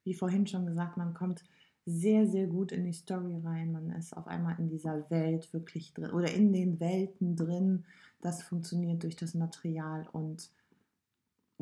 wie 0.05 0.13
vorhin 0.13 0.47
schon 0.47 0.67
gesagt, 0.67 0.99
man 0.99 1.15
kommt 1.15 1.43
sehr, 1.87 2.27
sehr 2.27 2.49
gut 2.49 2.71
in 2.71 2.85
die 2.85 2.93
Story 2.93 3.41
rein. 3.43 3.73
Man 3.73 3.93
ist 3.93 4.15
auf 4.15 4.27
einmal 4.27 4.59
in 4.59 4.69
dieser 4.69 5.09
Welt 5.09 5.51
wirklich 5.55 5.95
drin 5.95 6.11
oder 6.11 6.31
in 6.35 6.53
den 6.53 6.81
Welten 6.81 7.35
drin. 7.35 7.87
Das 8.21 8.43
funktioniert 8.43 9.03
durch 9.03 9.17
das 9.17 9.33
Material 9.33 10.07
und 10.13 10.51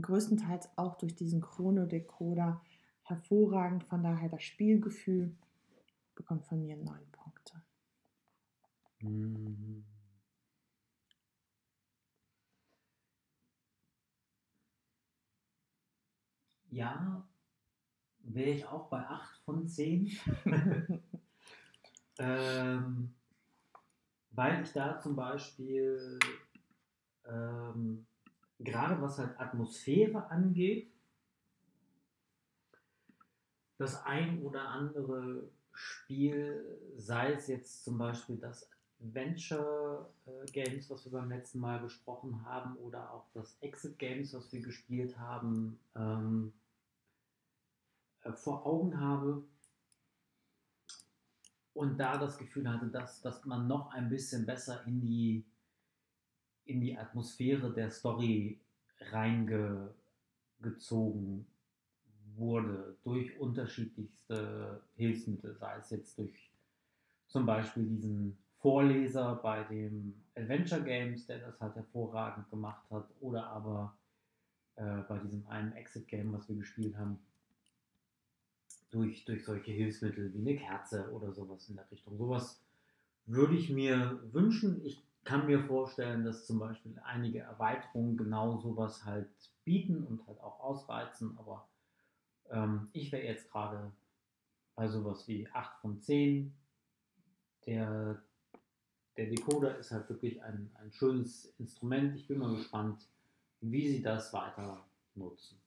größtenteils 0.00 0.70
auch 0.74 0.96
durch 0.96 1.14
diesen 1.14 1.42
Chronodecoder 1.42 2.60
hervorragend. 3.02 3.84
Von 3.84 4.02
daher 4.02 4.28
das 4.28 4.42
Spielgefühl 4.42 5.36
bekommt 6.16 6.44
von 6.46 6.60
mir 6.60 6.76
neun 6.76 7.06
Punkte. 7.12 7.62
Mhm. 9.00 9.84
Ja, 16.74 17.24
wäre 18.18 18.50
ich 18.50 18.66
auch 18.66 18.88
bei 18.88 18.98
8 18.98 19.38
von 19.44 19.68
10. 19.68 20.10
ähm, 22.18 23.14
weil 24.32 24.62
ich 24.64 24.72
da 24.72 24.98
zum 24.98 25.14
Beispiel 25.14 26.18
ähm, 27.26 28.04
gerade 28.58 29.00
was 29.00 29.18
halt 29.18 29.38
Atmosphäre 29.38 30.28
angeht, 30.30 30.90
das 33.78 34.04
ein 34.04 34.42
oder 34.42 34.68
andere 34.68 35.48
Spiel, 35.74 36.76
sei 36.96 37.34
es 37.34 37.46
jetzt 37.46 37.84
zum 37.84 37.98
Beispiel 37.98 38.36
das 38.36 38.68
Adventure 39.00 40.10
äh, 40.26 40.50
Games, 40.50 40.90
was 40.90 41.04
wir 41.04 41.12
beim 41.12 41.28
letzten 41.28 41.60
Mal 41.60 41.78
besprochen 41.78 42.44
haben, 42.44 42.74
oder 42.78 43.12
auch 43.12 43.26
das 43.32 43.56
Exit 43.60 43.96
Games, 43.96 44.34
was 44.34 44.52
wir 44.52 44.60
gespielt 44.60 45.16
haben, 45.16 45.78
ähm, 45.94 46.52
äh, 46.52 46.63
vor 48.32 48.66
Augen 48.66 48.98
habe 48.98 49.44
und 51.74 51.98
da 51.98 52.16
das 52.16 52.38
Gefühl 52.38 52.72
hatte, 52.72 52.86
dass, 52.86 53.20
dass 53.20 53.44
man 53.44 53.66
noch 53.66 53.92
ein 53.92 54.08
bisschen 54.08 54.46
besser 54.46 54.84
in 54.86 55.00
die, 55.00 55.44
in 56.64 56.80
die 56.80 56.96
Atmosphäre 56.96 57.72
der 57.72 57.90
Story 57.90 58.60
reingezogen 59.10 61.46
wurde 62.36 62.96
durch 63.02 63.38
unterschiedlichste 63.38 64.82
Hilfsmittel, 64.96 65.56
sei 65.56 65.76
es 65.76 65.90
jetzt 65.90 66.18
durch 66.18 66.50
zum 67.26 67.46
Beispiel 67.46 67.86
diesen 67.86 68.38
Vorleser 68.58 69.36
bei 69.36 69.64
dem 69.64 70.14
Adventure 70.36 70.82
Games, 70.82 71.26
der 71.26 71.38
das 71.38 71.60
halt 71.60 71.74
hervorragend 71.74 72.48
gemacht 72.50 72.88
hat, 72.90 73.08
oder 73.20 73.46
aber 73.48 73.96
äh, 74.76 74.98
bei 75.08 75.18
diesem 75.18 75.46
einen 75.48 75.72
Exit-Game, 75.72 76.32
was 76.32 76.48
wir 76.48 76.56
gespielt 76.56 76.96
haben, 76.96 77.18
durch, 78.94 79.24
durch 79.24 79.44
solche 79.44 79.72
Hilfsmittel 79.72 80.32
wie 80.32 80.38
eine 80.38 80.56
Kerze 80.56 81.10
oder 81.12 81.32
sowas 81.32 81.68
in 81.68 81.76
der 81.76 81.90
Richtung. 81.90 82.16
Sowas 82.16 82.62
würde 83.26 83.56
ich 83.56 83.70
mir 83.70 84.20
wünschen. 84.32 84.84
Ich 84.84 85.02
kann 85.24 85.46
mir 85.46 85.64
vorstellen, 85.64 86.24
dass 86.24 86.46
zum 86.46 86.58
Beispiel 86.58 86.96
einige 87.04 87.40
Erweiterungen 87.40 88.16
genau 88.16 88.58
sowas 88.58 89.04
halt 89.04 89.28
bieten 89.64 90.04
und 90.04 90.26
halt 90.26 90.40
auch 90.40 90.60
ausreizen, 90.60 91.36
aber 91.38 91.66
ähm, 92.50 92.88
ich 92.92 93.10
wäre 93.10 93.24
jetzt 93.24 93.50
gerade 93.50 93.90
bei 94.74 94.86
sowas 94.88 95.26
wie 95.26 95.48
8 95.52 95.80
von 95.80 96.00
10. 96.00 96.52
Der, 97.66 98.22
der 99.16 99.26
Decoder 99.26 99.78
ist 99.78 99.90
halt 99.90 100.08
wirklich 100.10 100.42
ein, 100.42 100.70
ein 100.74 100.92
schönes 100.92 101.54
Instrument. 101.58 102.14
Ich 102.16 102.28
bin 102.28 102.38
mal 102.38 102.54
gespannt, 102.54 103.08
wie 103.60 103.88
sie 103.90 104.02
das 104.02 104.32
weiter 104.32 104.84
nutzen. 105.14 105.58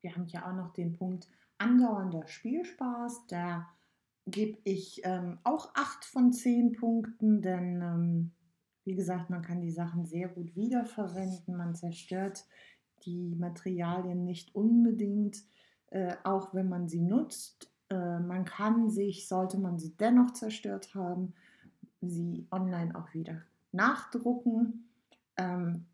Wir 0.00 0.14
haben 0.14 0.26
ja 0.28 0.48
auch 0.48 0.54
noch 0.54 0.72
den 0.74 0.96
Punkt 0.96 1.26
andauernder 1.58 2.26
Spielspaß. 2.26 3.26
Da 3.28 3.68
gebe 4.26 4.58
ich 4.64 5.02
ähm, 5.04 5.38
auch 5.44 5.74
8 5.74 6.04
von 6.04 6.32
10 6.32 6.72
Punkten, 6.72 7.42
denn 7.42 7.82
ähm, 7.82 8.30
wie 8.84 8.94
gesagt, 8.94 9.30
man 9.30 9.42
kann 9.42 9.60
die 9.60 9.70
Sachen 9.70 10.06
sehr 10.06 10.28
gut 10.28 10.56
wiederverwenden. 10.56 11.56
Man 11.56 11.74
zerstört 11.74 12.46
die 13.04 13.34
Materialien 13.36 14.24
nicht 14.24 14.54
unbedingt, 14.54 15.44
äh, 15.90 16.14
auch 16.24 16.54
wenn 16.54 16.68
man 16.68 16.88
sie 16.88 17.02
nutzt. 17.02 17.70
Äh, 17.90 18.18
man 18.20 18.44
kann 18.44 18.90
sich, 18.90 19.28
sollte 19.28 19.58
man 19.58 19.78
sie 19.78 19.96
dennoch 19.96 20.32
zerstört 20.32 20.94
haben, 20.94 21.34
sie 22.00 22.46
online 22.50 22.94
auch 22.94 23.12
wieder 23.14 23.42
nachdrucken. 23.72 24.88
Ähm, 25.36 25.86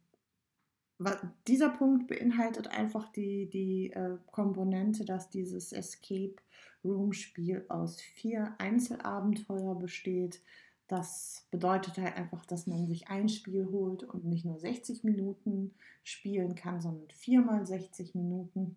dieser 1.47 1.71
Punkt 1.71 2.07
beinhaltet 2.07 2.69
einfach 2.69 3.11
die, 3.13 3.49
die 3.49 3.93
äh, 3.93 4.17
Komponente, 4.31 5.05
dass 5.05 5.31
dieses 5.31 5.73
Escape 5.73 6.37
Room 6.85 7.13
Spiel 7.13 7.65
aus 7.69 8.01
vier 8.01 8.55
Einzelabenteuer 8.59 9.75
besteht. 9.75 10.41
Das 10.87 11.47
bedeutet 11.51 11.97
halt 11.97 12.17
einfach, 12.17 12.45
dass 12.45 12.67
man 12.67 12.87
sich 12.87 13.09
ein 13.09 13.29
Spiel 13.29 13.67
holt 13.71 14.05
und 14.05 14.27
nicht 14.27 14.45
nur 14.45 14.59
60 14.59 15.03
Minuten 15.03 15.75
spielen 16.03 16.55
kann, 16.55 16.81
sondern 16.81 17.09
viermal 17.11 17.67
60 17.67 18.15
Minuten. 18.15 18.77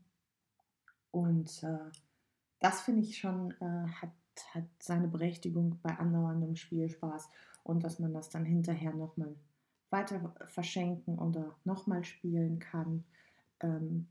Und 1.12 1.64
äh, 1.64 1.92
das 2.60 2.82
finde 2.82 3.02
ich 3.02 3.18
schon, 3.18 3.52
äh, 3.60 3.88
hat, 4.02 4.12
hat 4.54 4.66
seine 4.80 5.08
Berechtigung 5.08 5.80
bei 5.84 5.98
andauerndem 5.98 6.56
Spielspaß 6.56 7.30
und 7.64 7.84
dass 7.84 8.00
man 8.00 8.14
das 8.14 8.30
dann 8.30 8.46
hinterher 8.46 8.94
nochmal 8.94 9.36
weiter 9.90 10.36
verschenken 10.48 11.18
oder 11.18 11.56
nochmal 11.64 12.04
spielen 12.04 12.60
kann, 12.60 13.04
ähm, 13.62 14.08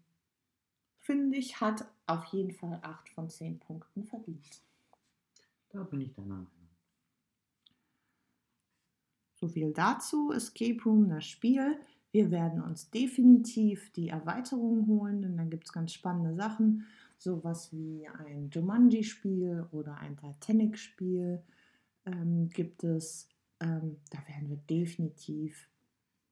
finde 1.01 1.39
ich, 1.39 1.61
hat 1.61 1.87
auf 2.07 2.25
jeden 2.27 2.53
Fall 2.53 2.81
8 2.83 3.09
von 3.11 3.29
10 3.29 3.59
Punkten 3.59 4.05
verdient. 4.05 4.63
Da 5.71 5.83
bin 5.83 6.01
ich 6.01 6.13
deiner 6.15 6.35
Meinung. 6.35 6.51
So 9.35 9.49
viel 9.49 9.73
dazu. 9.73 10.33
Escape 10.33 10.83
Room, 10.85 11.09
das 11.09 11.27
Spiel. 11.27 11.79
Wir 12.11 12.31
werden 12.31 12.63
uns 12.63 12.91
definitiv 12.91 13.93
die 13.93 14.09
Erweiterungen 14.09 14.87
holen, 14.87 15.21
denn 15.21 15.37
da 15.37 15.45
gibt 15.45 15.67
es 15.67 15.73
ganz 15.73 15.93
spannende 15.93 16.35
Sachen. 16.35 16.87
Sowas 17.19 17.73
wie 17.73 18.09
ein 18.09 18.49
Jumanji-Spiel 18.51 19.67
oder 19.73 19.99
ein 19.99 20.17
Titanic-Spiel 20.17 21.43
ähm, 22.07 22.49
gibt 22.49 22.85
es. 22.85 23.29
Ähm, 23.61 24.01
da 24.11 24.19
werden 24.29 24.49
wir 24.51 24.59
definitiv 24.59 25.71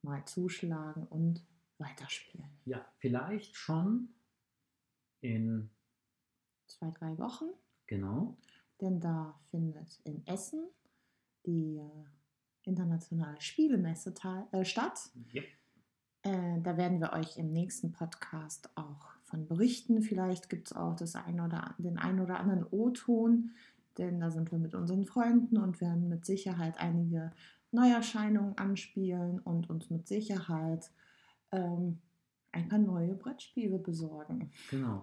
mal 0.01 0.25
zuschlagen 0.25 1.07
und 1.07 1.45
weiterspielen. 1.77 2.49
Ja, 2.65 2.85
vielleicht 2.99 3.55
schon 3.55 4.09
in 5.21 5.69
zwei, 6.67 6.91
drei 6.91 7.17
Wochen. 7.17 7.45
Genau. 7.87 8.37
Denn 8.81 8.99
da 8.99 9.39
findet 9.49 9.99
in 10.03 10.25
Essen 10.27 10.67
die 11.45 11.77
äh, 11.77 12.05
internationale 12.63 13.39
Spielemesse 13.41 14.13
äh, 14.51 14.65
statt. 14.65 15.11
Ja. 15.31 15.43
Äh, 16.23 16.61
da 16.61 16.77
werden 16.77 16.99
wir 16.99 17.13
euch 17.13 17.37
im 17.37 17.51
nächsten 17.51 17.91
Podcast 17.91 18.69
auch 18.75 19.13
von 19.23 19.47
berichten. 19.47 20.01
Vielleicht 20.01 20.49
gibt 20.49 20.67
es 20.67 20.75
auch 20.75 20.95
das 20.95 21.15
ein 21.15 21.39
oder, 21.39 21.75
den 21.77 21.97
ein 21.97 22.19
oder 22.19 22.39
anderen 22.39 22.65
O-Ton, 22.65 23.51
denn 23.97 24.19
da 24.19 24.29
sind 24.29 24.51
wir 24.51 24.59
mit 24.59 24.75
unseren 24.75 25.05
Freunden 25.05 25.57
und 25.57 25.81
werden 25.81 26.09
mit 26.09 26.25
Sicherheit 26.25 26.79
einige 26.79 27.31
Neuerscheinungen 27.71 28.57
anspielen 28.57 29.39
und 29.39 29.69
uns 29.69 29.89
mit 29.89 30.07
Sicherheit 30.07 30.91
ähm, 31.51 31.99
ein 32.51 32.69
paar 32.69 32.79
neue 32.79 33.15
Brettspiele 33.15 33.79
besorgen. 33.79 34.51
Genau. 34.69 35.01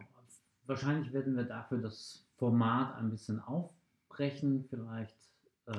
Wahrscheinlich 0.67 1.13
werden 1.13 1.37
wir 1.37 1.45
dafür 1.45 1.79
das 1.79 2.27
Format 2.37 2.97
ein 2.97 3.11
bisschen 3.11 3.41
aufbrechen, 3.41 4.65
vielleicht. 4.71 5.17
Äh, 5.67 5.73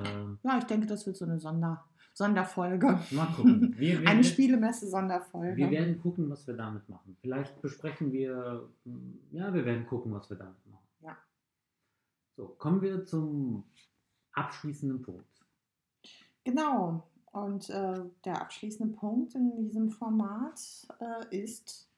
ja, 0.43 0.57
ich 0.57 0.65
denke, 0.65 0.87
das 0.87 1.05
wird 1.05 1.17
so 1.17 1.25
eine 1.25 1.39
Sonder 1.39 1.83
Sonderfolge. 2.13 2.99
Mal 3.11 3.25
gucken. 3.35 3.73
Wir, 3.77 3.99
wir, 4.01 4.07
eine 4.07 4.23
Spielemesse-Sonderfolge. 4.23 5.57
Wir 5.57 5.71
werden 5.71 5.99
gucken, 5.99 6.29
was 6.29 6.45
wir 6.45 6.55
damit 6.55 6.87
machen. 6.87 7.17
Vielleicht 7.21 7.59
besprechen 7.59 8.11
wir, 8.11 8.69
ja, 9.31 9.51
wir 9.51 9.65
werden 9.65 9.87
gucken, 9.87 10.13
was 10.13 10.29
wir 10.29 10.37
damit 10.37 10.63
machen. 10.67 10.82
So, 12.35 12.47
kommen 12.47 12.81
wir 12.81 13.05
zum 13.05 13.63
abschließenden 14.33 15.01
Punkt. 15.03 15.45
Genau. 16.43 17.07
Und 17.31 17.69
äh, 17.69 18.01
der 18.25 18.41
abschließende 18.41 18.95
Punkt 18.95 19.35
in 19.35 19.55
diesem 19.55 19.89
Format 19.89 20.59
äh, 20.99 21.43
ist 21.43 21.89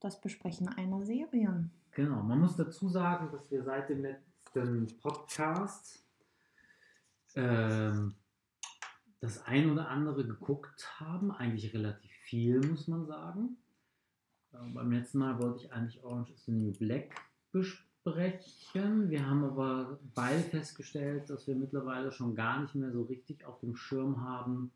das 0.00 0.20
Besprechen 0.20 0.68
einer 0.68 1.04
Serie. 1.04 1.70
Genau, 1.92 2.22
man 2.22 2.40
muss 2.40 2.56
dazu 2.56 2.88
sagen, 2.88 3.30
dass 3.32 3.50
wir 3.50 3.64
seit 3.64 3.88
dem 3.88 4.02
letzten 4.02 4.86
Podcast 5.00 6.04
ähm, 7.34 8.14
das 9.20 9.44
ein 9.44 9.70
oder 9.70 9.88
andere 9.88 10.26
geguckt 10.26 11.00
haben, 11.00 11.32
eigentlich 11.32 11.72
relativ 11.74 12.12
viel, 12.12 12.60
muss 12.60 12.86
man 12.86 13.06
sagen. 13.06 13.56
Äh, 14.52 14.58
beim 14.72 14.90
letzten 14.92 15.18
Mal 15.18 15.40
wollte 15.40 15.64
ich 15.64 15.72
eigentlich 15.72 16.02
Orange 16.04 16.32
is 16.32 16.44
the 16.44 16.52
New 16.52 16.72
Black 16.72 17.14
besprechen 17.52 17.89
sprechen. 18.00 19.10
Wir 19.10 19.26
haben 19.26 19.44
aber 19.44 19.98
beide 20.14 20.40
festgestellt, 20.40 21.28
dass 21.28 21.46
wir 21.46 21.54
mittlerweile 21.54 22.10
schon 22.10 22.34
gar 22.34 22.60
nicht 22.62 22.74
mehr 22.74 22.92
so 22.92 23.02
richtig 23.02 23.44
auf 23.44 23.60
dem 23.60 23.76
Schirm 23.76 24.22
haben, 24.22 24.72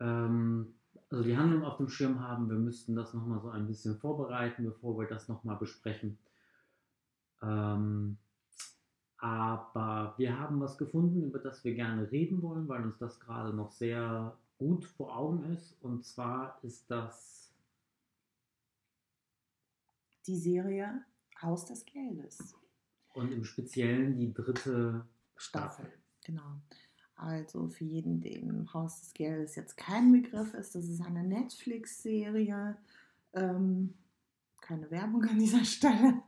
ähm, 0.00 0.74
also 1.10 1.24
die 1.24 1.36
Handlung 1.36 1.64
auf 1.64 1.78
dem 1.78 1.88
Schirm 1.88 2.20
haben. 2.20 2.50
Wir 2.50 2.58
müssten 2.58 2.94
das 2.94 3.14
nochmal 3.14 3.40
so 3.40 3.48
ein 3.48 3.66
bisschen 3.66 3.96
vorbereiten, 3.98 4.64
bevor 4.64 4.98
wir 4.98 5.06
das 5.06 5.28
nochmal 5.28 5.56
besprechen. 5.56 6.18
Ähm, 7.42 8.18
aber 9.16 10.14
wir 10.18 10.38
haben 10.38 10.60
was 10.60 10.76
gefunden, 10.76 11.24
über 11.24 11.38
das 11.38 11.64
wir 11.64 11.74
gerne 11.74 12.10
reden 12.10 12.42
wollen, 12.42 12.68
weil 12.68 12.84
uns 12.84 12.98
das 12.98 13.18
gerade 13.18 13.54
noch 13.54 13.72
sehr 13.72 14.36
gut 14.58 14.84
vor 14.84 15.16
Augen 15.16 15.44
ist. 15.52 15.76
Und 15.82 16.04
zwar 16.04 16.58
ist 16.62 16.90
das 16.90 17.52
die 20.26 20.36
Serie 20.36 21.02
Haus 21.42 21.66
des 21.66 21.84
Geldes. 21.84 22.54
Und 23.14 23.32
im 23.32 23.44
Speziellen 23.44 24.16
die 24.16 24.32
dritte 24.32 25.06
Staffel. 25.36 25.84
Staffel. 25.84 25.92
Genau. 26.24 26.60
Also 27.16 27.68
für 27.68 27.84
jeden, 27.84 28.20
dem 28.20 28.72
Haus 28.72 29.00
des 29.00 29.14
Geldes 29.14 29.56
jetzt 29.56 29.76
kein 29.76 30.12
Begriff 30.12 30.54
ist, 30.54 30.74
das 30.74 30.88
ist 30.88 31.00
eine 31.00 31.24
Netflix-Serie. 31.24 32.76
Ähm, 33.34 33.94
keine 34.60 34.90
Werbung 34.90 35.24
an 35.24 35.38
dieser 35.38 35.64
Stelle, 35.64 36.22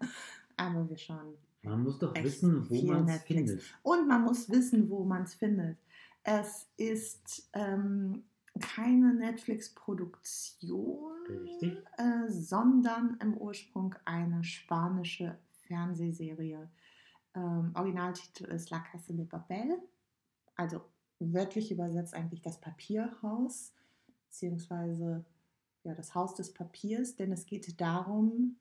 aber 0.56 0.88
wir 0.88 0.96
schauen. 0.96 1.34
Man 1.62 1.82
muss 1.82 1.98
doch 1.98 2.14
wissen, 2.14 2.68
wo 2.68 2.82
man 2.82 3.08
es 3.08 3.22
findet. 3.22 3.62
Und 3.82 4.08
man 4.08 4.22
muss 4.22 4.48
wissen, 4.48 4.88
wo 4.88 5.04
man 5.04 5.22
es 5.22 5.34
findet. 5.34 5.78
Es 6.22 6.68
ist 6.76 7.48
ähm, 7.52 8.24
keine 8.58 9.14
Netflix-Produktion, 9.14 11.12
äh, 11.60 12.28
sondern 12.28 13.16
im 13.20 13.36
Ursprung 13.36 13.94
eine 14.04 14.42
spanische 14.44 15.38
Fernsehserie. 15.66 16.68
Ähm, 17.34 17.72
Originaltitel 17.74 18.44
ist 18.46 18.70
La 18.70 18.80
Casa 18.80 19.12
de 19.12 19.24
Papel, 19.24 19.78
also 20.56 20.80
wörtlich 21.20 21.70
übersetzt 21.70 22.14
eigentlich 22.14 22.42
das 22.42 22.60
Papierhaus, 22.60 23.72
beziehungsweise 24.26 25.24
ja, 25.84 25.94
das 25.94 26.14
Haus 26.14 26.34
des 26.34 26.52
Papiers, 26.52 27.16
denn 27.16 27.32
es 27.32 27.46
geht 27.46 27.80
darum, 27.80 28.56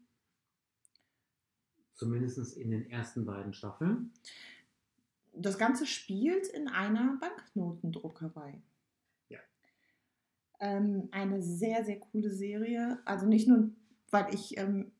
zumindest 2.00 2.56
in 2.56 2.72
den 2.72 2.90
ersten 2.90 3.26
beiden 3.26 3.54
Staffeln. 3.54 4.14
Das 5.34 5.58
Ganze 5.58 5.86
spielt 5.86 6.48
in 6.48 6.68
einer 6.70 7.18
Banknotendruckerei. 7.20 8.62
Ähm, 10.60 11.08
eine 11.12 11.42
sehr, 11.42 11.84
sehr 11.86 12.00
coole 12.00 12.30
Serie. 12.30 13.00
Also 13.06 13.26
nicht 13.26 13.48
nur, 13.48 13.70
weil 14.12 14.34
ich 14.34 14.58
ähm, 14.58 14.92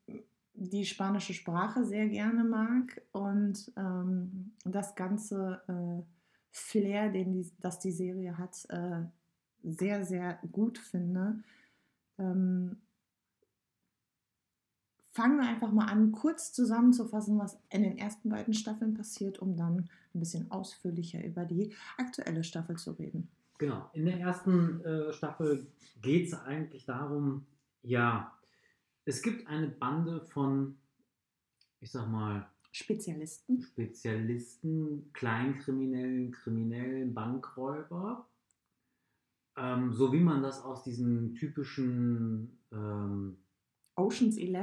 die 0.54 0.86
spanische 0.86 1.34
Sprache 1.34 1.86
sehr 1.86 2.08
gerne 2.08 2.44
mag 2.44 3.02
und 3.12 3.72
ähm, 3.78 4.52
das 4.66 4.96
ganze 4.96 5.62
äh, 5.68 6.04
Flair, 6.52 7.10
den 7.10 7.32
die, 7.32 7.52
das 7.60 7.80
die 7.80 7.92
Serie 7.92 8.38
hat, 8.38 8.66
äh, 8.70 9.04
sehr, 9.64 10.06
sehr 10.06 10.40
gut 10.52 10.78
finde. 10.78 11.40
Ähm, 12.18 12.78
fangen 15.12 15.38
wir 15.38 15.48
einfach 15.48 15.72
mal 15.72 15.86
an, 15.86 16.12
kurz 16.12 16.54
zusammenzufassen, 16.54 17.40
was 17.40 17.58
in 17.70 17.84
den 17.84 17.98
ersten 17.98 18.30
beiden 18.30 18.54
Staffeln 18.54 18.94
passiert, 18.94 19.40
um 19.40 19.56
dann 19.56 19.90
ein 20.14 20.20
bisschen 20.20 20.50
ausführlicher 20.52 21.24
über 21.24 21.46
die 21.46 21.74
aktuelle 21.98 22.44
Staffel 22.44 22.78
zu 22.78 22.92
reden. 22.92 23.30
Genau. 23.60 23.90
In 23.94 24.06
der 24.06 24.18
ersten 24.20 24.82
äh, 24.84 25.14
Staffel 25.14 25.68
geht 26.02 26.28
es 26.28 26.34
eigentlich 26.34 26.86
darum, 26.86 27.46
ja, 27.84 28.34
es 29.06 29.22
gibt 29.22 29.48
eine 29.48 29.68
Bande 29.68 30.22
von, 30.22 30.78
ich 31.80 31.92
sag 31.92 32.08
mal, 32.10 32.50
Spezialisten. 32.72 33.62
Spezialisten, 33.62 35.12
Kleinkriminellen, 35.12 36.32
Kriminellen, 36.32 37.14
Bankräuber. 37.14 38.28
Ähm, 39.58 39.92
so 39.92 40.14
wie 40.14 40.22
man 40.22 40.42
das 40.42 40.64
aus 40.64 40.84
diesen 40.84 41.36
typischen 41.36 42.60
ähm, 42.72 43.38
Oceans 43.96 44.38
11. 44.38 44.56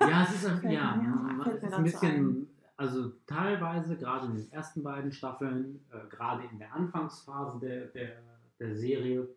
Ja, 0.00 0.24
es 0.24 0.34
ist, 0.34 0.62
ja, 0.64 1.40
fällt 1.42 1.62
es 1.62 1.68
ist 1.70 1.72
ein 1.72 1.84
bisschen, 1.84 2.48
also 2.76 3.10
teilweise, 3.26 3.96
gerade 3.96 4.26
in 4.26 4.34
den 4.34 4.52
ersten 4.52 4.82
beiden 4.82 5.12
Staffeln, 5.12 5.80
äh, 5.90 6.08
gerade 6.08 6.44
in 6.52 6.58
der 6.58 6.74
Anfangsphase 6.74 7.58
der, 7.60 7.86
der, 7.86 8.33
der 8.58 8.74
Serie, 8.76 9.28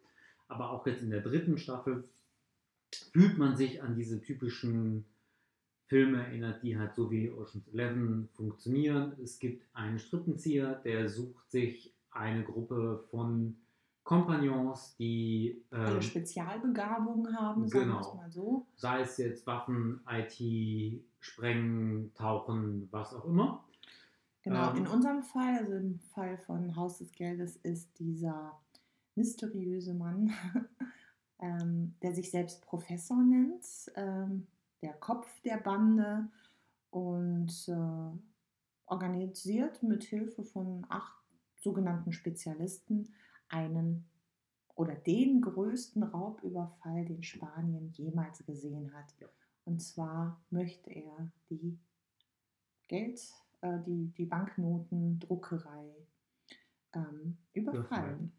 aber 0.48 0.72
auch 0.72 0.86
jetzt 0.88 1.02
in 1.02 1.10
der 1.10 1.22
dritten 1.22 1.58
Staffel, 1.58 2.04
fühlt 3.12 3.38
man 3.38 3.56
sich 3.56 3.82
an 3.82 3.96
diese 3.96 4.22
typischen 4.22 5.06
Filme 5.88 6.26
erinnert, 6.26 6.64
die 6.64 6.78
halt 6.78 6.94
so 6.96 7.10
wie 7.12 7.30
Ocean's 7.32 7.68
Eleven 7.70 8.28
funktionieren. 8.34 9.14
Es 9.24 9.40
gibt 9.40 9.64
einen 9.74 10.00
Strippenzieher, 10.00 10.76
der 10.84 11.10
sucht 11.10 11.50
sich 11.50 11.94
eine 12.12 12.44
Gruppe 12.44 13.06
von 13.10 13.58
Kompagnons, 14.04 14.96
die 14.98 15.62
ähm, 15.72 16.02
Spezialbegabungen 16.02 17.38
haben, 17.38 17.68
sagen 17.68 17.86
Genau. 17.90 18.16
mal 18.16 18.32
so. 18.32 18.66
sei 18.76 19.02
es 19.02 19.18
jetzt 19.18 19.46
Waffen, 19.46 20.00
IT, 20.10 21.02
Sprengen, 21.20 22.14
Tauchen, 22.16 22.88
was 22.92 23.14
auch 23.14 23.26
immer. 23.26 23.66
Genau, 24.44 24.72
Ähm, 24.72 24.78
in 24.78 24.88
unserem 24.88 25.24
Fall, 25.24 25.58
also 25.58 25.74
im 25.74 26.00
Fall 26.00 26.38
von 26.38 26.74
Haus 26.78 27.00
des 27.00 27.12
Geldes, 27.12 27.58
ist 27.58 28.00
dieser 28.00 28.58
mysteriöse 29.18 29.94
Mann, 29.94 30.32
ähm, 31.40 31.96
der 32.02 32.14
sich 32.14 32.32
selbst 32.32 32.62
Professor 32.62 33.22
nennt, 33.22 33.66
ähm, 33.96 34.48
der 34.82 34.94
Kopf 34.94 35.28
der 35.42 35.58
Bande 35.58 36.30
und 36.92 37.68
äh, 37.68 38.18
organisiert 38.86 39.84
mit 39.84 40.04
Hilfe 40.04 40.44
von 40.44 40.86
acht 40.90 41.14
sogenannten 41.56 42.12
Spezialisten 42.12 43.14
einen 43.50 44.06
oder 44.76 44.96
den 44.96 45.42
größten 45.42 46.04
Raubüberfall, 46.04 47.06
den 47.06 47.24
Spanien 47.24 47.90
jemals 47.94 48.46
gesehen 48.46 48.94
hat. 48.94 49.14
Und 49.66 49.82
zwar 49.82 50.40
möchte 50.50 50.92
er 50.92 51.32
die 51.50 51.78
Geld, 52.88 53.20
äh, 53.62 53.80
die, 53.86 54.14
die 54.18 54.26
Banknotendruckerei 54.26 55.96
ähm, 56.94 57.38
überfallen. 57.54 58.32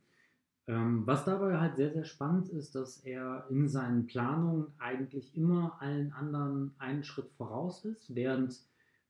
Ähm, 0.69 1.07
was 1.07 1.25
dabei 1.25 1.59
halt 1.59 1.77
sehr, 1.77 1.91
sehr 1.91 2.05
spannend 2.05 2.51
ist, 2.51 2.75
dass 2.75 2.99
er 2.99 3.47
in 3.49 3.69
seinen 3.69 4.07
Planungen 4.07 4.66
eigentlich 4.79 5.35
immer 5.35 5.79
allen 5.81 6.12
anderen 6.12 6.75
einen 6.79 7.05
Schritt 7.05 7.31
voraus 7.39 7.87
ist, 7.87 8.14
während 8.14 8.61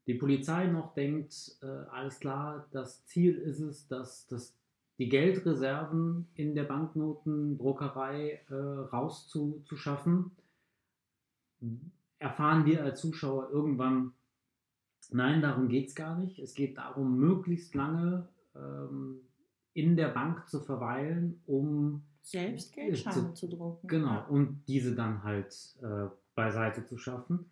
die 0.06 0.14
Polizei 0.14 0.68
noch 0.68 0.94
denkt, 0.94 1.56
äh, 1.60 1.66
alles 1.66 2.20
klar, 2.20 2.68
das 2.70 3.04
Ziel 3.06 3.34
ist 3.34 3.58
es, 3.58 3.88
dass, 3.88 4.28
dass 4.28 4.56
die 4.98 5.08
Geldreserven 5.08 6.28
in 6.34 6.54
der 6.54 6.62
Banknotendruckerei 6.62 8.40
äh, 8.48 8.54
rauszuschaffen, 8.54 10.30
erfahren 12.20 12.66
wir 12.66 12.84
als 12.84 13.00
Zuschauer 13.00 13.50
irgendwann, 13.50 14.12
nein, 15.10 15.42
darum 15.42 15.68
geht 15.68 15.88
es 15.88 15.94
gar 15.96 16.16
nicht. 16.16 16.38
Es 16.38 16.54
geht 16.54 16.78
darum, 16.78 17.18
möglichst 17.18 17.74
lange 17.74 18.28
ähm, 18.54 19.20
in 19.78 19.96
der 19.96 20.08
Bank 20.08 20.48
zu 20.48 20.60
verweilen, 20.60 21.40
um 21.46 22.02
Selbst 22.22 22.76
Äh, 22.76 22.86
Geldscheine 22.86 23.34
zu 23.34 23.48
drucken. 23.48 23.86
Genau, 23.86 24.26
und 24.28 24.64
diese 24.66 24.94
dann 24.94 25.22
halt 25.22 25.54
äh, 25.82 26.06
beiseite 26.34 26.84
zu 26.84 26.98
schaffen. 26.98 27.46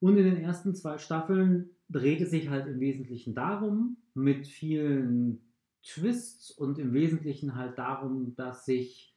Und 0.00 0.18
in 0.18 0.24
den 0.24 0.36
ersten 0.36 0.74
zwei 0.74 0.98
Staffeln 0.98 1.70
dreht 1.88 2.20
es 2.20 2.30
sich 2.30 2.50
halt 2.50 2.66
im 2.66 2.80
Wesentlichen 2.80 3.34
darum, 3.34 3.96
mit 4.14 4.46
vielen 4.46 5.40
Twists 5.82 6.50
und 6.50 6.78
im 6.78 6.92
Wesentlichen 6.92 7.54
halt 7.54 7.78
darum, 7.78 8.34
dass 8.36 8.66
sich 8.66 9.14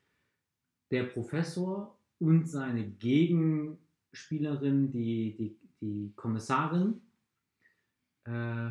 der 0.91 1.03
Professor 1.03 1.97
und 2.19 2.47
seine 2.47 2.87
Gegenspielerin, 2.87 4.91
die, 4.91 5.35
die, 5.37 5.57
die 5.81 6.13
Kommissarin, 6.15 7.01
äh, 8.25 8.69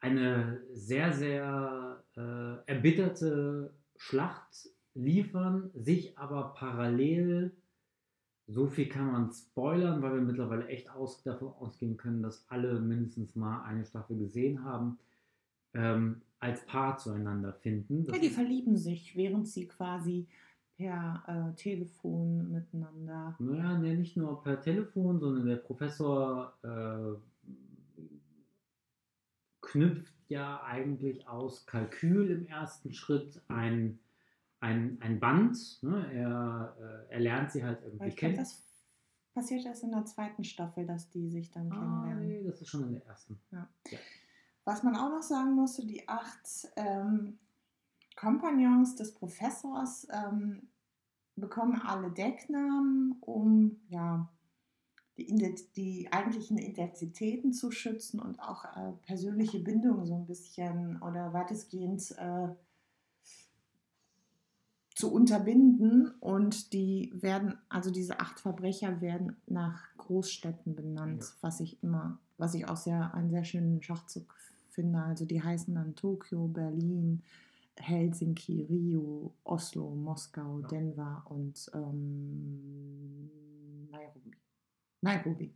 eine 0.00 0.62
sehr, 0.72 1.12
sehr 1.12 1.99
äh, 2.16 2.56
erbitterte 2.66 3.72
Schlacht 3.96 4.68
liefern, 4.94 5.70
sich 5.74 6.18
aber 6.18 6.54
parallel, 6.54 7.52
so 8.46 8.66
viel 8.66 8.88
kann 8.88 9.12
man 9.12 9.32
spoilern, 9.32 10.02
weil 10.02 10.14
wir 10.14 10.22
mittlerweile 10.22 10.66
echt 10.66 10.90
aus, 10.90 11.22
davon 11.22 11.48
ausgehen 11.48 11.96
können, 11.96 12.22
dass 12.22 12.44
alle 12.48 12.80
mindestens 12.80 13.36
mal 13.36 13.62
eine 13.64 13.84
Staffel 13.84 14.18
gesehen 14.18 14.64
haben, 14.64 14.98
ähm, 15.74 16.22
als 16.40 16.64
Paar 16.66 16.98
zueinander 16.98 17.52
finden. 17.52 18.04
Das 18.06 18.16
Ja, 18.16 18.22
die 18.22 18.30
verlieben 18.30 18.76
sich, 18.76 19.14
während 19.14 19.46
sie 19.46 19.68
quasi 19.68 20.26
per 20.76 21.22
äh, 21.26 21.54
Telefon 21.56 22.50
miteinander. 22.50 23.36
Naja, 23.38 23.78
ne, 23.78 23.94
nicht 23.96 24.16
nur 24.16 24.42
per 24.42 24.60
Telefon, 24.60 25.20
sondern 25.20 25.46
der 25.46 25.56
Professor 25.56 26.54
äh, 26.62 28.00
knüpft 29.60 30.19
ja 30.30 30.62
eigentlich 30.64 31.28
aus 31.28 31.66
Kalkül 31.66 32.30
im 32.30 32.46
ersten 32.46 32.92
Schritt 32.92 33.42
ein, 33.48 33.98
ein, 34.60 34.98
ein 35.00 35.20
Band. 35.20 35.82
Ne? 35.82 36.10
Er, 36.12 36.76
äh, 37.08 37.12
er 37.14 37.20
lernt 37.20 37.52
sie 37.52 37.64
halt 37.64 37.82
irgendwie 37.82 38.10
kennen. 38.14 38.36
das 38.36 38.64
passiert 39.34 39.64
erst 39.66 39.84
in 39.84 39.92
der 39.92 40.04
zweiten 40.06 40.44
Staffel, 40.44 40.86
dass 40.86 41.08
die 41.10 41.28
sich 41.28 41.50
dann 41.50 41.70
Ah, 41.70 41.76
kennenlernen. 41.78 42.26
nee, 42.28 42.42
das 42.44 42.60
ist 42.62 42.68
schon 42.68 42.84
in 42.84 42.92
der 42.94 43.06
ersten. 43.06 43.38
Was 44.64 44.82
man 44.82 44.96
auch 44.96 45.10
noch 45.10 45.22
sagen 45.22 45.52
musste, 45.54 45.86
die 45.86 46.06
acht 46.08 46.68
ähm, 46.76 47.38
Kompagnons 48.16 48.96
des 48.96 49.14
Professors 49.14 50.06
ähm, 50.10 50.68
bekommen 51.36 51.80
alle 51.80 52.10
Decknamen, 52.10 53.16
um 53.20 53.80
ja, 53.88 54.28
die, 55.28 55.54
die 55.76 56.12
eigentlichen 56.12 56.58
Identitäten 56.58 57.52
zu 57.52 57.70
schützen 57.70 58.20
und 58.20 58.40
auch 58.40 58.64
äh, 58.64 58.92
persönliche 59.06 59.58
Bindungen 59.60 60.06
so 60.06 60.14
ein 60.14 60.26
bisschen 60.26 61.00
oder 61.02 61.32
weitestgehend 61.32 62.14
äh, 62.18 62.48
zu 64.94 65.12
unterbinden. 65.12 66.10
Und 66.20 66.72
die 66.72 67.12
werden, 67.14 67.58
also 67.68 67.90
diese 67.90 68.20
acht 68.20 68.40
Verbrecher 68.40 69.00
werden 69.00 69.36
nach 69.46 69.82
Großstädten 69.96 70.74
benannt, 70.74 71.22
Ja. 71.22 71.28
was 71.42 71.60
ich 71.60 71.82
immer, 71.82 72.18
was 72.38 72.54
ich 72.54 72.68
auch 72.68 72.76
sehr 72.76 73.14
einen 73.14 73.30
sehr 73.30 73.44
schönen 73.44 73.82
Schachzug 73.82 74.34
finde. 74.70 75.00
Also 75.02 75.24
die 75.24 75.42
heißen 75.42 75.74
dann 75.74 75.94
Tokio, 75.94 76.46
Berlin, 76.48 77.22
Helsinki, 77.76 78.62
Rio, 78.68 79.32
Oslo, 79.44 79.90
Moskau, 79.94 80.60
Ja. 80.60 80.68
Denver 80.68 81.22
und 81.28 81.70
ähm. 81.74 83.30
Nairobi. 85.00 85.54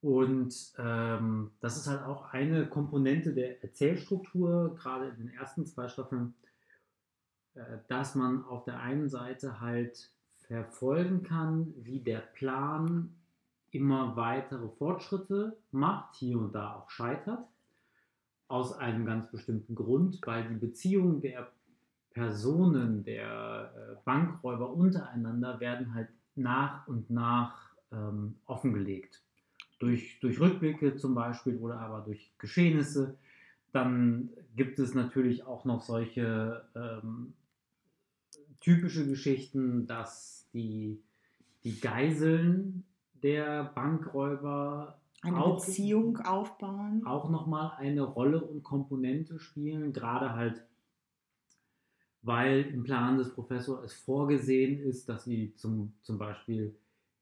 Und 0.00 0.54
ähm, 0.78 1.52
das 1.60 1.78
ist 1.78 1.86
halt 1.86 2.02
auch 2.02 2.32
eine 2.32 2.66
Komponente 2.68 3.32
der 3.32 3.62
Erzählstruktur, 3.62 4.74
gerade 4.74 5.08
in 5.08 5.16
den 5.16 5.28
ersten 5.30 5.64
zwei 5.64 5.88
Staffeln, 5.88 6.34
äh, 7.54 7.78
dass 7.88 8.14
man 8.14 8.44
auf 8.44 8.64
der 8.64 8.80
einen 8.80 9.08
Seite 9.08 9.60
halt 9.60 10.10
verfolgen 10.46 11.22
kann, 11.22 11.72
wie 11.78 12.00
der 12.00 12.18
Plan 12.18 13.14
immer 13.70 14.14
weitere 14.14 14.68
Fortschritte 14.68 15.56
macht, 15.70 16.16
hier 16.16 16.38
und 16.38 16.54
da 16.54 16.74
auch 16.74 16.90
scheitert, 16.90 17.48
aus 18.46 18.76
einem 18.76 19.06
ganz 19.06 19.30
bestimmten 19.30 19.74
Grund, 19.74 20.20
weil 20.26 20.46
die 20.48 20.56
Beziehungen 20.56 21.22
der 21.22 21.50
Personen, 22.10 23.04
der 23.04 23.72
äh, 23.74 23.96
Bankräuber 24.04 24.70
untereinander 24.70 25.58
werden 25.60 25.94
halt 25.94 26.08
nach 26.36 26.86
und 26.86 27.10
nach 27.10 27.63
ähm, 27.94 28.34
offengelegt. 28.46 29.22
Durch, 29.78 30.18
durch 30.20 30.40
Rückblicke 30.40 30.96
zum 30.96 31.14
Beispiel 31.14 31.56
oder 31.56 31.78
aber 31.80 32.00
durch 32.00 32.32
Geschehnisse. 32.38 33.16
Dann 33.72 34.30
gibt 34.56 34.78
es 34.78 34.94
natürlich 34.94 35.44
auch 35.44 35.64
noch 35.64 35.82
solche 35.82 36.64
ähm, 36.74 37.34
typische 38.60 39.06
Geschichten, 39.06 39.86
dass 39.86 40.48
die, 40.54 41.02
die 41.64 41.80
Geiseln 41.80 42.84
der 43.22 43.64
Bankräuber 43.74 44.98
Eine 45.22 45.38
auch, 45.38 45.66
Beziehung 45.66 46.18
aufbauen. 46.18 47.04
auch 47.04 47.28
nochmal 47.28 47.72
eine 47.78 48.02
Rolle 48.02 48.40
und 48.40 48.62
Komponente 48.62 49.38
spielen, 49.38 49.92
gerade 49.92 50.32
halt, 50.32 50.64
weil 52.22 52.62
im 52.62 52.84
Plan 52.84 53.18
des 53.18 53.34
Professors 53.34 53.84
es 53.84 53.92
vorgesehen 53.94 54.80
ist, 54.80 55.08
dass 55.08 55.24
sie 55.24 55.54
zum, 55.56 55.92
zum 56.02 56.16
Beispiel 56.16 56.74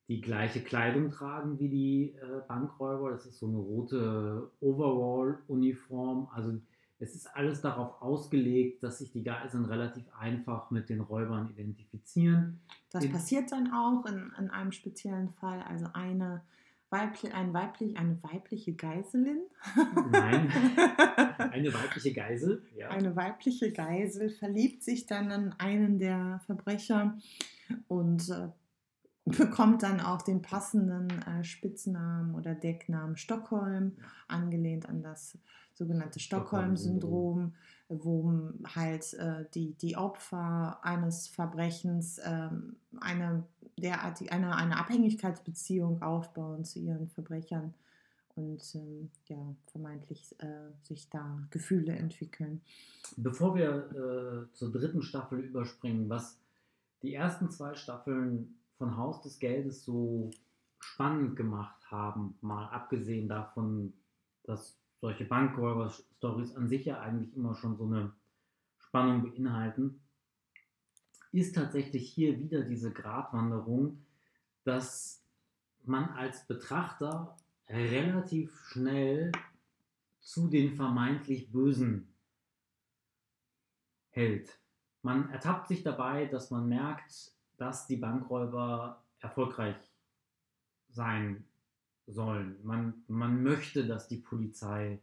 die 0.08 0.20
gleiche 0.20 0.60
Kleidung 0.60 1.10
tragen 1.10 1.58
wie 1.58 1.68
die 1.68 2.14
äh, 2.20 2.40
Bankräuber. 2.48 3.10
Das 3.10 3.26
ist 3.26 3.38
so 3.38 3.46
eine 3.46 3.58
rote 3.58 4.50
Overall-Uniform. 4.60 6.28
Also 6.34 6.58
es 6.98 7.14
ist 7.14 7.26
alles 7.34 7.60
darauf 7.60 8.00
ausgelegt, 8.00 8.82
dass 8.82 8.98
sich 8.98 9.10
die 9.10 9.24
Geiseln 9.24 9.64
relativ 9.64 10.04
einfach 10.18 10.70
mit 10.70 10.88
den 10.88 11.00
Räubern 11.00 11.50
identifizieren. 11.50 12.60
Das 12.90 13.04
in, 13.04 13.12
passiert 13.12 13.50
dann 13.50 13.72
auch 13.72 14.06
in, 14.06 14.32
in 14.38 14.50
einem 14.50 14.70
speziellen 14.70 15.32
Fall. 15.32 15.62
Also 15.62 15.86
eine, 15.94 16.42
weibli 16.90 17.32
ein 17.32 17.52
weiblich, 17.52 17.96
eine 17.96 18.22
weibliche 18.22 18.74
Geiselin. 18.74 19.40
Nein, 20.12 20.48
eine 21.38 21.74
weibliche 21.74 22.12
Geisel. 22.12 22.62
Ja. 22.76 22.90
Eine 22.90 23.16
weibliche 23.16 23.72
Geisel 23.72 24.30
verliebt 24.30 24.84
sich 24.84 25.06
dann 25.06 25.30
in 25.30 25.52
einen 25.58 25.98
der 25.98 26.40
Verbrecher 26.46 27.18
und 27.88 28.28
äh, 28.28 28.48
bekommt 29.24 29.82
dann 29.82 30.00
auch 30.00 30.22
den 30.22 30.42
passenden 30.42 31.08
äh, 31.22 31.44
Spitznamen 31.44 32.34
oder 32.34 32.54
Decknamen 32.54 33.16
Stockholm, 33.16 33.92
angelehnt 34.28 34.88
an 34.88 35.02
das 35.02 35.38
sogenannte 35.74 36.20
Stockholm-Syndrom, 36.20 37.54
wo 37.88 38.52
halt 38.74 39.14
äh, 39.14 39.44
die, 39.54 39.74
die 39.74 39.96
Opfer 39.96 40.78
eines 40.82 41.28
Verbrechens 41.28 42.20
ähm, 42.24 42.76
eine, 43.00 43.44
derartig, 43.78 44.32
eine, 44.32 44.56
eine 44.56 44.78
Abhängigkeitsbeziehung 44.78 46.02
aufbauen 46.02 46.64
zu 46.64 46.80
ihren 46.80 47.08
Verbrechern 47.08 47.74
und 48.34 48.62
ähm, 48.74 49.10
ja, 49.26 49.54
vermeintlich 49.66 50.34
äh, 50.40 50.72
sich 50.82 51.10
da 51.10 51.46
Gefühle 51.50 51.92
entwickeln. 51.92 52.62
Bevor 53.16 53.54
wir 53.54 53.90
äh, 53.90 54.54
zur 54.54 54.72
dritten 54.72 55.02
Staffel 55.02 55.40
überspringen, 55.40 56.08
was 56.08 56.38
die 57.02 57.14
ersten 57.14 57.50
zwei 57.50 57.74
Staffeln 57.74 58.54
von 58.82 58.96
Haus 58.96 59.22
des 59.22 59.38
Geldes 59.38 59.84
so 59.84 60.32
spannend 60.80 61.36
gemacht 61.36 61.88
haben, 61.88 62.36
mal 62.40 62.66
abgesehen 62.70 63.28
davon, 63.28 63.92
dass 64.42 64.76
solche 65.00 65.24
Bankräuber-Stories 65.24 66.56
an 66.56 66.66
sich 66.66 66.86
ja 66.86 67.00
eigentlich 67.00 67.32
immer 67.36 67.54
schon 67.54 67.76
so 67.76 67.84
eine 67.84 68.12
Spannung 68.78 69.22
beinhalten, 69.22 70.00
ist 71.30 71.54
tatsächlich 71.54 72.12
hier 72.12 72.40
wieder 72.40 72.62
diese 72.62 72.92
Gratwanderung, 72.92 74.04
dass 74.64 75.24
man 75.84 76.08
als 76.08 76.44
Betrachter 76.48 77.36
relativ 77.68 78.52
schnell 78.66 79.30
zu 80.18 80.48
den 80.48 80.74
vermeintlich 80.74 81.52
Bösen 81.52 82.12
hält. 84.10 84.58
Man 85.02 85.30
ertappt 85.30 85.68
sich 85.68 85.84
dabei, 85.84 86.26
dass 86.26 86.50
man 86.50 86.68
merkt, 86.68 87.32
dass 87.62 87.86
die 87.86 87.94
Bankräuber 87.96 89.00
erfolgreich 89.20 89.76
sein 90.90 91.44
sollen. 92.08 92.56
Man, 92.64 93.04
man 93.06 93.40
möchte, 93.40 93.86
dass 93.86 94.08
die 94.08 94.16
Polizei 94.16 94.98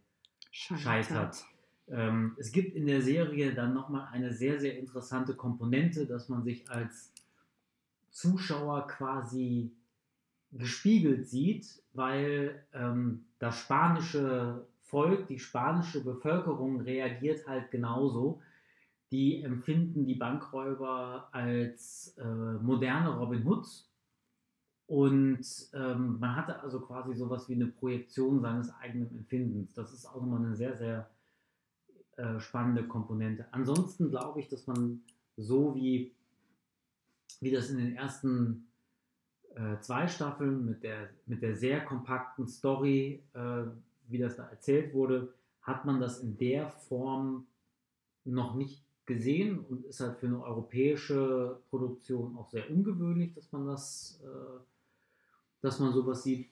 scheitert. 0.52 0.84
scheitert. 0.84 1.46
Ähm, 1.88 2.36
es 2.38 2.52
gibt 2.52 2.76
in 2.76 2.86
der 2.86 3.02
Serie 3.02 3.54
dann 3.54 3.74
nochmal 3.74 4.10
eine 4.12 4.34
sehr, 4.34 4.60
sehr 4.60 4.78
interessante 4.78 5.36
Komponente, 5.36 6.06
dass 6.06 6.28
man 6.28 6.44
sich 6.44 6.70
als 6.70 7.14
Zuschauer 8.12 8.88
quasi 8.88 9.72
gespiegelt 10.52 11.30
sieht, 11.30 11.82
weil 11.94 12.62
ähm, 12.74 13.24
das 13.40 13.58
spanische 13.58 14.68
Volk, 14.82 15.28
die 15.28 15.40
spanische 15.40 16.04
Bevölkerung 16.04 16.82
reagiert 16.82 17.48
halt 17.48 17.72
genauso. 17.72 18.42
Die 19.12 19.42
empfinden 19.42 20.06
die 20.06 20.16
Bankräuber 20.16 21.30
als 21.32 22.16
äh, 22.18 22.24
moderne 22.26 23.18
Robin 23.18 23.44
Hoods 23.46 23.90
und 24.90 25.46
ähm, 25.74 26.18
man 26.20 26.36
hatte 26.36 26.60
also 26.62 26.80
quasi 26.80 27.14
sowas 27.14 27.48
wie 27.48 27.54
eine 27.54 27.68
Projektion 27.68 28.42
seines 28.42 28.74
eigenen 28.74 29.12
Empfindens. 29.12 29.76
Das 29.76 29.94
ist 29.94 30.08
auch 30.08 30.16
nochmal 30.16 30.44
eine 30.44 30.56
sehr, 30.56 30.76
sehr 30.78 31.10
äh, 32.18 32.40
spannende 32.40 32.88
Komponente. 32.88 33.46
Ansonsten 33.52 34.10
glaube 34.10 34.40
ich, 34.40 34.48
dass 34.48 34.66
man 34.66 35.02
so 35.38 35.76
wie, 35.76 36.12
wie 37.40 37.52
das 37.52 37.70
in 37.70 37.78
den 37.78 37.96
ersten 37.96 38.68
äh, 39.54 39.80
zwei 39.80 40.08
Staffeln 40.08 40.66
mit 40.66 40.82
der, 40.82 41.12
mit 41.28 41.44
der 41.44 41.56
sehr 41.56 41.86
kompakten 41.86 42.48
Story, 42.48 43.24
äh, 43.34 43.66
wie 44.08 44.18
das 44.18 44.38
da 44.38 44.48
erzählt 44.48 44.96
wurde, 44.96 45.34
hat 45.62 45.86
man 45.86 46.00
das 46.00 46.20
in 46.22 46.36
der 46.36 46.72
Form 46.72 47.46
noch 48.26 48.56
nicht 48.56 48.89
gesehen 49.10 49.60
und 49.60 49.86
ist 49.86 50.00
halt 50.00 50.18
für 50.18 50.28
eine 50.28 50.42
europäische 50.42 51.60
Produktion 51.70 52.38
auch 52.38 52.50
sehr 52.50 52.72
ungewöhnlich, 52.72 53.34
dass 53.34 53.52
man 53.52 53.68
das 53.68 54.22
äh, 54.24 54.60
dass 55.62 55.80
man 55.80 55.92
sowas 55.92 56.24
sieht. 56.24 56.50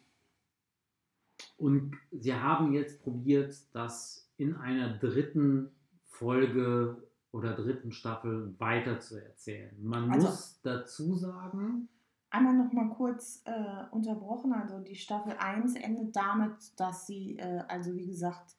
Und 1.58 1.96
sie 2.12 2.34
haben 2.34 2.74
jetzt 2.74 3.02
probiert, 3.04 3.56
das 3.74 4.30
in 4.38 4.56
einer 4.56 4.98
dritten 4.98 5.72
Folge 6.04 7.08
oder 7.32 7.54
dritten 7.54 7.92
Staffel 7.92 8.56
weiter 8.60 9.00
zu 9.00 9.24
erzählen. 9.24 9.76
Man 9.82 10.12
also, 10.12 10.28
muss 10.28 10.60
dazu 10.64 11.16
sagen. 11.16 11.90
Einmal 12.30 12.58
noch 12.58 12.74
mal 12.74 12.90
kurz 12.90 13.42
äh, 13.46 13.86
unterbrochen. 13.92 14.54
Also 14.54 14.80
die 14.80 14.96
Staffel 14.96 15.34
1 15.38 15.76
endet 15.76 16.16
damit, 16.16 16.56
dass 16.78 17.08
sie, 17.08 17.38
äh, 17.38 17.64
also 17.68 17.96
wie 17.96 18.08
gesagt, 18.08 18.56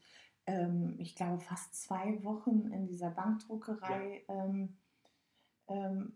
ähm, 0.48 0.94
ich 0.98 1.14
glaube 1.14 1.40
fast 1.40 1.74
zwei 1.74 2.24
Wochen 2.24 2.72
in 2.72 2.86
dieser 2.86 3.10
Bankdruckerei 3.10 4.24
ja. 4.26 4.44
ähm, 4.44 4.76
ähm, 5.68 6.12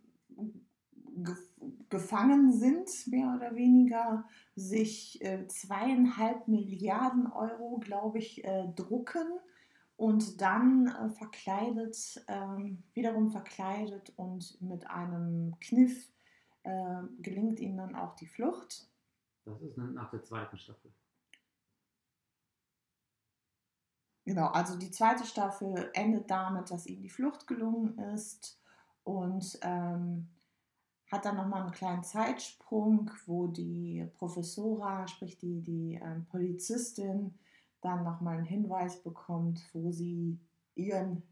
gefangen 1.90 2.52
sind, 2.52 2.88
mehr 3.06 3.34
oder 3.36 3.54
weniger, 3.54 4.24
sich 4.56 5.22
äh, 5.22 5.46
zweieinhalb 5.46 6.48
Milliarden 6.48 7.26
Euro, 7.30 7.78
glaube 7.78 8.18
ich, 8.18 8.42
äh, 8.44 8.68
drucken 8.74 9.26
und 9.96 10.40
dann 10.40 10.86
äh, 10.86 11.10
verkleidet, 11.10 12.24
ähm, 12.28 12.82
wiederum 12.94 13.30
verkleidet 13.30 14.14
und 14.16 14.58
mit 14.62 14.88
einem 14.88 15.54
Kniff 15.60 16.10
äh, 16.62 17.02
gelingt 17.20 17.60
ihnen 17.60 17.76
dann 17.76 17.94
auch 17.94 18.14
die 18.14 18.26
Flucht. 18.26 18.88
Das 19.44 19.60
ist 19.60 19.76
nach 19.76 20.10
der 20.10 20.22
zweiten 20.22 20.56
Staffel. 20.56 20.94
Genau, 24.24 24.46
also 24.48 24.78
die 24.78 24.90
zweite 24.90 25.24
Staffel 25.24 25.90
endet 25.94 26.30
damit, 26.30 26.70
dass 26.70 26.86
ihnen 26.86 27.02
die 27.02 27.10
Flucht 27.10 27.46
gelungen 27.46 27.98
ist 28.14 28.60
und 29.02 29.58
ähm, 29.62 30.28
hat 31.10 31.24
dann 31.24 31.36
nochmal 31.36 31.62
einen 31.62 31.72
kleinen 31.72 32.04
Zeitsprung, 32.04 33.10
wo 33.26 33.48
die 33.48 34.08
Professora, 34.14 35.06
sprich 35.08 35.38
die, 35.38 35.60
die 35.60 36.00
ähm, 36.02 36.26
Polizistin, 36.30 37.34
dann 37.80 38.04
nochmal 38.04 38.36
einen 38.38 38.46
Hinweis 38.46 39.02
bekommt, 39.02 39.68
wo 39.72 39.90
sie 39.90 40.38
ihren 40.76 41.24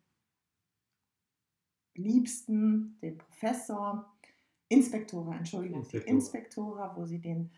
Liebsten, 1.94 2.98
den 3.00 3.18
Professor, 3.18 4.12
Inspektora, 4.68 5.36
Entschuldigung, 5.36 5.80
Inspektora. 5.80 6.04
die 6.04 6.10
Inspektora, 6.10 6.96
wo 6.96 7.04
sie 7.04 7.20
den 7.20 7.50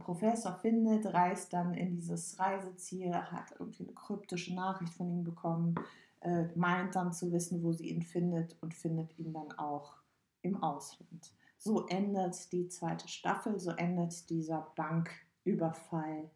Professor 0.00 0.54
findet, 0.54 1.06
reist 1.06 1.52
dann 1.52 1.74
in 1.74 1.94
dieses 1.94 2.38
Reiseziel, 2.38 3.14
hat 3.14 3.54
irgendwie 3.58 3.84
eine 3.84 3.94
kryptische 3.94 4.54
Nachricht 4.54 4.92
von 4.94 5.08
ihm 5.08 5.22
bekommen, 5.22 5.76
äh, 6.20 6.46
meint 6.56 6.96
dann 6.96 7.12
zu 7.12 7.30
wissen, 7.32 7.62
wo 7.62 7.72
sie 7.72 7.88
ihn 7.88 8.02
findet 8.02 8.56
und 8.60 8.74
findet 8.74 9.16
ihn 9.18 9.32
dann 9.32 9.52
auch 9.52 9.94
im 10.42 10.62
Ausland. 10.62 11.32
So 11.56 11.86
endet 11.86 12.52
die 12.52 12.68
zweite 12.68 13.06
Staffel, 13.06 13.58
so 13.58 13.70
endet 13.70 14.28
dieser 14.28 14.72
Banküberfall. 14.76 16.30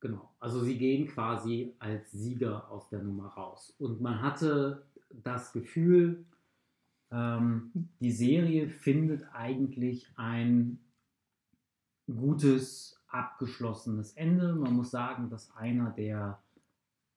Genau, 0.00 0.30
also 0.38 0.62
sie 0.62 0.78
gehen 0.78 1.06
quasi 1.08 1.74
als 1.78 2.10
Sieger 2.12 2.70
aus 2.70 2.88
der 2.88 3.02
Nummer 3.02 3.28
raus. 3.28 3.74
Und 3.78 4.00
man 4.00 4.20
hatte 4.20 4.86
das 5.10 5.52
Gefühl, 5.52 6.26
ähm, 7.10 7.70
die 8.00 8.12
Serie 8.12 8.68
findet 8.68 9.24
eigentlich 9.32 10.06
ein 10.16 10.78
gutes, 12.16 13.00
abgeschlossenes 13.08 14.12
Ende. 14.14 14.54
Man 14.54 14.74
muss 14.74 14.90
sagen, 14.90 15.30
dass 15.30 15.54
einer 15.54 15.90
der 15.90 16.42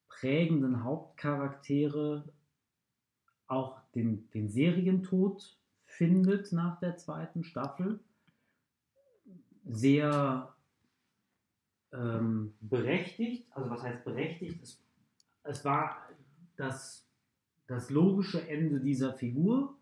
prägenden 0.08 0.84
Hauptcharaktere 0.84 2.28
auch 3.48 3.80
den, 3.94 4.30
den 4.32 4.50
Serientod 4.50 5.58
findet 5.86 6.52
nach 6.52 6.80
der 6.80 6.98
zweiten 6.98 7.44
Staffel. 7.44 8.00
Sehr 9.66 10.54
ähm, 11.92 12.54
berechtigt, 12.60 13.48
also 13.52 13.70
was 13.70 13.82
heißt 13.82 14.04
berechtigt? 14.04 14.62
Es, 14.62 14.84
es 15.44 15.66
war 15.66 15.98
das, 16.56 17.08
das 17.68 17.90
logische 17.90 18.48
Ende 18.48 18.80
dieser 18.80 19.14
Figur 19.14 19.78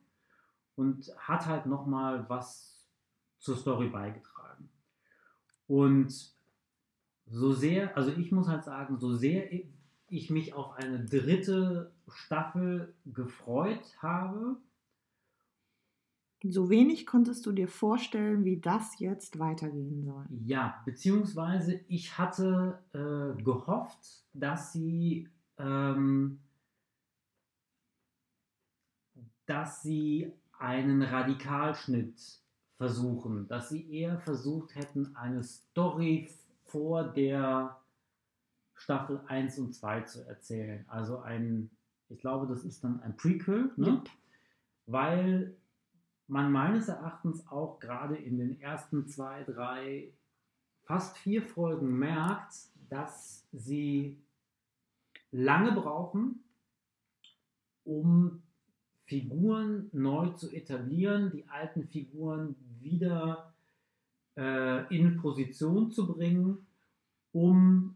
und 0.76 1.12
hat 1.18 1.46
halt 1.46 1.66
nochmal 1.66 2.28
was 2.30 2.88
zur 3.40 3.58
Story 3.58 3.90
beigetragen. 3.90 4.33
Und 5.68 6.34
so 7.26 7.54
sehr, 7.54 7.96
also 7.98 8.12
ich 8.12 8.32
muss 8.32 8.48
halt 8.48 8.64
sagen, 8.64 8.98
so 8.98 9.14
sehr 9.16 9.50
ich 10.10 10.30
mich 10.30 10.54
auf 10.54 10.74
eine 10.74 11.04
dritte 11.06 11.92
Staffel 12.08 12.94
gefreut 13.06 13.98
habe, 14.02 14.58
So 16.46 16.70
wenig 16.70 17.06
konntest 17.06 17.46
du 17.46 17.54
dir 17.54 17.70
vorstellen, 17.70 18.44
wie 18.44 18.60
das 18.60 19.00
jetzt 19.00 19.40
weitergehen 19.40 20.04
soll. 20.04 20.26
Ja, 20.44 20.82
beziehungsweise 20.86 21.80
ich 21.88 22.18
hatte 22.18 22.84
äh, 22.92 23.42
gehofft, 23.42 24.26
dass 24.34 24.74
sie, 24.74 25.30
ähm, 25.58 26.40
dass 29.46 29.82
sie 29.84 30.34
einen 30.60 31.02
Radikalschnitt 31.02 32.43
versuchen, 32.78 33.48
dass 33.48 33.70
sie 33.70 33.92
eher 33.92 34.20
versucht 34.20 34.76
hätten, 34.76 35.16
eine 35.16 35.44
Story 35.44 36.30
vor 36.66 37.04
der 37.04 37.78
Staffel 38.74 39.22
1 39.28 39.60
und 39.60 39.74
2 39.74 40.02
zu 40.02 40.28
erzählen. 40.28 40.86
Also 40.88 41.20
ein, 41.20 41.70
ich 42.10 42.20
glaube, 42.20 42.48
das 42.48 42.64
ist 42.64 42.84
dann 42.84 43.00
ein 43.02 43.16
Prequel, 43.16 43.72
ne? 43.78 43.88
Yep. 43.88 44.10
weil 44.88 45.56
man 46.28 46.52
meines 46.52 46.88
Erachtens 46.88 47.48
auch 47.48 47.80
gerade 47.80 48.16
in 48.16 48.38
den 48.38 48.60
ersten 48.60 49.08
zwei, 49.08 49.44
drei, 49.44 50.12
fast 50.84 51.18
vier 51.18 51.42
Folgen 51.42 51.98
merkt, 51.98 52.54
dass 52.90 53.48
sie 53.52 54.18
lange 55.32 55.72
brauchen, 55.74 56.44
um 57.84 58.42
Figuren 59.06 59.90
neu 59.92 60.30
zu 60.30 60.52
etablieren, 60.52 61.32
die 61.32 61.48
alten 61.48 61.88
Figuren 61.88 62.56
wieder 62.84 63.54
äh, 64.38 64.96
in 64.96 65.18
Position 65.18 65.92
zu 65.92 66.08
bringen, 66.08 66.66
um 67.32 67.96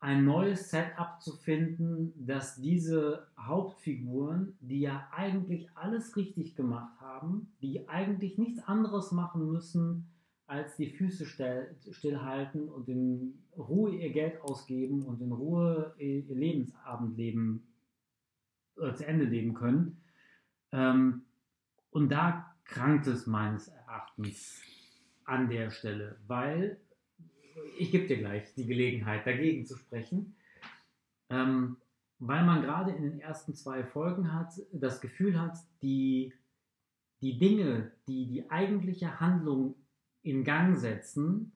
ein 0.00 0.24
neues 0.24 0.70
Setup 0.70 1.20
zu 1.20 1.36
finden, 1.36 2.12
dass 2.24 2.60
diese 2.60 3.26
Hauptfiguren, 3.38 4.56
die 4.60 4.80
ja 4.80 5.08
eigentlich 5.12 5.68
alles 5.74 6.16
richtig 6.16 6.54
gemacht 6.54 7.00
haben, 7.00 7.52
die 7.60 7.88
eigentlich 7.88 8.38
nichts 8.38 8.62
anderes 8.62 9.10
machen 9.10 9.50
müssen, 9.50 10.06
als 10.46 10.76
die 10.76 10.88
Füße 10.88 11.26
still, 11.26 11.76
stillhalten 11.90 12.68
und 12.68 12.88
in 12.88 13.42
Ruhe 13.56 13.96
ihr 13.96 14.10
Geld 14.12 14.40
ausgeben 14.40 15.02
und 15.02 15.20
in 15.20 15.32
Ruhe 15.32 15.94
ihr 15.98 16.22
Lebensabend 16.34 17.16
leben, 17.16 17.66
äh, 18.76 18.94
zu 18.94 19.06
Ende 19.06 19.24
leben 19.24 19.52
können. 19.52 20.00
Ähm, 20.72 21.22
und 21.90 22.10
da 22.10 22.54
krankt 22.64 23.06
es 23.08 23.26
meines 23.26 23.68
Erachtens 23.98 24.62
an 25.24 25.48
der 25.50 25.70
Stelle, 25.70 26.18
weil 26.26 26.80
ich 27.78 27.90
gebe 27.90 28.06
dir 28.06 28.18
gleich 28.18 28.54
die 28.54 28.66
Gelegenheit, 28.66 29.26
dagegen 29.26 29.66
zu 29.66 29.76
sprechen, 29.76 30.36
ähm, 31.30 31.76
weil 32.18 32.44
man 32.44 32.62
gerade 32.62 32.92
in 32.92 33.02
den 33.02 33.20
ersten 33.20 33.54
zwei 33.54 33.84
Folgen 33.84 34.32
hat, 34.32 34.52
das 34.72 35.00
Gefühl 35.00 35.40
hat, 35.40 35.58
die, 35.82 36.32
die 37.20 37.38
Dinge, 37.38 37.92
die 38.06 38.26
die 38.26 38.50
eigentliche 38.50 39.20
Handlung 39.20 39.74
in 40.22 40.44
Gang 40.44 40.76
setzen, 40.76 41.52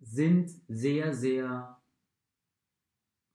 sind 0.00 0.50
sehr, 0.68 1.14
sehr 1.14 1.78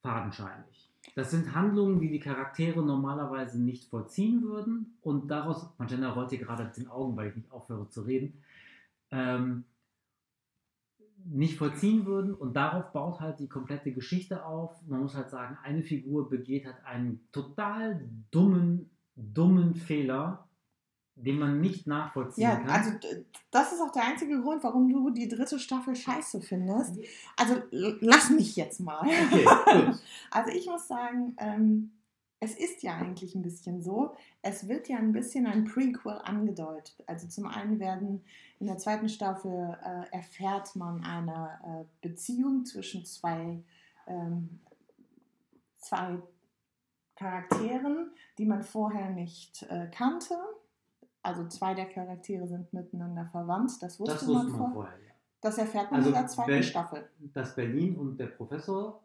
fadenscheinig. 0.01 0.92
Das 1.15 1.29
sind 1.29 1.53
Handlungen, 1.53 1.99
die 1.99 2.09
die 2.09 2.19
Charaktere 2.19 2.83
normalerweise 2.83 3.61
nicht 3.61 3.85
vollziehen 3.85 4.41
würden 4.41 4.97
und 5.01 5.29
daraus, 5.29 5.69
Magenta 5.77 6.11
rollt 6.11 6.31
hier 6.31 6.39
gerade 6.39 6.71
den 6.75 6.87
Augen, 6.87 7.15
weil 7.15 7.29
ich 7.29 7.35
nicht 7.35 7.51
aufhöre 7.51 7.87
zu 7.89 8.01
reden, 8.01 8.41
ähm, 9.11 9.65
nicht 11.25 11.57
vollziehen 11.57 12.05
würden 12.05 12.33
und 12.33 12.55
darauf 12.55 12.91
baut 12.91 13.19
halt 13.19 13.39
die 13.39 13.47
komplette 13.47 13.93
Geschichte 13.93 14.45
auf. 14.45 14.81
Man 14.87 15.01
muss 15.01 15.15
halt 15.15 15.29
sagen, 15.29 15.57
eine 15.63 15.83
Figur 15.83 16.29
begeht 16.29 16.65
halt 16.65 16.83
einen 16.83 17.27
total 17.31 18.03
dummen, 18.31 18.89
dummen 19.15 19.75
Fehler, 19.75 20.47
den 21.15 21.37
man 21.39 21.61
nicht 21.61 21.85
nachvollziehen 21.87 22.43
Ja, 22.43 22.55
kann. 22.55 22.69
also 22.69 22.91
das 23.51 23.71
ist 23.71 23.81
auch 23.81 23.91
der 23.91 24.05
einzige 24.07 24.41
Grund, 24.41 24.63
warum 24.63 24.89
du 24.89 25.11
die 25.11 25.27
dritte 25.27 25.59
Staffel 25.59 25.95
scheiße 25.95 26.41
findest. 26.41 26.97
Also 27.37 27.61
lass 27.71 28.29
mich 28.29 28.55
jetzt 28.55 28.79
mal. 28.79 29.01
okay. 29.01 29.45
Also 30.31 30.51
ich 30.51 30.65
muss 30.65 30.87
sagen, 30.87 31.35
ähm, 31.37 31.91
es 32.39 32.55
ist 32.55 32.83
ja 32.83 32.97
eigentlich 32.97 33.35
ein 33.35 33.41
bisschen 33.41 33.81
so. 33.81 34.15
Es 34.41 34.67
wird 34.67 34.89
ja 34.89 34.97
ein 34.97 35.13
bisschen 35.13 35.45
ein 35.47 35.63
Prequel 35.65 36.19
angedeutet. 36.23 37.01
Also 37.07 37.27
zum 37.27 37.45
einen 37.47 37.79
werden 37.79 38.23
in 38.59 38.67
der 38.67 38.77
zweiten 38.79 39.07
Staffel 39.07 39.77
äh, 39.83 40.15
erfährt 40.15 40.75
man 40.75 41.03
eine 41.03 41.59
äh, 41.63 42.07
Beziehung 42.07 42.65
zwischen 42.65 43.05
zwei, 43.05 43.63
ähm, 44.07 44.59
zwei 45.77 46.17
Charakteren, 47.15 48.11
die 48.37 48.45
man 48.45 48.63
vorher 48.63 49.09
nicht 49.11 49.63
äh, 49.69 49.87
kannte. 49.91 50.35
Also 51.23 51.47
zwei 51.47 51.73
der 51.73 51.85
Charaktere 51.85 52.47
sind 52.47 52.71
miteinander 52.73 53.25
verwandt. 53.25 53.81
Das 53.81 53.99
wusste, 53.99 54.13
Das 54.15 54.27
wusste 54.27 54.49
man 54.49 54.59
man 54.59 54.73
vorher. 54.73 54.97
ja. 55.05 55.13
Das 55.41 55.57
erfährt 55.57 55.89
man 55.91 55.99
Also 55.99 56.09
in 56.09 56.15
der 56.15 56.27
zweiten 56.27 56.51
wenn- 56.51 56.63
Staffel. 56.63 57.09
Dass 57.33 57.55
Berlin 57.55 57.97
und 57.97 58.17
der 58.17 58.27
Professor 58.27 59.01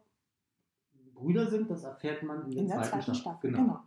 Brüder 1.13 1.47
sind, 1.49 1.69
das 1.69 1.83
erfährt 1.83 2.23
man 2.23 2.43
in 2.45 2.51
der, 2.51 2.61
In 2.61 2.67
der 2.67 2.77
zweiten, 2.77 2.89
zweiten 2.89 3.15
Staffel. 3.15 3.49
Staffel, 3.49 3.51
genau. 3.51 3.79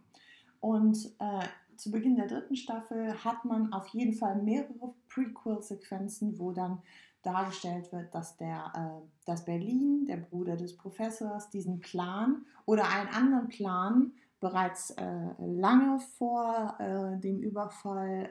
Und 0.60 1.14
äh, 1.18 1.44
zu 1.76 1.90
Beginn 1.90 2.16
der 2.16 2.26
dritten 2.26 2.56
Staffel 2.56 3.12
hat 3.24 3.44
man 3.44 3.72
auf 3.72 3.86
jeden 3.88 4.12
Fall 4.14 4.40
mehrere 4.42 4.94
Prequel-Sequenzen, 5.08 6.38
wo 6.38 6.52
dann 6.52 6.82
dargestellt 7.22 7.92
wird, 7.92 8.14
dass, 8.14 8.36
der, 8.36 8.72
äh, 8.74 9.06
dass 9.26 9.44
Berlin, 9.44 10.04
der 10.06 10.16
Bruder 10.18 10.56
des 10.56 10.76
Professors, 10.76 11.50
diesen 11.50 11.80
Plan 11.80 12.44
oder 12.66 12.88
einen 12.88 13.08
anderen 13.08 13.48
Plan 13.48 14.12
bereits 14.42 14.90
äh, 14.90 15.34
lange 15.38 16.00
vor 16.18 16.76
äh, 16.80 17.18
dem 17.20 17.40
Überfall 17.40 18.28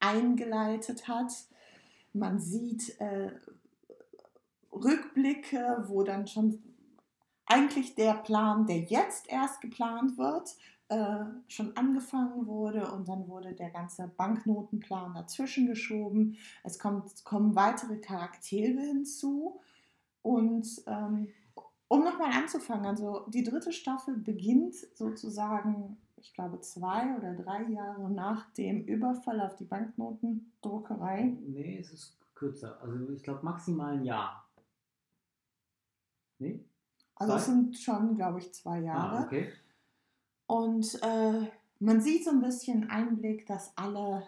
eingeleitet 0.00 1.06
hat. 1.06 1.32
Man 2.12 2.40
sieht 2.40 3.00
äh, 3.00 3.30
Rückblicke, 4.72 5.84
wo 5.86 6.02
dann 6.02 6.26
schon 6.26 6.62
eigentlich 7.46 7.94
der 7.94 8.14
Plan, 8.14 8.66
der 8.66 8.80
jetzt 8.80 9.30
erst 9.30 9.60
geplant 9.60 10.18
wird, 10.18 10.56
äh, 10.88 11.24
schon 11.46 11.76
angefangen 11.76 12.48
wurde 12.48 12.90
und 12.90 13.08
dann 13.08 13.28
wurde 13.28 13.54
der 13.54 13.70
ganze 13.70 14.08
Banknotenplan 14.08 15.14
dazwischen 15.14 15.68
geschoben. 15.68 16.38
Es, 16.64 16.80
kommt, 16.80 17.24
kommen 17.24 17.54
weitere 17.54 17.98
Charaktere 17.98 18.80
hinzu 18.80 19.60
und 20.22 20.66
ähm, 20.88 21.28
um 21.88 22.04
nochmal 22.04 22.32
anzufangen, 22.32 22.86
also 22.86 23.26
die 23.28 23.44
dritte 23.44 23.72
Staffel 23.72 24.16
beginnt 24.16 24.74
sozusagen, 24.94 25.96
ich 26.16 26.34
glaube, 26.34 26.60
zwei 26.60 27.16
oder 27.16 27.34
drei 27.34 27.62
Jahre 27.64 28.10
nach 28.10 28.50
dem 28.54 28.84
Überfall 28.84 29.40
auf 29.40 29.56
die 29.56 29.64
Banknotendruckerei. 29.64 31.36
Nee, 31.46 31.78
es 31.78 31.92
ist 31.92 32.16
kürzer. 32.34 32.80
Also 32.82 33.10
ich 33.10 33.22
glaube 33.22 33.44
maximal 33.44 33.94
ein 33.94 34.04
Jahr. 34.04 34.48
Nee? 36.38 36.64
Also 37.14 37.34
es 37.34 37.46
sind 37.46 37.76
schon, 37.78 38.14
glaube 38.14 38.40
ich, 38.40 38.52
zwei 38.52 38.80
Jahre. 38.80 39.18
Ah, 39.18 39.24
okay. 39.24 39.52
Und 40.46 41.02
äh, 41.02 41.50
man 41.78 42.00
sieht 42.00 42.24
so 42.24 42.30
ein 42.30 42.40
bisschen 42.40 42.90
Einblick, 42.90 43.46
dass 43.46 43.76
alle 43.76 44.22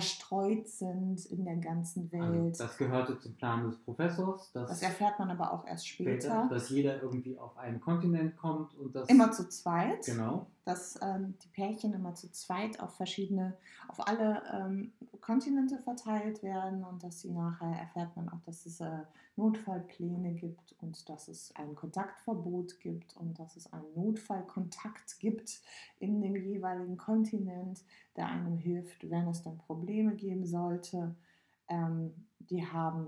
verstreut 0.00 0.68
sind 0.68 1.24
in 1.26 1.44
der 1.44 1.56
ganzen 1.56 2.10
Also, 2.12 2.32
Welt. 2.44 2.60
das 2.60 2.76
gehörte 2.76 3.18
zum 3.18 3.34
Plan 3.34 3.64
des 3.64 3.78
Professors, 3.78 4.50
das 4.52 4.82
erfährt 4.82 5.18
man 5.18 5.30
aber 5.30 5.52
auch 5.52 5.66
erst 5.66 5.88
später. 5.88 6.46
dass 6.50 6.68
jeder 6.70 7.02
irgendwie 7.02 7.38
auf 7.38 7.56
einen 7.56 7.80
Kontinent 7.80 8.36
kommt 8.36 8.74
und 8.78 8.94
das 8.94 9.08
Immer 9.08 9.32
zu 9.32 9.48
zweit. 9.48 10.04
genau. 10.04 10.46
Dass 10.66 10.98
ähm, 11.00 11.34
die 11.44 11.48
Pärchen 11.48 11.94
immer 11.94 12.14
zu 12.16 12.30
zweit 12.32 12.80
auf 12.80 12.96
verschiedene, 12.96 13.56
auf 13.86 14.04
alle 14.04 14.42
ähm, 14.52 14.92
Kontinente 15.20 15.78
verteilt 15.78 16.42
werden 16.42 16.82
und 16.82 17.04
dass 17.04 17.20
sie 17.20 17.30
nachher 17.30 17.78
erfährt 17.78 18.16
man 18.16 18.28
auch, 18.28 18.40
dass 18.44 18.66
es 18.66 18.80
äh, 18.80 18.98
Notfallpläne 19.36 20.34
gibt 20.34 20.74
und 20.80 21.08
dass 21.08 21.28
es 21.28 21.54
ein 21.54 21.76
Kontaktverbot 21.76 22.80
gibt 22.80 23.16
und 23.16 23.38
dass 23.38 23.56
es 23.56 23.72
einen 23.72 23.94
Notfallkontakt 23.94 25.20
gibt 25.20 25.60
in 26.00 26.20
dem 26.20 26.34
jeweiligen 26.34 26.96
Kontinent, 26.96 27.84
der 28.16 28.26
einem 28.26 28.58
hilft, 28.58 29.08
wenn 29.08 29.28
es 29.28 29.42
dann 29.42 29.58
Probleme 29.58 30.16
geben 30.16 30.44
sollte. 30.44 31.14
Ähm, 31.68 32.12
die 32.40 32.66
haben 32.66 33.06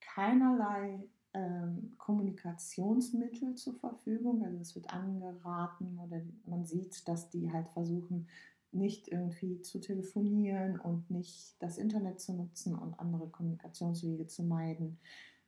keinerlei 0.00 1.04
ähm, 1.34 1.94
Kommunikationsmittel 1.98 3.54
zur 3.54 3.74
Verfügung. 3.74 4.44
Also 4.44 4.58
es 4.58 4.74
wird 4.74 4.92
angeraten 4.92 5.98
oder 5.98 6.22
man 6.46 6.64
sieht, 6.64 7.06
dass 7.08 7.30
die 7.30 7.52
halt 7.52 7.68
versuchen, 7.68 8.26
nicht 8.72 9.08
irgendwie 9.08 9.60
zu 9.62 9.80
telefonieren 9.80 10.78
und 10.78 11.10
nicht 11.10 11.54
das 11.60 11.78
Internet 11.78 12.20
zu 12.20 12.34
nutzen 12.34 12.74
und 12.74 12.98
andere 13.00 13.28
Kommunikationswege 13.28 14.26
zu 14.26 14.42
meiden. 14.42 14.98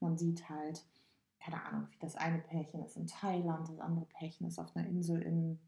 Man 0.01 0.17
sieht 0.17 0.49
halt, 0.49 0.85
keine 1.39 1.63
Ahnung, 1.65 1.89
wie 1.91 1.99
das 1.99 2.17
eine 2.17 2.39
Pärchen 2.39 2.83
ist 2.83 2.97
in 2.97 3.07
Thailand, 3.07 3.69
das 3.69 3.79
andere 3.79 4.07
Pärchen 4.07 4.47
ist 4.47 4.59
auf 4.59 4.75
einer 4.75 4.87
Insel 4.87 5.23
in, 5.23 5.59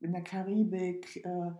in 0.00 0.12
der 0.12 0.22
Karibik. 0.22 1.24
Äh, 1.24 1.52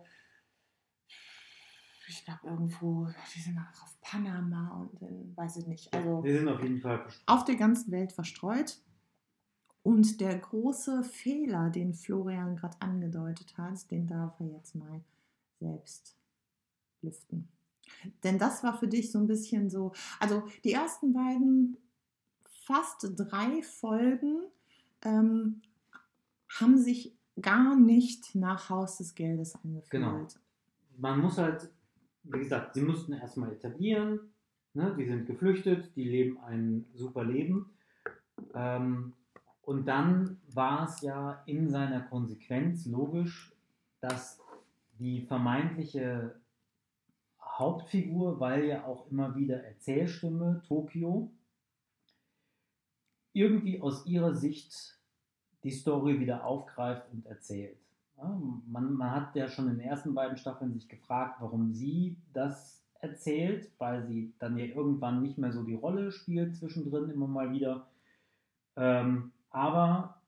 ich 2.11 2.25
glaube 2.25 2.39
irgendwo, 2.47 3.07
die 3.35 3.39
sind 3.41 3.57
auch 3.57 3.83
auf 3.83 3.99
Panama 4.01 4.81
und 4.81 5.01
in, 5.01 5.35
weiß 5.35 5.57
ich 5.57 5.67
nicht. 5.67 5.93
Also 5.93 6.23
Wir 6.23 6.37
sind 6.39 6.47
auf 6.49 6.61
jeden 6.61 6.79
Fall 6.79 6.99
verstreut. 6.99 7.23
auf 7.27 7.45
der 7.45 7.55
ganzen 7.55 7.91
Welt 7.91 8.11
verstreut. 8.11 8.79
Und 9.83 10.21
der 10.21 10.37
große 10.37 11.03
Fehler, 11.03 11.69
den 11.71 11.93
Florian 11.95 12.55
gerade 12.55 12.79
angedeutet 12.81 13.57
hat, 13.57 13.89
den 13.89 14.05
darf 14.05 14.39
er 14.39 14.47
jetzt 14.47 14.75
mal 14.75 15.01
selbst 15.59 16.15
liften. 17.01 17.47
Denn 18.23 18.37
das 18.37 18.63
war 18.63 18.77
für 18.77 18.87
dich 18.87 19.11
so 19.11 19.17
ein 19.19 19.27
bisschen 19.27 19.69
so, 19.69 19.91
also 20.19 20.43
die 20.63 20.73
ersten 20.73 21.13
beiden, 21.13 21.77
fast 22.63 23.07
drei 23.15 23.63
Folgen 23.63 24.43
ähm, 25.03 25.61
haben 26.59 26.77
sich 26.77 27.17
gar 27.41 27.75
nicht 27.75 28.35
nach 28.35 28.69
Haus 28.69 28.97
des 28.97 29.15
Geldes 29.15 29.55
angefühlt. 29.55 29.89
Genau. 29.89 30.27
Man 30.97 31.19
muss 31.21 31.37
halt, 31.39 31.69
wie 32.23 32.39
gesagt, 32.39 32.73
sie 32.73 32.81
mussten 32.81 33.13
erstmal 33.13 33.51
etablieren, 33.51 34.33
ne? 34.73 34.95
die 34.97 35.05
sind 35.05 35.25
geflüchtet, 35.25 35.95
die 35.95 36.07
leben 36.09 36.39
ein 36.39 36.85
super 36.93 37.23
Leben. 37.23 37.71
Ähm, 38.53 39.13
und 39.61 39.85
dann 39.85 40.41
war 40.53 40.85
es 40.87 41.01
ja 41.01 41.43
in 41.45 41.69
seiner 41.69 42.01
Konsequenz 42.01 42.85
logisch, 42.85 43.53
dass 43.99 44.39
die 44.99 45.21
vermeintliche 45.21 46.39
Hauptfigur, 47.39 48.39
weil 48.39 48.65
ja 48.65 48.85
auch 48.85 49.09
immer 49.11 49.35
wieder 49.35 49.63
Erzählstimme, 49.63 50.63
Tokio, 50.67 51.31
irgendwie 53.33 53.81
aus 53.81 54.05
ihrer 54.05 54.35
Sicht 54.35 54.99
die 55.63 55.71
Story 55.71 56.19
wieder 56.19 56.43
aufgreift 56.43 57.07
und 57.11 57.25
erzählt. 57.25 57.77
Ja, 58.21 58.39
man, 58.67 58.93
man 58.93 59.11
hat 59.11 59.35
ja 59.35 59.47
schon 59.47 59.67
in 59.67 59.77
den 59.77 59.87
ersten 59.87 60.13
beiden 60.13 60.37
Staffeln 60.37 60.73
sich 60.73 60.87
gefragt, 60.87 61.37
warum 61.39 61.73
sie 61.73 62.17
das 62.33 62.85
erzählt, 62.99 63.71
weil 63.79 64.05
sie 64.05 64.33
dann 64.37 64.57
ja 64.57 64.65
irgendwann 64.65 65.23
nicht 65.23 65.39
mehr 65.39 65.51
so 65.51 65.63
die 65.63 65.73
Rolle 65.73 66.11
spielt, 66.11 66.55
zwischendrin 66.55 67.09
immer 67.09 67.27
mal 67.27 67.51
wieder. 67.51 67.87
Ähm, 68.75 69.31
aber 69.49 70.21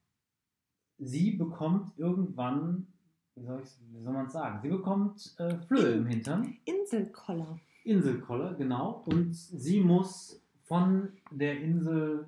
sie 0.97 1.31
bekommt 1.31 1.91
irgendwann, 1.97 2.87
wie 3.35 3.43
soll, 3.43 3.61
wie 3.91 4.01
soll 4.01 4.13
man 4.13 4.25
es 4.25 4.33
sagen, 4.33 4.59
sie 4.63 4.69
bekommt 4.69 5.35
äh, 5.37 5.55
Flöhe 5.67 5.93
im 5.93 6.07
Hintern. 6.07 6.57
Inselkoller. 6.65 7.59
Inselkoller, 7.83 8.55
genau. 8.55 9.03
Und 9.05 9.35
sie 9.35 9.81
muss 9.81 10.41
von 10.63 11.09
der 11.29 11.61
Insel, 11.61 12.25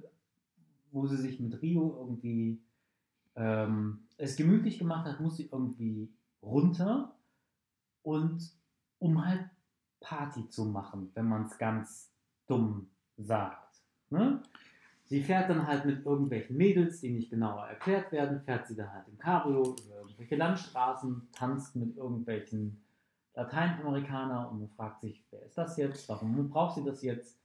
wo 0.91 1.07
sie 1.07 1.17
sich 1.17 1.39
mit 1.39 1.59
Rio 1.59 1.97
irgendwie 2.01 2.61
ähm, 3.35 4.04
es 4.17 4.35
gemütlich 4.35 4.79
gemacht 4.79 5.05
hat, 5.05 5.19
muss 5.19 5.37
sie 5.37 5.49
irgendwie 5.51 6.13
runter 6.41 7.15
und 8.03 8.51
um 8.99 9.25
halt 9.25 9.49
Party 9.99 10.47
zu 10.49 10.65
machen, 10.65 11.11
wenn 11.15 11.27
man 11.27 11.45
es 11.45 11.57
ganz 11.57 12.11
dumm 12.47 12.89
sagt. 13.17 13.81
Ne? 14.09 14.41
Sie 15.05 15.21
fährt 15.21 15.49
dann 15.49 15.67
halt 15.67 15.85
mit 15.85 16.05
irgendwelchen 16.05 16.57
Mädels, 16.57 17.01
die 17.01 17.11
nicht 17.11 17.29
genauer 17.29 17.67
erklärt 17.67 18.11
werden, 18.11 18.41
fährt 18.41 18.67
sie 18.67 18.75
dann 18.75 18.91
halt 18.91 19.07
im 19.07 19.17
Cabrio 19.17 19.75
über 19.85 19.97
irgendwelche 19.97 20.35
Landstraßen, 20.35 21.27
tanzt 21.31 21.75
mit 21.75 21.95
irgendwelchen 21.95 22.83
Lateinamerikanern 23.35 24.47
und 24.47 24.59
man 24.59 24.69
fragt 24.69 25.01
sich, 25.01 25.23
wer 25.29 25.43
ist 25.43 25.57
das 25.57 25.77
jetzt? 25.77 26.07
Warum 26.09 26.49
braucht 26.49 26.75
sie 26.75 26.83
das 26.83 27.01
jetzt? 27.01 27.37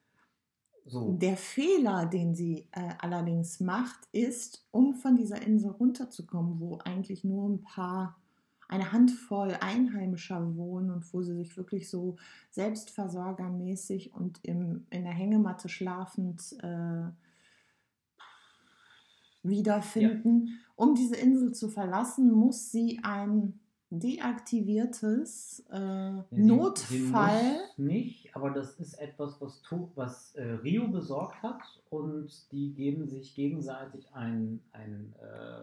So. 0.86 1.12
Der 1.12 1.36
Fehler, 1.36 2.06
den 2.06 2.34
sie 2.34 2.66
äh, 2.72 2.94
allerdings 2.98 3.60
macht, 3.60 4.08
ist, 4.12 4.66
um 4.70 4.94
von 4.94 5.16
dieser 5.16 5.40
Insel 5.42 5.70
runterzukommen, 5.70 6.58
wo 6.58 6.78
eigentlich 6.78 7.22
nur 7.22 7.48
ein 7.48 7.62
paar, 7.62 8.16
eine 8.68 8.92
Handvoll 8.92 9.56
Einheimischer 9.60 10.56
wohnen 10.56 10.90
und 10.90 11.12
wo 11.12 11.22
sie 11.22 11.36
sich 11.36 11.56
wirklich 11.56 11.88
so 11.88 12.16
selbstversorgermäßig 12.50 14.14
und 14.14 14.40
im, 14.42 14.86
in 14.90 15.04
der 15.04 15.12
Hängematte 15.12 15.68
schlafend 15.68 16.56
äh, 16.62 17.10
wiederfinden. 19.42 20.46
Ja. 20.46 20.52
Um 20.76 20.94
diese 20.94 21.16
Insel 21.16 21.52
zu 21.52 21.68
verlassen, 21.68 22.32
muss 22.32 22.70
sie 22.70 23.00
ein 23.02 23.60
deaktiviertes 23.90 25.64
äh, 25.70 26.12
sie, 26.30 26.42
Notfall. 26.42 27.58
Sie 27.76 27.82
nicht, 27.82 28.36
aber 28.36 28.50
das 28.50 28.78
ist 28.78 28.94
etwas, 28.94 29.40
was, 29.40 29.62
was 29.96 30.34
äh, 30.36 30.42
Rio 30.62 30.88
besorgt 30.88 31.42
hat 31.42 31.60
und 31.90 32.30
die 32.52 32.72
geben 32.72 33.08
sich 33.08 33.34
gegenseitig 33.34 34.06
ein, 34.14 34.60
ein 34.72 35.12
äh, 35.20 35.62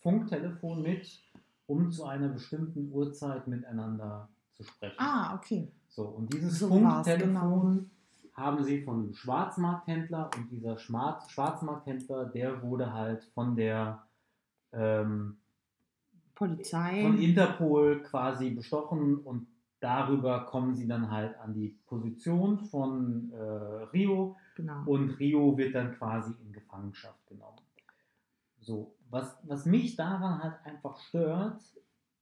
Funktelefon 0.00 0.82
mit, 0.82 1.20
um 1.66 1.90
zu 1.90 2.04
einer 2.04 2.28
bestimmten 2.28 2.92
Uhrzeit 2.92 3.48
miteinander 3.48 4.28
zu 4.52 4.62
sprechen. 4.62 4.96
Ah, 4.98 5.34
okay. 5.34 5.72
So, 5.88 6.04
und 6.04 6.32
dieses 6.32 6.60
so 6.60 6.68
Funktelefon 6.68 7.28
genau. 7.28 7.84
haben 8.34 8.62
sie 8.62 8.82
von 8.82 9.00
einem 9.00 9.14
Schwarzmarkthändler 9.14 10.30
und 10.36 10.50
dieser 10.52 10.78
Schwarz 10.78 11.28
Schwarzmarkthändler, 11.30 12.26
der 12.26 12.62
wurde 12.62 12.92
halt 12.92 13.24
von 13.34 13.56
der 13.56 14.04
ähm, 14.72 15.39
Polizei. 16.40 17.02
Von 17.02 17.18
Interpol 17.18 18.02
quasi 18.02 18.48
bestochen 18.48 19.18
und 19.18 19.46
darüber 19.78 20.46
kommen 20.46 20.74
sie 20.74 20.88
dann 20.88 21.10
halt 21.10 21.38
an 21.38 21.52
die 21.52 21.78
Position 21.86 22.58
von 22.58 23.30
äh, 23.30 23.36
Rio 23.92 24.36
genau. 24.56 24.84
und 24.86 25.10
Rio 25.18 25.58
wird 25.58 25.74
dann 25.74 25.92
quasi 25.92 26.32
in 26.42 26.50
Gefangenschaft 26.50 27.26
genommen. 27.26 27.58
So, 28.58 28.94
was, 29.10 29.36
was 29.46 29.66
mich 29.66 29.96
daran 29.96 30.42
halt 30.42 30.54
einfach 30.64 30.98
stört, 30.98 31.60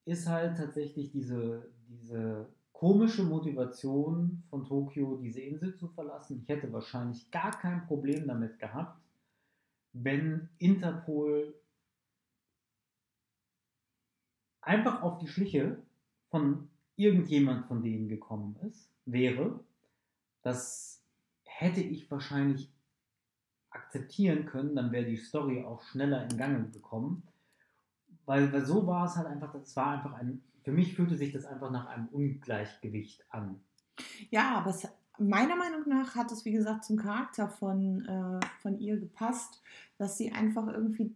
ist 0.04 0.28
halt 0.28 0.56
tatsächlich 0.56 1.12
diese, 1.12 1.70
diese 1.88 2.48
komische 2.72 3.22
Motivation 3.22 4.42
von 4.50 4.64
Tokio, 4.64 5.16
diese 5.22 5.42
Insel 5.42 5.76
zu 5.76 5.86
verlassen. 5.86 6.40
Ich 6.42 6.48
hätte 6.48 6.72
wahrscheinlich 6.72 7.30
gar 7.30 7.52
kein 7.52 7.86
Problem 7.86 8.26
damit 8.26 8.58
gehabt, 8.58 9.00
wenn 9.92 10.48
Interpol 10.58 11.54
einfach 14.68 15.02
auf 15.02 15.18
die 15.18 15.28
Schliche 15.28 15.82
von 16.30 16.68
irgendjemand 16.96 17.66
von 17.66 17.82
denen 17.82 18.08
gekommen 18.08 18.56
ist, 18.68 18.90
wäre, 19.06 19.60
das 20.42 21.02
hätte 21.44 21.80
ich 21.80 22.10
wahrscheinlich 22.10 22.70
akzeptieren 23.70 24.44
können, 24.44 24.76
dann 24.76 24.92
wäre 24.92 25.06
die 25.06 25.16
Story 25.16 25.64
auch 25.64 25.82
schneller 25.82 26.22
in 26.24 26.36
Gang 26.36 26.72
gekommen. 26.72 27.22
Weil, 28.26 28.52
weil 28.52 28.66
so 28.66 28.86
war 28.86 29.06
es 29.06 29.16
halt 29.16 29.26
einfach, 29.26 29.52
das 29.52 29.74
war 29.74 29.92
einfach 29.92 30.12
ein, 30.12 30.42
für 30.62 30.72
mich 30.72 30.94
fühlte 30.94 31.16
sich 31.16 31.32
das 31.32 31.46
einfach 31.46 31.70
nach 31.70 31.86
einem 31.86 32.08
Ungleichgewicht 32.08 33.24
an. 33.30 33.60
Ja, 34.30 34.58
aber 34.58 34.70
es, 34.70 34.86
meiner 35.18 35.56
Meinung 35.56 35.88
nach 35.88 36.14
hat 36.14 36.30
es, 36.30 36.44
wie 36.44 36.52
gesagt, 36.52 36.84
zum 36.84 36.96
Charakter 36.98 37.48
von, 37.48 38.04
äh, 38.04 38.40
von 38.60 38.78
ihr 38.78 38.98
gepasst, 38.98 39.62
dass 39.96 40.18
sie 40.18 40.30
einfach 40.30 40.66
irgendwie 40.66 41.14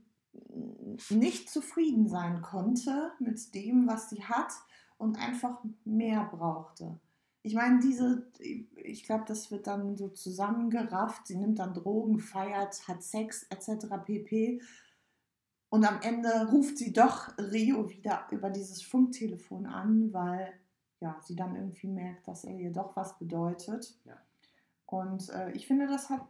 nicht 1.11 1.51
zufrieden 1.51 2.09
sein 2.09 2.43
konnte 2.43 3.13
mit 3.19 3.55
dem, 3.55 3.87
was 3.87 4.11
sie 4.11 4.25
hat 4.25 4.53
und 4.99 5.19
einfach 5.19 5.63
mehr 5.85 6.25
brauchte. 6.25 6.99
Ich 7.43 7.55
meine, 7.55 7.81
diese, 7.81 8.31
ich 8.39 9.05
glaube, 9.05 9.25
das 9.27 9.51
wird 9.51 9.67
dann 9.67 9.97
so 9.97 10.09
zusammengerafft. 10.09 11.27
Sie 11.27 11.37
nimmt 11.37 11.59
dann 11.59 11.75
Drogen, 11.75 12.21
feiert, 12.21 12.87
hat 12.87 13.03
Sex 13.03 13.45
etc. 13.51 13.87
pp. 14.05 14.63
Und 15.69 15.85
am 15.85 16.01
Ende 16.03 16.49
ruft 16.53 16.79
sie 16.79 16.93
doch 16.93 17.37
Rio 17.39 17.89
wieder 17.91 18.27
über 18.31 18.51
dieses 18.51 18.83
Funktelefon 18.83 19.67
an, 19.67 20.13
weil 20.13 20.53
ja, 21.01 21.19
sie 21.25 21.35
dann 21.35 21.57
irgendwie 21.57 21.89
merkt, 21.89 22.29
dass 22.29 22.45
er 22.45 22.57
ihr 22.57 22.71
doch 22.71 22.95
was 22.95 23.19
bedeutet. 23.19 23.99
Ja. 24.05 24.17
Und 24.93 25.31
äh, 25.31 25.51
ich 25.53 25.67
finde, 25.67 25.87
das 25.87 26.11
hat 26.11 26.21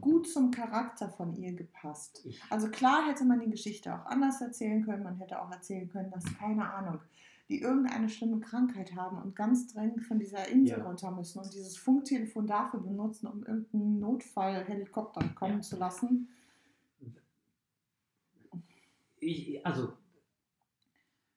gut 0.00 0.28
zum 0.28 0.50
Charakter 0.50 1.08
von 1.10 1.36
ihr 1.36 1.52
gepasst. 1.52 2.26
Also 2.50 2.68
klar 2.68 3.06
hätte 3.06 3.24
man 3.24 3.38
die 3.38 3.48
Geschichte 3.48 3.94
auch 3.94 4.04
anders 4.06 4.40
erzählen 4.40 4.84
können. 4.84 5.04
Man 5.04 5.18
hätte 5.18 5.40
auch 5.40 5.52
erzählen 5.52 5.88
können, 5.88 6.10
dass, 6.10 6.24
keine 6.36 6.68
Ahnung, 6.74 6.98
die 7.48 7.60
irgendeine 7.60 8.08
schlimme 8.08 8.40
Krankheit 8.40 8.96
haben 8.96 9.22
und 9.22 9.36
ganz 9.36 9.72
dringend 9.72 10.02
von 10.02 10.18
dieser 10.18 10.48
Insel 10.48 10.78
ja. 10.78 10.84
runter 10.84 11.12
müssen 11.12 11.38
und 11.38 11.54
dieses 11.54 11.76
Funktelefon 11.76 12.48
dafür 12.48 12.80
benutzen, 12.80 13.28
um 13.28 13.44
irgendeinen 13.44 14.00
Notfallhelikopter 14.00 15.28
kommen 15.36 15.58
ja. 15.58 15.60
zu 15.60 15.76
lassen. 15.76 16.30
Ich, 19.20 19.64
also 19.64 19.92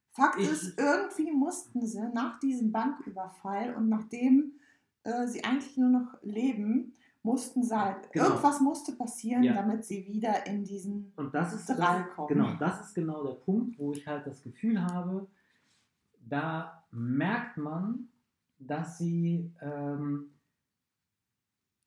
Fakt 0.09 0.39
ich, 0.39 0.49
ist, 0.49 0.79
irgendwie 0.79 1.31
mussten 1.31 1.85
sie 1.85 2.01
nach 2.13 2.39
diesem 2.39 2.71
Banküberfall 2.71 3.75
und 3.75 3.89
nachdem 3.89 4.53
äh, 5.03 5.27
sie 5.27 5.43
eigentlich 5.43 5.77
nur 5.77 5.89
noch 5.89 6.17
leben, 6.21 6.95
mussten 7.23 7.69
halt, 7.71 8.11
genau. 8.11 8.25
irgendwas 8.25 8.59
musste 8.59 8.91
passieren, 8.93 9.43
ja. 9.43 9.53
damit 9.53 9.85
sie 9.85 10.05
wieder 10.05 10.45
in 10.45 10.65
diesen 10.65 11.13
Und 11.15 11.33
das 11.33 11.53
ist, 11.53 11.67
Drall 11.67 12.05
kommen. 12.09 12.27
Genau, 12.27 12.53
das 12.55 12.81
ist 12.81 12.93
genau 12.93 13.23
der 13.23 13.35
Punkt, 13.35 13.79
wo 13.79 13.93
ich 13.93 14.05
halt 14.05 14.27
das 14.27 14.41
Gefühl 14.43 14.81
habe, 14.81 15.27
da 16.19 16.83
merkt 16.91 17.57
man, 17.57 18.09
dass 18.59 18.97
sie 18.97 19.51
ähm, 19.61 20.31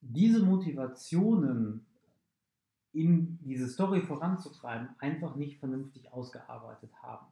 diese 0.01 0.43
Motivationen 0.43 1.87
in 2.93 3.39
diese 3.43 3.69
Story 3.69 4.01
voranzutreiben, 4.01 4.89
einfach 4.99 5.37
nicht 5.37 5.59
vernünftig 5.59 6.11
ausgearbeitet 6.13 6.91
haben. 7.03 7.27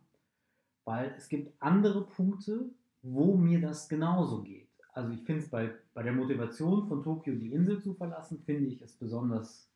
Weil 0.85 1.15
es 1.17 1.31
gibt 1.31 1.55
andere 1.61 2.07
Punkte, 2.07 2.71
wo 3.01 3.35
mir 3.35 3.63
das 3.63 3.89
genauso 3.89 4.43
geht 4.43 4.64
also 4.95 5.11
ich 5.11 5.23
finde 5.25 5.43
es 5.43 5.51
bei, 5.51 5.73
bei 5.93 6.03
der 6.03 6.13
Motivation 6.13 6.87
von 6.87 7.03
Tokio 7.03 7.35
die 7.35 7.53
Insel 7.53 7.83
zu 7.83 7.95
verlassen, 7.95 8.43
finde 8.47 8.71
ich 8.71 8.81
es 8.81 8.95
besonders 8.95 9.69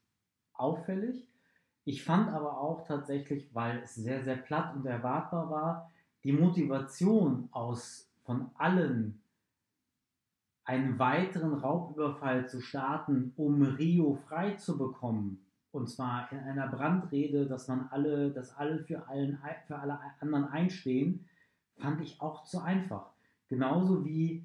auffällig. 0.55 1.29
Ich 1.85 2.05
fand 2.05 2.29
aber 2.29 2.61
auch 2.61 2.87
tatsächlich, 2.87 3.53
weil 3.53 3.79
es 3.83 3.97
sehr, 3.97 4.23
sehr 4.23 4.37
platt 4.37 4.77
und 4.77 4.87
erwartbar 4.87 5.51
war, 5.51 5.91
die 6.23 6.33
Motivation 6.33 7.49
aus 7.51 8.09
von 8.25 8.51
allen 8.55 9.21
einen 10.65 10.99
weiteren 10.99 11.55
Raubüberfall 11.55 12.47
zu 12.49 12.61
starten, 12.61 13.33
um 13.37 13.63
Rio 13.63 14.15
frei 14.15 14.53
zu 14.57 14.77
bekommen, 14.77 15.45
und 15.73 15.89
zwar 15.89 16.31
in 16.31 16.39
einer 16.39 16.69
Brandrede, 16.69 17.47
dass 17.47 17.69
man 17.69 17.89
alle, 17.91 18.31
dass 18.31 18.55
alle 18.57 18.79
für, 18.81 19.09
allen, 19.09 19.39
für 19.67 19.79
alle 19.79 19.99
anderen 20.21 20.45
einstehen, 20.45 21.27
fand 21.79 22.01
ich 22.03 22.21
auch 22.21 22.45
zu 22.45 22.61
einfach. 22.61 23.11
Genauso 23.49 24.05
wie 24.05 24.45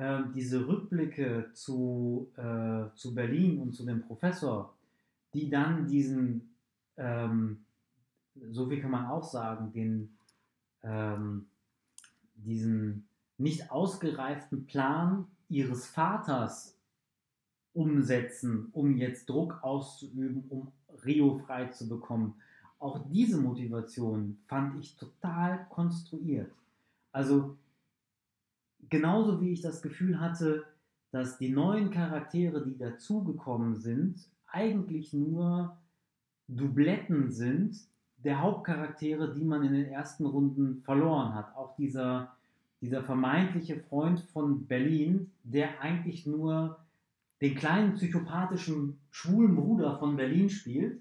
äh, 0.00 0.22
diese 0.34 0.66
Rückblicke 0.66 1.50
zu, 1.52 2.32
äh, 2.36 2.86
zu 2.94 3.14
Berlin 3.14 3.60
und 3.60 3.74
zu 3.74 3.84
dem 3.84 4.00
Professor, 4.00 4.74
die 5.34 5.50
dann 5.50 5.86
diesen, 5.86 6.54
ähm, 6.96 7.58
so 8.50 8.66
viel 8.66 8.80
kann 8.80 8.92
man 8.92 9.06
auch 9.06 9.24
sagen, 9.24 9.72
den, 9.72 10.16
ähm, 10.82 11.46
diesen 12.34 13.06
nicht 13.36 13.70
ausgereiften 13.70 14.64
Plan 14.64 15.26
ihres 15.50 15.86
Vaters 15.86 16.78
umsetzen, 17.74 18.70
um 18.72 18.96
jetzt 18.96 19.28
Druck 19.28 19.62
auszuüben, 19.62 20.44
um 20.48 20.72
Rio 21.04 21.40
frei 21.40 21.66
zu 21.66 21.86
bekommen. 21.86 22.36
Auch 22.78 23.00
diese 23.10 23.38
Motivation 23.38 24.38
fand 24.46 24.80
ich 24.80 24.96
total 24.96 25.66
konstruiert. 25.68 26.50
Also 27.12 27.58
genauso 28.88 29.40
wie 29.40 29.52
ich 29.52 29.60
das 29.60 29.82
Gefühl 29.82 30.20
hatte, 30.20 30.64
dass 31.12 31.38
die 31.38 31.50
neuen 31.50 31.90
Charaktere, 31.90 32.64
die 32.64 32.78
dazugekommen 32.78 33.76
sind, 33.76 34.28
eigentlich 34.46 35.12
nur 35.12 35.76
Dubletten 36.48 37.30
sind 37.30 37.76
der 38.24 38.40
Hauptcharaktere, 38.40 39.34
die 39.34 39.44
man 39.44 39.62
in 39.64 39.72
den 39.72 39.86
ersten 39.86 40.26
Runden 40.26 40.82
verloren 40.82 41.34
hat. 41.34 41.54
Auch 41.56 41.74
dieser, 41.76 42.36
dieser 42.80 43.02
vermeintliche 43.02 43.80
Freund 43.80 44.20
von 44.20 44.66
Berlin, 44.66 45.30
der 45.42 45.80
eigentlich 45.80 46.26
nur 46.26 46.78
den 47.40 47.54
kleinen 47.54 47.94
psychopathischen 47.94 48.98
schwulen 49.10 49.56
Bruder 49.56 49.98
von 49.98 50.16
Berlin 50.16 50.50
spielt. 50.50 51.00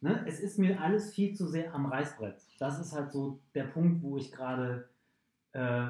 Ne? 0.00 0.24
Es 0.26 0.40
ist 0.40 0.58
mir 0.58 0.80
alles 0.80 1.14
viel 1.14 1.34
zu 1.34 1.48
sehr 1.48 1.74
am 1.74 1.86
Reißbrett. 1.86 2.36
Das 2.58 2.78
ist 2.78 2.92
halt 2.92 3.10
so 3.10 3.40
der 3.54 3.64
Punkt, 3.64 4.02
wo 4.02 4.18
ich 4.18 4.30
gerade, 4.30 4.88
äh, 5.52 5.88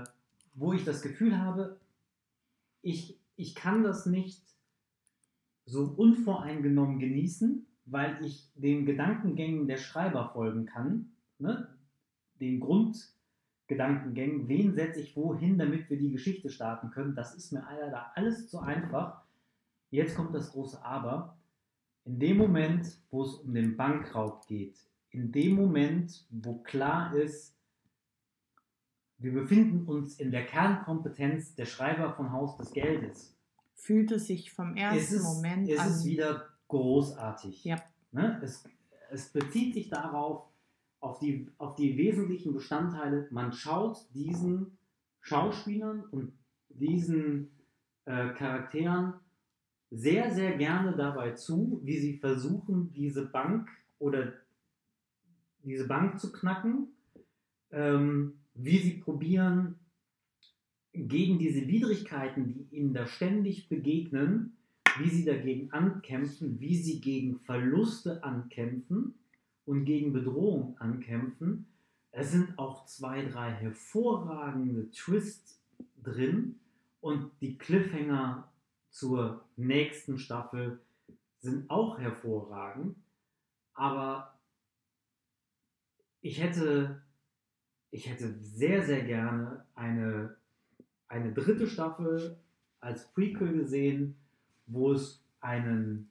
wo 0.55 0.73
ich 0.73 0.85
das 0.85 1.03
Gefühl 1.03 1.39
habe, 1.39 1.79
ich, 2.83 3.19
ich 3.37 3.55
kann 3.55 3.83
das 3.83 4.07
nicht 4.07 4.43
so 5.65 5.85
unvoreingenommen 5.97 6.99
genießen, 6.99 7.66
weil 7.87 8.25
ich 8.25 8.51
den 8.55 8.87
Gedankengängen 8.87 9.66
der 9.66 9.77
Schreiber 9.77 10.31
folgen 10.33 10.66
kann, 10.66 11.12
ne? 11.39 11.69
den 12.41 12.61
Grundgedankengängen, 12.61 14.49
wen 14.49 14.75
setze 14.75 15.01
ich 15.01 15.16
wohin, 15.16 15.59
damit 15.59 15.89
wir 15.91 15.99
die 15.99 16.11
Geschichte 16.11 16.51
starten 16.51 16.91
können. 16.91 17.15
Das 17.15 17.35
ist 17.35 17.53
mir 17.53 17.61
leider 17.61 18.16
alles 18.16 18.49
zu 18.49 18.61
einfach. 18.61 19.23
Jetzt 19.91 20.16
kommt 20.16 20.35
das 20.35 20.53
große 20.53 20.83
Aber. 20.85 21.37
In 22.05 22.19
dem 22.19 22.39
Moment, 22.39 22.87
wo 23.11 23.23
es 23.23 23.35
um 23.35 23.53
den 23.53 23.77
Bankraub 23.77 24.47
geht, 24.47 24.79
in 25.11 25.33
dem 25.33 25.55
Moment, 25.55 26.27
wo 26.31 26.59
klar 26.59 27.15
ist, 27.15 27.57
wir 29.19 29.32
befinden 29.32 29.86
uns 29.86 30.19
in 30.20 30.31
der 30.31 30.47
Kernkompetenz 30.47 31.55
der 31.55 31.66
Schreiber 31.66 32.12
von 32.12 32.32
Haus 32.32 32.57
des 32.57 32.73
Geldes. 32.73 33.36
Fühlt 33.74 34.12
es 34.12 34.27
sich 34.27 34.53
vom 34.53 34.77
ersten 34.77 34.99
ist 34.99 35.12
es, 35.12 35.23
Moment 35.24 35.69
ist 35.69 35.81
an. 35.81 35.89
es 35.89 36.05
wieder 36.05 36.49
großartig. 36.69 37.65
Ja. 37.65 37.82
Ne? 38.12 38.40
Es, 38.43 38.65
es 39.11 39.28
bezieht 39.31 39.74
sich 39.74 39.89
darauf, 39.89 40.45
auf 41.01 41.19
die, 41.19 41.49
auf 41.59 41.74
die 41.74 41.97
wesentlichen 41.97 42.53
Bestandteile. 42.53 43.28
Man 43.31 43.53
schaut 43.53 43.99
diesen 44.15 44.78
Schauspielern 45.20 46.05
und 46.11 46.32
diesen 46.69 47.51
äh, 48.05 48.31
Charakteren 48.31 49.15
sehr, 49.90 50.32
sehr 50.32 50.57
gerne 50.57 50.97
dabei 50.97 51.32
zu, 51.32 51.81
wie 51.82 51.99
sie 51.99 52.19
versuchen, 52.19 52.93
diese 52.93 53.27
Bank 53.27 53.69
oder 53.99 54.32
diese 55.62 55.86
Bank 55.86 56.20
zu 56.20 56.32
knacken, 56.32 56.89
ähm, 57.70 58.39
wie 58.59 58.78
sie 58.78 58.94
probieren, 58.94 59.76
gegen 60.93 61.39
diese 61.39 61.66
Widrigkeiten, 61.68 62.48
die 62.48 62.76
ihnen 62.76 62.93
da 62.93 63.06
ständig 63.06 63.68
begegnen, 63.68 64.56
wie 64.98 65.09
sie 65.09 65.24
dagegen 65.24 65.70
ankämpfen, 65.72 66.59
wie 66.60 66.76
sie 66.76 67.01
gegen 67.01 67.39
Verluste 67.40 68.24
ankämpfen 68.24 69.14
und 69.64 69.85
gegen 69.85 70.12
Bedrohung 70.12 70.76
ankämpfen. 70.78 71.66
Es 72.10 72.32
sind 72.32 72.59
auch 72.59 72.85
zwei, 72.86 73.24
drei 73.26 73.52
hervorragende 73.52 74.90
Twists 74.90 75.62
drin 76.02 76.59
und 77.01 77.30
die 77.40 77.59
Cliffhanger 77.59 78.51
zur 78.90 79.44
nächsten 79.56 80.18
Staffel 80.18 80.80
sind 81.39 81.70
auch 81.70 81.98
hervorragend. 81.98 82.97
Aber 83.74 84.39
ich 86.20 86.43
hätte, 86.43 87.02
ich 87.90 88.09
hätte 88.09 88.35
sehr, 88.40 88.82
sehr 88.82 89.05
gerne 89.05 89.65
eine, 89.74 90.36
eine 91.09 91.32
dritte 91.32 91.66
Staffel 91.66 92.39
als 92.81 93.12
Prequel 93.12 93.52
gesehen, 93.52 94.16
wo 94.66 94.93
es 94.93 95.24
einen, 95.40 96.10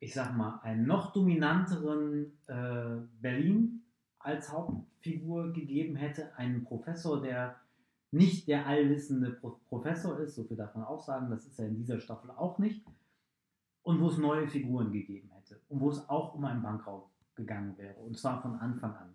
ich 0.00 0.14
sag 0.14 0.36
mal, 0.36 0.60
einen 0.62 0.86
noch 0.86 1.12
dominanteren 1.12 2.32
äh, 2.46 2.96
Berlin 3.20 3.82
als 4.18 4.52
Hauptfigur 4.52 5.52
gegeben 5.52 5.96
hätte, 5.96 6.36
einen 6.36 6.64
Professor, 6.64 7.20
der 7.20 7.56
nicht 8.10 8.48
der 8.48 8.66
allwissende 8.66 9.30
Pro 9.30 9.58
Professor 9.68 10.18
ist, 10.20 10.34
so 10.34 10.44
viel 10.44 10.56
darf 10.56 10.74
man 10.74 10.84
auch 10.84 11.00
sagen, 11.00 11.30
das 11.30 11.46
ist 11.46 11.58
er 11.58 11.68
in 11.68 11.76
dieser 11.76 12.00
Staffel 12.00 12.30
auch 12.30 12.58
nicht, 12.58 12.84
und 13.82 14.00
wo 14.00 14.08
es 14.08 14.18
neue 14.18 14.46
Figuren 14.46 14.92
gegeben 14.92 15.30
hätte. 15.34 15.60
Und 15.68 15.80
wo 15.80 15.90
es 15.90 16.08
auch 16.08 16.34
um 16.34 16.44
einen 16.44 16.62
Bankraub 16.62 17.10
gegangen 17.34 17.76
wäre, 17.76 17.98
und 18.00 18.16
zwar 18.16 18.40
von 18.40 18.54
Anfang 18.56 18.94
an. 18.94 19.14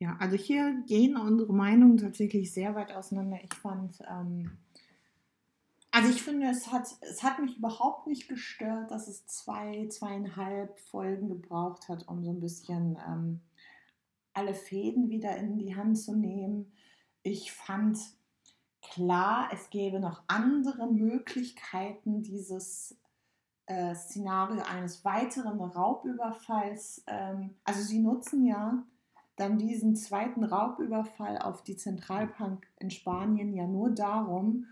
Ja, 0.00 0.16
also 0.18 0.34
hier 0.34 0.82
gehen 0.86 1.18
unsere 1.18 1.52
Meinungen 1.52 1.98
tatsächlich 1.98 2.52
sehr 2.54 2.74
weit 2.74 2.90
auseinander. 2.90 3.38
Ich 3.44 3.52
fand, 3.52 4.00
ähm, 4.10 4.50
also 5.90 6.08
ich 6.08 6.22
finde, 6.22 6.46
es 6.46 6.72
hat, 6.72 6.88
es 7.02 7.22
hat 7.22 7.38
mich 7.38 7.58
überhaupt 7.58 8.06
nicht 8.06 8.26
gestört, 8.26 8.90
dass 8.90 9.08
es 9.08 9.26
zwei, 9.26 9.88
zweieinhalb 9.88 10.78
Folgen 10.78 11.28
gebraucht 11.28 11.90
hat, 11.90 12.08
um 12.08 12.24
so 12.24 12.30
ein 12.30 12.40
bisschen 12.40 12.98
ähm, 13.06 13.40
alle 14.32 14.54
Fäden 14.54 15.10
wieder 15.10 15.36
in 15.36 15.58
die 15.58 15.76
Hand 15.76 15.98
zu 15.98 16.16
nehmen. 16.16 16.72
Ich 17.22 17.52
fand 17.52 17.98
klar, 18.80 19.50
es 19.52 19.68
gäbe 19.68 20.00
noch 20.00 20.22
andere 20.28 20.90
Möglichkeiten, 20.90 22.22
dieses 22.22 22.96
äh, 23.66 23.94
Szenario 23.94 24.62
eines 24.62 25.04
weiteren 25.04 25.60
Raubüberfalls. 25.60 27.04
Ähm, 27.06 27.56
also 27.64 27.82
sie 27.82 27.98
nutzen 27.98 28.46
ja 28.46 28.82
dann 29.40 29.58
diesen 29.58 29.96
zweiten 29.96 30.44
Raubüberfall 30.44 31.38
auf 31.38 31.62
die 31.62 31.76
Zentralbank 31.76 32.66
in 32.78 32.90
Spanien 32.90 33.52
ja 33.54 33.66
nur 33.66 33.90
darum, 33.90 34.66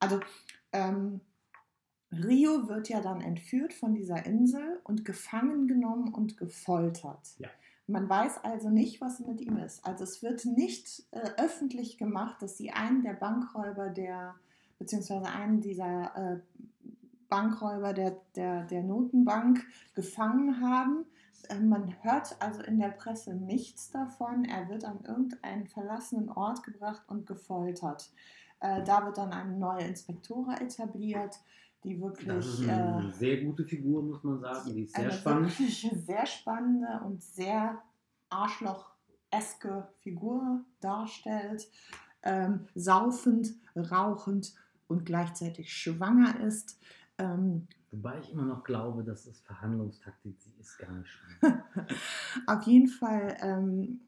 also 0.00 0.20
ähm, 0.72 1.20
Rio 2.12 2.68
wird 2.68 2.88
ja 2.88 3.00
dann 3.00 3.20
entführt 3.20 3.72
von 3.72 3.94
dieser 3.94 4.26
Insel 4.26 4.80
und 4.84 5.04
gefangen 5.04 5.68
genommen 5.68 6.12
und 6.12 6.36
gefoltert. 6.36 7.38
Ja. 7.38 7.48
Man 7.86 8.08
weiß 8.08 8.44
also 8.44 8.68
nicht, 8.68 9.00
was 9.00 9.20
mit 9.20 9.40
ihm 9.40 9.56
ist. 9.58 9.84
Also 9.84 10.04
es 10.04 10.22
wird 10.22 10.44
nicht 10.44 11.04
äh, 11.12 11.30
öffentlich 11.38 11.98
gemacht, 11.98 12.42
dass 12.42 12.56
sie 12.56 12.70
einen 12.70 13.02
der 13.02 13.14
Bankräuber 13.14 13.90
der, 13.90 14.34
beziehungsweise 14.78 15.26
einen 15.26 15.60
dieser 15.60 16.16
äh, 16.16 16.40
Bankräuber 17.28 17.92
der, 17.92 18.20
der, 18.34 18.64
der 18.64 18.82
Notenbank 18.82 19.64
gefangen 19.94 20.60
haben. 20.60 21.04
Äh, 21.48 21.60
man 21.60 21.94
hört 22.02 22.36
also 22.40 22.62
in 22.62 22.78
der 22.78 22.90
Presse 22.90 23.34
nichts 23.34 23.90
davon. 23.90 24.44
Er 24.44 24.68
wird 24.68 24.84
an 24.84 25.00
irgendeinen 25.04 25.66
verlassenen 25.66 26.28
Ort 26.28 26.62
gebracht 26.62 27.02
und 27.08 27.26
gefoltert. 27.26 28.10
Äh, 28.60 28.82
da 28.84 29.04
wird 29.04 29.18
dann 29.18 29.32
eine 29.32 29.56
neue 29.56 29.84
Inspektora 29.84 30.60
etabliert, 30.60 31.36
die 31.84 32.00
wirklich. 32.00 32.28
Das 32.28 32.46
ist 32.46 32.68
eine 32.68 33.08
äh, 33.08 33.12
sehr 33.12 33.44
gute 33.44 33.64
Figur, 33.64 34.02
muss 34.02 34.22
man 34.22 34.40
sagen. 34.40 34.74
Die 34.74 34.82
ist 34.82 34.94
sehr 34.94 35.04
eine 35.04 35.12
spannend. 35.12 35.58
wirklich 35.58 35.90
sehr 36.06 36.26
spannende 36.26 37.00
und 37.04 37.22
sehr 37.22 37.82
arschloch-eske 38.28 39.88
Figur 40.00 40.64
darstellt. 40.80 41.68
Ähm, 42.22 42.66
saufend, 42.74 43.54
rauchend 43.74 44.54
und 44.88 45.06
gleichzeitig 45.06 45.72
schwanger 45.72 46.38
ist. 46.40 46.78
Ähm, 47.16 47.66
Wobei 47.92 48.20
ich 48.20 48.30
immer 48.30 48.44
noch 48.44 48.62
glaube, 48.62 49.02
dass 49.02 49.26
es 49.26 49.40
Verhandlungstaktik 49.40 50.40
sie 50.40 50.54
ist 50.60 50.78
gar 50.78 50.92
nicht 50.92 51.08
schlimm. 51.08 51.62
auf 52.46 52.62
jeden 52.62 52.88
Fall 52.88 53.36
ähm, 53.40 54.00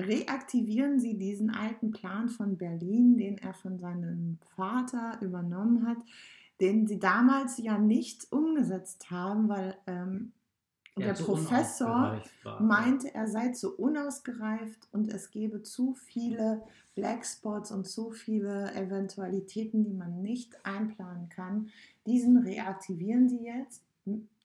reaktivieren 0.00 0.98
sie 0.98 1.18
diesen 1.18 1.50
alten 1.50 1.90
Plan 1.90 2.28
von 2.28 2.56
Berlin, 2.56 3.16
den 3.18 3.38
er 3.38 3.54
von 3.54 3.78
seinem 3.78 4.38
Vater 4.56 5.18
übernommen 5.20 5.86
hat, 5.86 5.98
den 6.60 6.86
sie 6.86 6.98
damals 6.98 7.58
ja 7.58 7.78
nicht 7.78 8.32
umgesetzt 8.32 9.10
haben, 9.10 9.48
weil 9.48 9.76
ähm, 9.86 10.32
der 10.98 11.14
Professor 11.14 12.20
war. 12.42 12.62
meinte, 12.62 13.14
er 13.14 13.26
sei 13.28 13.50
zu 13.52 13.76
unausgereift 13.76 14.88
und 14.92 15.08
es 15.08 15.30
gebe 15.30 15.62
zu 15.62 15.94
viele 15.94 16.62
Blackspots 16.94 17.70
und 17.70 17.86
zu 17.86 18.10
viele 18.10 18.74
Eventualitäten, 18.74 19.84
die 19.84 19.94
man 19.94 20.20
nicht 20.20 20.64
einplanen 20.66 21.28
kann. 21.28 21.70
Diesen 22.10 22.38
reaktivieren 22.38 23.28
sie 23.28 23.44
jetzt. 23.44 23.84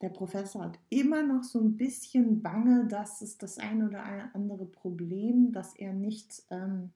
Der 0.00 0.10
Professor 0.10 0.66
hat 0.66 0.78
immer 0.88 1.24
noch 1.24 1.42
so 1.42 1.58
ein 1.58 1.76
bisschen 1.76 2.40
Bange, 2.40 2.86
dass 2.86 3.22
es 3.22 3.38
das 3.38 3.58
ein 3.58 3.84
oder 3.84 4.04
andere 4.34 4.66
Problem, 4.66 5.50
das 5.50 5.74
er 5.74 5.92
nicht 5.92 6.44
ähm, 6.50 6.90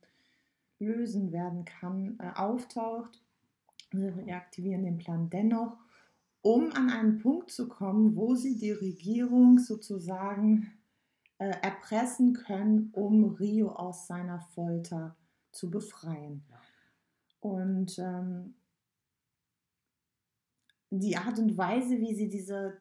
lösen 0.79 1.33
werden 1.33 1.65
kann, 1.65 2.21
äh, 2.21 2.31
auftaucht. 2.37 3.21
Wir 3.91 4.17
reaktivieren 4.17 4.85
den 4.85 4.99
Plan 4.99 5.29
dennoch, 5.29 5.77
um 6.41 6.71
an 6.71 6.89
einen 6.89 7.19
Punkt 7.19 7.51
zu 7.51 7.67
kommen, 7.67 8.15
wo 8.15 8.37
sie 8.37 8.57
die 8.57 8.71
Regierung 8.71 9.59
sozusagen 9.59 10.71
äh, 11.39 11.51
erpressen 11.63 12.35
können, 12.35 12.91
um 12.93 13.25
Rio 13.25 13.71
aus 13.71 14.07
seiner 14.07 14.39
Folter 14.39 15.17
zu 15.51 15.69
befreien. 15.69 16.45
Und 17.41 17.99
ähm, 17.99 18.55
die 20.91 21.17
Art 21.17 21.39
und 21.39 21.57
Weise, 21.57 21.99
wie 22.01 22.15
sie 22.15 22.29
diese 22.29 22.75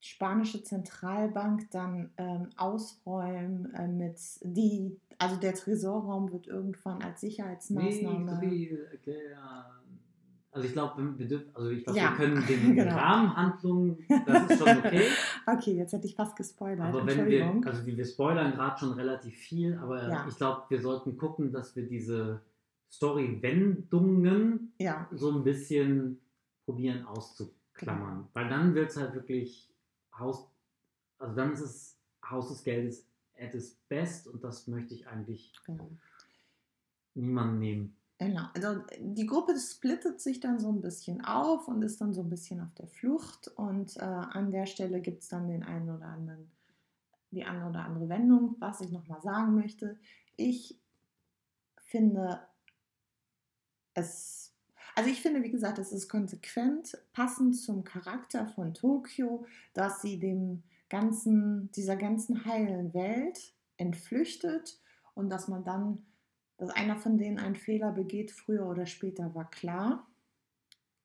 spanische 0.00 0.62
Zentralbank 0.62 1.70
dann 1.70 2.10
ähm, 2.18 2.50
ausräumen 2.58 3.72
äh, 3.74 3.88
mit 3.88 4.18
die, 4.42 5.00
also 5.18 5.36
der 5.36 5.54
Tresorraum 5.54 6.30
wird 6.30 6.46
irgendwann 6.46 7.02
als 7.02 7.22
Sicherheitsmaßnahme. 7.22 8.38
Wie 8.42 8.68
erklären. 8.92 9.64
Also 10.50 10.68
ich 10.68 10.72
glaube, 10.74 11.18
wir 11.18 11.26
dürfen, 11.26 11.50
also 11.56 11.70
ich 11.70 11.82
glaube, 11.82 11.98
Ja, 11.98 12.10
wir 12.10 12.16
können 12.16 12.46
den 12.48 12.76
genau. 12.76 12.94
Rahmenhandlungen, 12.94 13.98
das 14.26 14.50
ist 14.50 14.58
schon 14.58 14.78
okay. 14.78 15.02
Okay, 15.46 15.72
jetzt 15.72 15.92
hätte 15.94 16.06
ich 16.06 16.14
fast 16.14 16.36
gespoilert. 16.36 16.86
aber 16.94 17.06
wenn 17.06 17.26
wir, 17.26 17.60
also 17.64 17.84
wir 17.86 17.96
wir 17.96 18.04
spoilern 18.04 18.52
gerade 18.52 18.78
schon 18.78 18.92
relativ 18.92 19.34
viel, 19.36 19.76
aber 19.78 20.08
Ja. 20.08 20.26
ich 20.28 20.36
glaube, 20.36 20.62
wir 20.68 20.80
sollten 20.80 21.16
gucken, 21.16 21.50
dass 21.50 21.74
wir 21.74 21.86
diese 21.88 22.40
Story-Wendungen 22.92 24.72
ja, 24.78 25.08
so 25.12 25.30
ein 25.32 25.42
bisschen 25.44 26.20
probieren 26.64 27.04
auszuklammern. 27.06 28.28
Weil 28.32 28.48
dann 28.48 28.74
wird 28.74 28.90
es 28.90 28.96
halt 28.96 29.14
wirklich 29.14 29.70
Haus, 30.18 30.48
also 31.18 31.34
dann 31.34 31.52
ist 31.52 31.60
es 31.60 31.98
Haus 32.28 32.48
des 32.48 32.64
Geldes 32.64 33.06
at 33.38 33.54
its 33.54 33.74
best 33.88 34.28
und 34.28 34.42
das 34.44 34.66
möchte 34.66 34.94
ich 34.94 35.06
eigentlich 35.06 35.52
genau. 35.64 35.90
niemandem 37.14 37.58
nehmen. 37.58 37.96
Genau, 38.18 38.44
also 38.54 38.80
die 39.00 39.26
Gruppe 39.26 39.58
splittet 39.58 40.20
sich 40.20 40.38
dann 40.38 40.60
so 40.60 40.70
ein 40.70 40.80
bisschen 40.80 41.24
auf 41.24 41.66
und 41.66 41.82
ist 41.82 42.00
dann 42.00 42.14
so 42.14 42.22
ein 42.22 42.30
bisschen 42.30 42.60
auf 42.60 42.72
der 42.74 42.86
Flucht 42.86 43.48
und 43.48 43.96
äh, 43.96 44.00
an 44.02 44.52
der 44.52 44.66
Stelle 44.66 45.00
gibt 45.00 45.22
es 45.22 45.28
dann 45.28 45.48
den 45.48 45.64
einen 45.64 45.90
oder 45.90 46.06
anderen, 46.06 46.50
die 47.32 47.44
eine 47.44 47.68
oder 47.68 47.84
andere 47.84 48.08
Wendung, 48.08 48.54
was 48.60 48.80
ich 48.80 48.92
nochmal 48.92 49.20
sagen 49.20 49.56
möchte. 49.56 49.98
Ich 50.36 50.78
finde 51.76 52.40
es, 53.94 54.53
also 54.94 55.10
ich 55.10 55.20
finde, 55.20 55.42
wie 55.42 55.50
gesagt, 55.50 55.78
es 55.78 55.92
ist 55.92 56.08
konsequent, 56.08 56.96
passend 57.12 57.56
zum 57.56 57.84
Charakter 57.84 58.46
von 58.46 58.74
Tokio, 58.74 59.44
dass 59.72 60.02
sie 60.02 60.18
dem 60.18 60.62
ganzen, 60.88 61.70
dieser 61.72 61.96
ganzen 61.96 62.44
heilen 62.44 62.94
Welt 62.94 63.54
entflüchtet 63.76 64.78
und 65.14 65.30
dass 65.30 65.48
man 65.48 65.64
dann 65.64 66.04
dass 66.56 66.70
einer 66.70 66.96
von 66.96 67.18
denen 67.18 67.38
einen 67.38 67.56
Fehler 67.56 67.92
begeht, 67.92 68.30
früher 68.30 68.66
oder 68.66 68.86
später, 68.86 69.34
war 69.34 69.50
klar. 69.50 70.06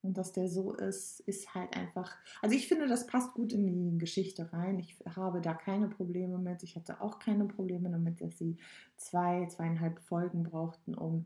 Und 0.01 0.17
dass 0.17 0.31
der 0.31 0.47
so 0.47 0.73
ist, 0.73 1.19
ist 1.21 1.53
halt 1.53 1.75
einfach. 1.75 2.15
Also 2.41 2.55
ich 2.55 2.69
finde, 2.69 2.87
das 2.87 3.05
passt 3.05 3.33
gut 3.33 3.51
in 3.51 3.65
die 3.65 3.97
Geschichte 3.97 4.53
rein. 4.53 4.79
Ich 4.79 4.97
habe 5.13 5.41
da 5.41 5.53
keine 5.53 5.89
Probleme 5.89 6.37
mit. 6.37 6.63
Ich 6.63 6.77
hatte 6.77 7.01
auch 7.01 7.19
keine 7.19 7.45
Probleme 7.45 7.89
damit, 7.89 8.21
dass 8.21 8.37
sie 8.37 8.55
zwei, 8.95 9.45
zweieinhalb 9.47 9.99
Folgen 9.99 10.43
brauchten, 10.43 10.95
um 10.95 11.25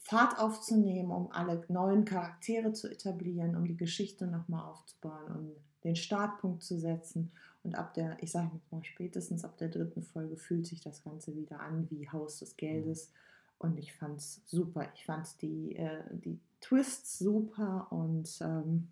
Fahrt 0.00 0.38
aufzunehmen, 0.38 1.10
um 1.10 1.30
alle 1.30 1.64
neuen 1.68 2.04
Charaktere 2.04 2.72
zu 2.72 2.90
etablieren, 2.90 3.56
um 3.56 3.66
die 3.66 3.76
Geschichte 3.76 4.26
nochmal 4.26 4.64
aufzubauen, 4.64 5.36
um 5.36 5.50
den 5.84 5.96
Startpunkt 5.96 6.62
zu 6.62 6.78
setzen. 6.78 7.30
Und 7.62 7.74
ab 7.74 7.94
der, 7.94 8.16
ich 8.22 8.32
sage 8.32 8.50
mal 8.70 8.82
spätestens 8.82 9.44
ab 9.44 9.58
der 9.58 9.68
dritten 9.68 10.02
Folge 10.02 10.36
fühlt 10.36 10.66
sich 10.66 10.80
das 10.80 11.04
Ganze 11.04 11.36
wieder 11.36 11.60
an 11.60 11.86
wie 11.90 12.08
Haus 12.08 12.38
des 12.38 12.56
Geldes. 12.56 13.12
Und 13.58 13.78
ich 13.78 13.92
fand 13.92 14.18
es 14.18 14.40
super. 14.46 14.88
Ich 14.94 15.04
fand 15.04 15.40
die, 15.42 15.76
äh, 15.76 16.02
die 16.10 16.40
Twists 16.60 17.18
super 17.18 17.86
und 17.90 18.38
ähm, 18.40 18.88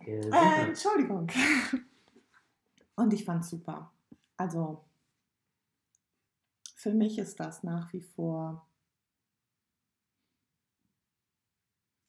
Äh. 0.00 0.66
Entschuldigung. 0.66 1.28
Und 2.96 3.12
ich 3.12 3.24
fand 3.24 3.44
es 3.44 3.50
super. 3.50 3.92
Also 4.36 4.84
für 6.78 6.94
mich 6.94 7.18
ist 7.18 7.40
das 7.40 7.64
nach 7.64 7.92
wie 7.92 8.00
vor 8.00 8.64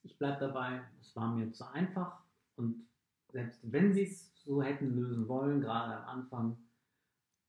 ich 0.03 0.15
bleibe 0.17 0.39
dabei, 0.39 0.81
es 1.01 1.15
war 1.15 1.33
mir 1.33 1.51
zu 1.51 1.67
einfach 1.71 2.23
und 2.55 2.87
selbst 3.31 3.59
wenn 3.63 3.93
sie 3.93 4.03
es 4.03 4.31
so 4.43 4.61
hätten 4.61 4.95
lösen 4.95 5.27
wollen, 5.27 5.59
gerade 5.61 5.95
am 5.97 6.19
Anfang, 6.19 6.57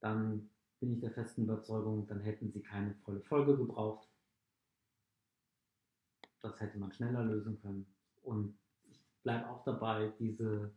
dann 0.00 0.50
bin 0.78 0.92
ich 0.92 1.00
der 1.00 1.10
festen 1.10 1.44
Überzeugung, 1.44 2.06
dann 2.06 2.20
hätten 2.20 2.50
sie 2.50 2.62
keine 2.62 2.94
volle 3.04 3.20
Folge 3.20 3.56
gebraucht. 3.56 4.08
Das 6.40 6.58
hätte 6.60 6.78
man 6.78 6.92
schneller 6.92 7.22
lösen 7.22 7.60
können. 7.60 7.86
Und 8.22 8.58
ich 8.84 9.02
bleibe 9.22 9.48
auch 9.48 9.62
dabei, 9.64 10.12
diese, 10.18 10.72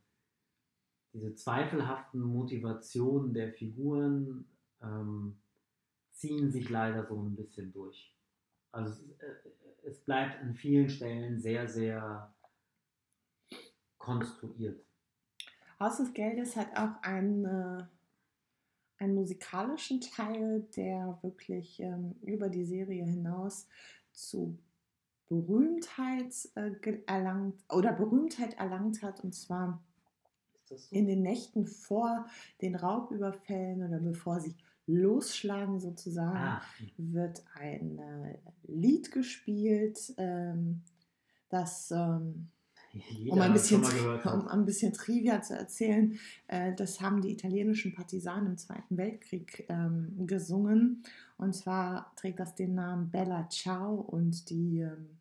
diese 1.13 1.35
zweifelhaften 1.35 2.21
Motivationen 2.21 3.33
der 3.33 3.53
Figuren 3.53 4.45
ähm, 4.81 5.37
ziehen 6.13 6.51
sich 6.51 6.69
leider 6.69 7.05
so 7.05 7.21
ein 7.21 7.35
bisschen 7.35 7.71
durch. 7.73 8.15
Also 8.71 8.91
es, 8.91 8.99
ist, 8.99 9.21
äh, 9.21 9.87
es 9.89 9.99
bleibt 9.99 10.41
an 10.41 10.53
vielen 10.55 10.89
Stellen 10.89 11.39
sehr, 11.39 11.67
sehr 11.67 12.33
konstruiert. 13.97 14.83
Haus 15.79 15.97
des 15.97 16.13
Geldes 16.13 16.55
hat 16.55 16.77
auch 16.77 17.01
einen, 17.01 17.45
äh, 17.45 17.83
einen 18.97 19.15
musikalischen 19.15 20.01
Teil, 20.01 20.67
der 20.75 21.19
wirklich 21.21 21.79
ähm, 21.79 22.15
über 22.21 22.49
die 22.49 22.65
Serie 22.65 23.05
hinaus 23.05 23.67
zu 24.11 24.57
Berühmtheit 25.27 26.33
äh, 26.55 26.71
erlangt 27.07 27.63
oder 27.69 27.91
Berühmtheit 27.91 28.53
erlangt 28.55 29.01
hat 29.01 29.23
und 29.23 29.33
zwar 29.33 29.83
so? 30.65 30.75
in 30.91 31.07
den 31.07 31.21
Nächten 31.21 31.65
vor 31.65 32.25
den 32.61 32.75
Raubüberfällen 32.75 33.83
oder 33.83 33.99
bevor 33.99 34.39
sie 34.39 34.55
losschlagen 34.87 35.79
sozusagen 35.79 36.37
ah, 36.37 36.61
wird 36.97 37.43
ein 37.55 37.99
äh, 37.99 38.37
Lied 38.67 39.11
gespielt, 39.11 40.13
ähm, 40.17 40.81
das 41.49 41.91
ähm, 41.91 42.49
um 43.27 43.41
ein, 43.41 43.53
bisschen, 43.53 43.83
um 43.83 44.47
ein 44.47 44.65
bisschen 44.65 44.93
Trivia 44.93 45.41
zu 45.41 45.55
erzählen, 45.55 46.19
äh, 46.47 46.75
das 46.75 47.01
haben 47.01 47.21
die 47.21 47.31
italienischen 47.31 47.95
Partisanen 47.95 48.47
im 48.47 48.57
Zweiten 48.57 48.97
Weltkrieg 48.97 49.65
ähm, 49.67 50.27
gesungen. 50.27 51.03
Und 51.37 51.55
zwar 51.55 52.13
trägt 52.15 52.39
das 52.39 52.53
den 52.53 52.75
Namen 52.75 53.09
Bella 53.09 53.49
Ciao 53.49 53.95
und 53.95 54.49
die 54.51 54.81
ähm, 54.81 55.17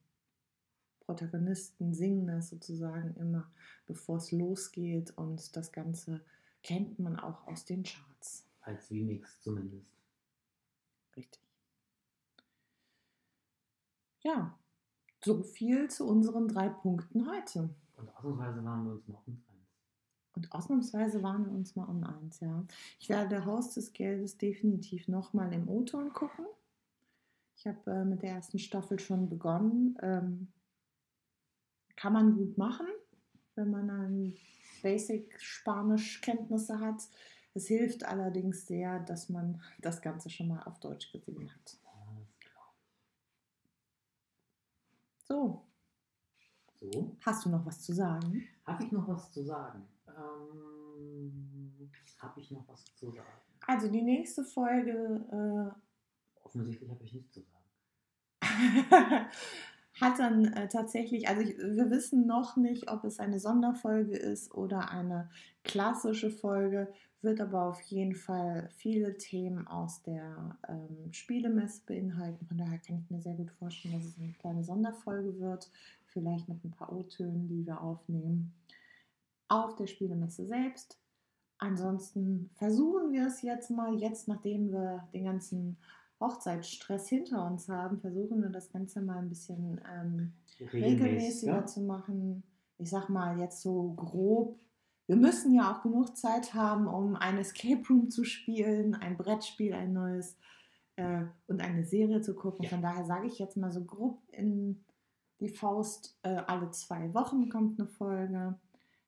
Protagonisten 1.01 1.95
singen 1.95 2.27
das 2.27 2.51
sozusagen 2.51 3.15
immer, 3.17 3.51
bevor 3.87 4.19
es 4.19 4.33
losgeht. 4.33 5.17
Und 5.17 5.57
das 5.57 5.73
Ganze 5.73 6.21
kennt 6.63 6.99
man 6.99 7.19
auch 7.19 7.47
aus 7.47 7.65
den 7.65 7.85
Charts. 7.85 8.12
Als 8.63 8.91
Remix 8.91 9.41
zumindest. 9.41 9.87
Richtig. 11.17 11.43
Ja, 14.23 14.57
so 15.25 15.43
viel 15.43 15.91
zu 15.91 16.07
unseren 16.07 16.49
drei 16.49 16.69
Punkten 16.69 17.29
heute. 17.29 17.71
Und 17.97 18.09
ausnahmsweise 18.17 18.65
waren 18.65 18.85
wir 18.85 18.93
uns 18.93 19.09
mal 19.09 19.23
uneins. 19.27 19.53
Und 20.35 20.53
ausnahmsweise 20.53 21.23
waren 21.23 21.45
wir 21.45 21.53
uns 21.53 21.77
mal 21.77 21.85
um 21.85 22.03
eins, 22.05 22.41
ja. 22.41 22.65
Ich 22.99 23.09
werde 23.09 23.45
Haus 23.45 23.75
des 23.75 23.93
Geldes 23.93 24.39
definitiv 24.39 25.09
nochmal 25.09 25.53
im 25.53 25.69
O-Ton 25.69 26.13
gucken. 26.13 26.47
Ich 27.57 27.67
habe 27.67 27.91
äh, 27.91 28.05
mit 28.05 28.23
der 28.23 28.31
ersten 28.31 28.59
Staffel 28.59 28.99
schon 28.99 29.29
begonnen. 29.29 29.97
Ähm, 30.01 30.49
kann 31.97 32.15
man 32.15 32.35
gut 32.35 32.57
machen, 32.57 32.87
wenn 33.55 33.71
man 33.71 33.91
ein 33.91 34.35
Basic 34.83 35.39
Spanisch-Kenntnisse 35.39 36.81
hat. 36.81 37.03
Es 37.55 37.67
hilft 37.67 38.05
allerdings 38.05 38.67
sehr, 38.67 39.01
dass 39.01 39.29
man 39.29 39.61
das 39.81 40.01
Ganze 40.01 40.31
schon 40.31 40.49
mal 40.49 40.63
auf 40.63 40.79
Deutsch 40.81 41.13
gesehen 41.13 41.51
hat. 41.53 41.77
So, 45.25 45.63
So, 46.81 47.17
hast 47.21 47.45
du 47.45 47.51
noch 47.51 47.65
was 47.65 47.81
zu 47.83 47.93
sagen? 47.93 48.45
habe 48.67 48.85
ich 48.85 48.93
noch 48.93 49.07
was 49.09 49.31
zu 49.33 49.43
sagen? 49.45 49.87
Ähm, 50.09 51.91
habe 52.19 52.41
ich 52.41 52.51
noch 52.51 52.67
was 52.69 52.85
zu 52.97 53.11
sagen? 53.11 53.29
Also 53.67 53.89
die 53.89 54.03
nächste 54.03 54.45
Folge 54.45 55.73
äh, 55.75 56.45
Offensichtlich 56.45 56.91
habe 56.91 57.05
ich 57.05 57.13
nichts 57.13 57.33
zu 57.33 57.41
sagen. 57.41 57.63
hat 60.01 60.19
dann 60.19 60.45
äh, 60.53 60.69
tatsächlich, 60.69 61.29
also 61.29 61.43
ich, 61.43 61.57
wir 61.57 61.91
wissen 61.91 62.27
noch 62.27 62.57
nicht, 62.57 62.91
ob 62.91 63.05
es 63.05 63.21
eine 63.21 63.39
Sonderfolge 63.39 64.17
ist 64.17 64.53
oder 64.53 64.91
eine 64.91 65.31
klassische 65.65 66.31
Folge, 66.31 66.93
wird 67.23 67.41
aber 67.41 67.67
auf 67.67 67.81
jeden 67.83 68.15
Fall 68.15 68.69
viele 68.77 69.17
Themen 69.17 69.67
aus 69.67 70.03
der 70.03 70.57
ähm, 70.69 71.13
Spielemesse 71.13 71.83
beinhalten. 71.87 72.47
Von 72.47 72.59
daher 72.59 72.79
kann 72.79 72.99
ich 72.99 73.11
mir 73.11 73.21
sehr 73.21 73.35
gut 73.35 73.51
vorstellen, 73.53 73.95
dass 73.95 74.05
es 74.05 74.19
eine 74.19 74.33
kleine 74.33 74.65
Sonderfolge 74.65 75.39
wird, 75.39 75.71
vielleicht 76.07 76.49
mit 76.49 76.65
ein 76.65 76.73
paar 76.73 76.93
O-Tönen, 76.93 77.49
die 77.49 77.65
wir 77.67 77.81
aufnehmen, 77.81 78.53
auf 79.49 79.77
der 79.77 79.87
Spielemesse 79.87 80.47
selbst. 80.47 80.99
Ansonsten 81.59 82.51
versuchen 82.55 83.13
wir 83.13 83.29
es 83.29 83.43
jetzt 83.43 83.71
mal, 83.71 83.95
jetzt 83.95 84.27
nachdem 84.27 84.73
wir 84.73 85.09
den 85.15 85.25
ganzen 85.25 85.77
Hochzeitsstress 86.19 87.09
hinter 87.09 87.47
uns 87.47 87.69
haben, 87.69 88.01
versuchen 88.01 88.43
wir 88.43 88.49
das 88.49 88.71
Ganze 88.71 89.01
mal 89.01 89.19
ein 89.19 89.29
bisschen 89.29 89.81
ähm, 89.93 90.33
regelmäßiger 90.73 91.53
ja. 91.53 91.67
zu 91.67 91.83
machen. 91.83 92.43
Ich 92.79 92.91
sag 92.91 93.09
mal 93.09 93.39
jetzt 93.39 93.63
so 93.63 93.93
grob. 93.93 94.59
Wir 95.07 95.17
müssen 95.17 95.55
ja 95.55 95.73
auch 95.73 95.83
genug 95.83 96.17
Zeit 96.17 96.55
haben, 96.55 96.87
um 96.87 97.17
ein 97.17 97.39
Escape 97.39 97.83
Room 97.89 98.11
zu 98.11 98.25
spielen, 98.25 98.95
ein 98.95 99.17
Brettspiel, 99.17 99.75
ein 99.75 99.93
neues 99.93 100.37
äh, 100.97 101.25
und 101.47 101.61
eine 101.61 101.85
Serie 101.85 102.21
zu 102.21 102.35
gucken. 102.35 102.65
Ja. 102.65 102.71
Von 102.71 102.83
daher 102.83 103.05
sage 103.05 103.27
ich 103.27 103.39
jetzt 103.39 103.57
mal 103.57 103.73
so 103.73 103.85
grob 103.85 104.23
in 104.31 104.85
die 105.41 105.49
Faust, 105.49 106.19
äh, 106.23 106.37
alle 106.47 106.71
zwei 106.71 107.13
Wochen 107.15 107.49
kommt 107.49 107.79
eine 107.79 107.89
Folge. 107.89 108.59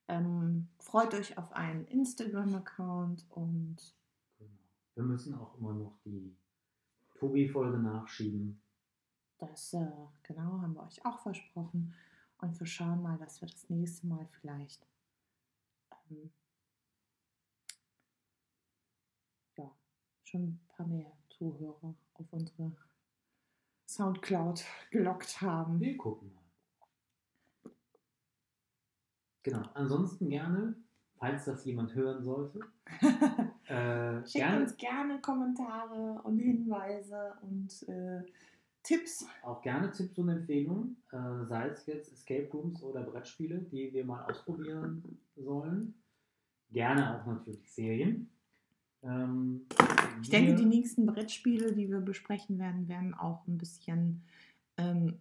Ähm, 0.09 0.69
freut 0.79 1.15
euch 1.15 1.39
auf 1.39 1.53
einen 1.53 1.87
Instagram-Account 1.87 3.27
und. 3.31 3.77
Genau. 4.39 4.51
Wir 4.95 5.05
müssen 5.05 5.35
auch 5.35 5.57
immer 5.57 5.73
noch 5.73 5.99
die 6.05 6.37
Tobi-Folge 7.19 7.79
nachschieben. 7.79 8.61
Das, 9.39 9.73
äh, 9.75 9.87
genau, 10.23 10.61
haben 10.61 10.75
wir 10.75 10.83
euch 10.83 11.05
auch 11.07 11.21
versprochen. 11.21 11.95
Und 12.39 12.59
wir 12.59 12.66
schauen 12.66 13.03
mal, 13.03 13.16
dass 13.19 13.41
wir 13.41 13.49
das 13.49 13.71
nächste 13.71 14.07
Mal 14.07 14.27
vielleicht 14.41 14.87
ähm, 16.11 16.33
ja, 19.57 19.71
schon 20.25 20.43
ein 20.43 20.61
paar 20.69 20.87
mehr 20.87 21.13
Zuhörer 21.31 21.95
auf 22.15 22.33
unsere 22.33 22.73
Soundcloud 23.87 24.65
gelockt 24.91 25.41
haben. 25.41 25.81
Wir 25.81 25.97
gucken 25.97 26.33
mal. 26.33 26.43
Genau, 29.43 29.69
ansonsten 29.75 30.31
gerne, 30.31 30.75
falls 31.19 31.45
das 31.45 31.65
jemand 31.65 31.95
hören 31.95 32.23
sollte, 32.23 32.61
Äh, 33.67 34.21
Schickt 34.27 34.35
gerne, 34.35 34.61
uns 34.61 34.77
gerne 34.77 35.21
Kommentare 35.21 36.21
und 36.25 36.39
Hinweise 36.39 37.35
und 37.41 37.89
äh, 37.89 38.23
Tipps. 38.83 39.27
Auch 39.43 39.63
gerne 39.63 39.91
Tipps 39.91 40.19
und 40.19 40.29
Empfehlungen, 40.29 41.03
äh, 41.13 41.47
sei 41.47 41.69
es 41.69 41.87
jetzt 41.87 42.13
Escape 42.13 42.51
Rooms 42.53 42.83
oder 42.83 43.03
Brettspiele, 43.03 43.59
die 43.61 43.93
wir 43.93 44.05
mal 44.05 44.25
ausprobieren 44.27 45.19
sollen. 45.36 45.94
Gerne 46.70 47.20
auch 47.20 47.27
natürlich 47.27 47.73
Serien. 47.73 48.31
Ähm, 49.02 49.66
ich 50.23 50.31
denke, 50.31 50.55
die 50.55 50.65
nächsten 50.65 51.06
Brettspiele, 51.06 51.73
die 51.73 51.90
wir 51.90 52.01
besprechen 52.01 52.59
werden, 52.59 52.89
werden 52.89 53.15
auch 53.15 53.47
ein 53.47 53.59
bisschen 53.59 54.24
ähm, 54.77 55.20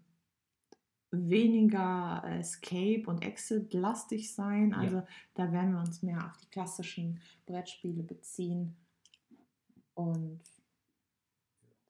weniger 1.11 2.23
Escape 2.25 3.03
und 3.05 3.23
Exit 3.23 3.73
lastig 3.73 4.33
sein. 4.33 4.73
Also 4.73 4.97
ja. 4.97 5.07
da 5.35 5.51
werden 5.51 5.73
wir 5.73 5.79
uns 5.79 6.01
mehr 6.01 6.25
auf 6.25 6.37
die 6.37 6.49
klassischen 6.49 7.19
Brettspiele 7.45 8.03
beziehen 8.03 8.75
und 9.93 10.41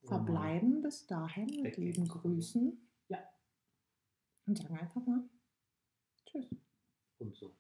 verbleiben 0.03 0.81
bis 0.81 1.05
dahin 1.07 1.61
mit 1.61 1.77
lieben 1.77 2.07
Grüßen. 2.07 2.77
Ja. 3.07 3.19
Und 4.45 4.57
sagen 4.57 4.77
einfach 4.77 5.05
mal 5.05 5.23
Tschüss. 6.25 6.47
Und 7.19 7.35
so. 7.35 7.55